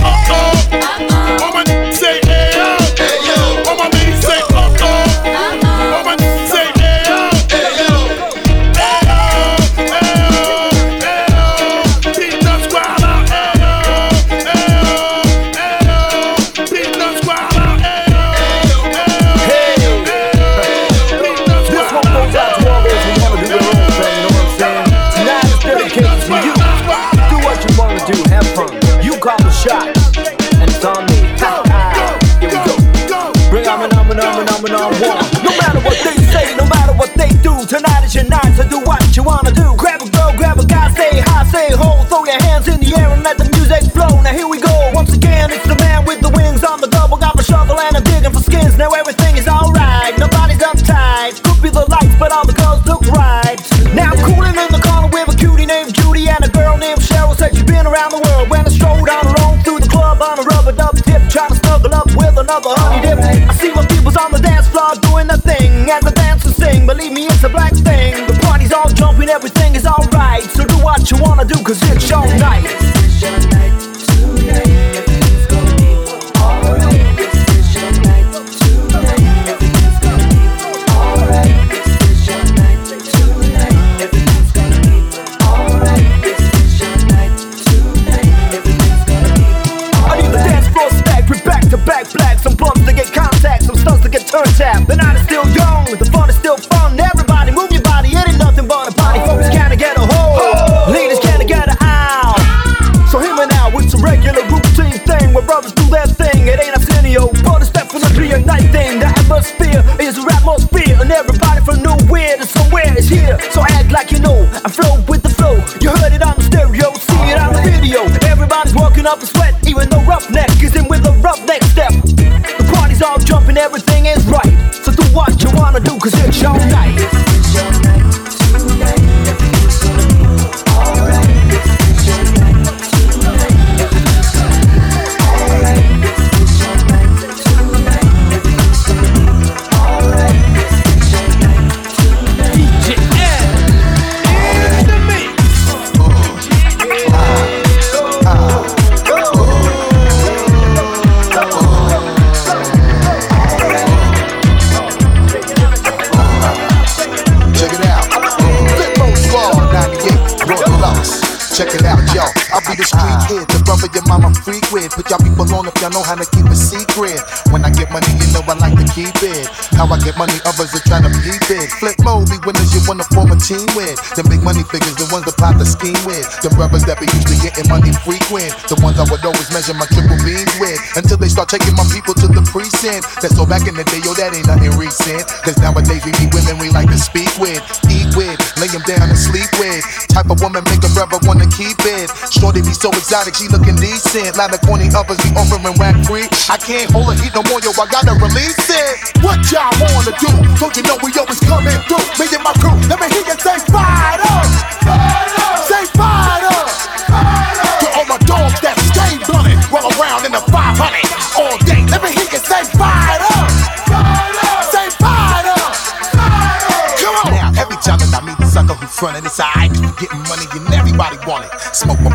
big. 171.49 171.67
Flip 171.81 171.97
mode 172.05 172.29
be 172.29 172.37
winners 172.45 172.71
you 172.77 172.85
wanna 172.85 173.09
form 173.11 173.33
a 173.33 173.39
team 173.41 173.65
with. 173.73 173.97
The 174.15 174.23
big 174.29 174.45
money 174.45 174.63
figures, 174.69 174.95
the 175.01 175.09
ones 175.09 175.25
that 175.25 175.41
plot 175.41 175.57
the 175.57 175.65
scheme 175.65 175.99
with. 176.05 176.29
The 176.45 176.53
rubbers 176.61 176.85
that 176.85 177.01
be 177.01 177.09
used 177.09 177.27
to 177.33 177.37
getting 177.41 177.67
money 177.73 177.91
frequent. 178.05 178.53
The 178.69 178.77
ones 178.85 179.01
I 179.01 179.09
would 179.09 179.25
always 179.25 179.49
measure 179.51 179.75
my 179.75 179.89
triple 179.89 180.21
beams 180.21 180.53
with. 180.61 180.79
Until 180.95 181.17
they 181.17 181.33
start 181.33 181.49
taking 181.49 181.75
my 181.75 181.89
people 181.89 182.13
to 182.13 182.29
the 182.29 182.45
precinct. 182.53 183.09
That's 183.25 183.35
so 183.35 183.49
back 183.49 183.65
in 183.67 183.75
the 183.75 183.89
day, 183.89 184.05
yo, 184.05 184.13
that 184.21 184.37
ain't 184.37 184.47
nothing 184.47 184.77
recent. 184.77 185.25
Cause 185.43 185.57
nowadays 185.59 186.05
we 186.05 186.13
be 186.21 186.29
women 186.31 186.61
we 186.61 186.69
like 186.69 186.93
to 186.93 187.01
speak 187.01 187.33
with, 187.41 187.59
eat 187.89 188.13
with, 188.13 188.37
lay 188.61 188.69
them 188.69 188.85
down 188.85 189.09
and 189.09 189.19
sleep 189.19 189.49
with. 189.57 189.81
Type 190.13 190.29
of 190.29 190.39
woman 190.45 190.63
make 190.69 190.78
brother 190.99 191.23
wanna 191.23 191.47
keep 191.55 191.79
it. 191.87 192.11
Shorty 192.35 192.59
be 192.59 192.75
so 192.75 192.91
exotic, 192.91 193.39
she 193.39 193.47
looking 193.47 193.79
decent. 193.79 194.35
Lot 194.35 194.51
of 194.51 194.61
corny 194.67 194.91
uppers 194.91 195.23
be 195.23 195.31
offering 195.39 195.63
rack 195.79 195.95
free. 196.03 196.27
I 196.51 196.59
can't 196.59 196.91
hold 196.91 197.15
it, 197.15 197.23
heat 197.23 197.31
no 197.39 197.47
more, 197.47 197.63
yo, 197.63 197.71
I 197.79 197.87
gotta 197.87 198.19
release 198.19 198.67
it. 198.67 199.23
What 199.23 199.39
y'all 199.55 199.71
wanna 199.79 200.11
do? 200.19 200.31
Don't 200.59 200.75
you 200.75 200.83
know 200.83 200.99
we 200.99 201.15
always 201.15 201.39
coming 201.47 201.79
through? 201.87 202.03
Me 202.19 202.27
and 202.35 202.43
my 202.43 202.51
crew, 202.59 202.75
let 202.91 202.99
me 202.99 203.07
hear 203.15 203.18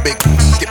big 0.04 0.63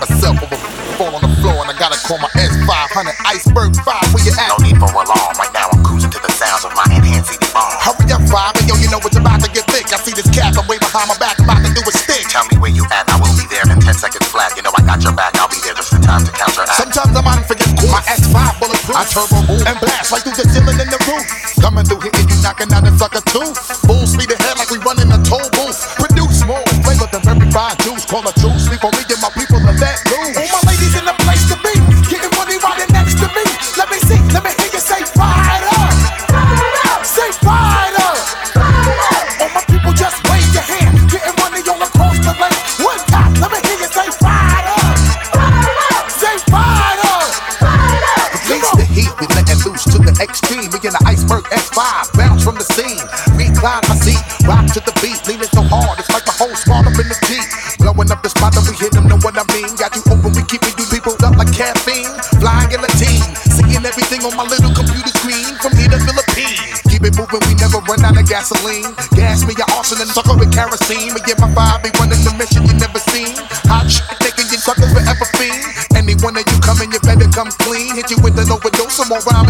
team. 70.93 71.17
And 71.17 71.25
get 71.25 71.41
my 71.41 71.49
vibe 71.49 71.83
be 71.85 71.91
one 71.97 72.13
in 72.13 72.21
the 72.21 72.33
mission 72.37 72.65
you 72.69 72.75
never 72.77 73.01
seen. 73.13 73.33
Hot 73.73 73.89
shit, 73.89 74.05
nigga, 74.21 74.45
you 74.53 74.59
suckers 74.61 74.93
forever 74.93 75.27
fiend. 75.37 75.65
Any 75.97 76.15
one 76.21 76.37
of 76.37 76.45
you 76.45 76.59
coming, 76.61 76.93
you 76.93 77.01
better 77.01 77.29
come 77.33 77.51
clean. 77.65 77.97
Hit 77.97 78.11
you 78.11 78.19
with 78.21 78.37
an 78.37 78.51
overdose, 78.53 78.93
some 78.93 79.09
more 79.09 79.23
rhyme 79.25 79.49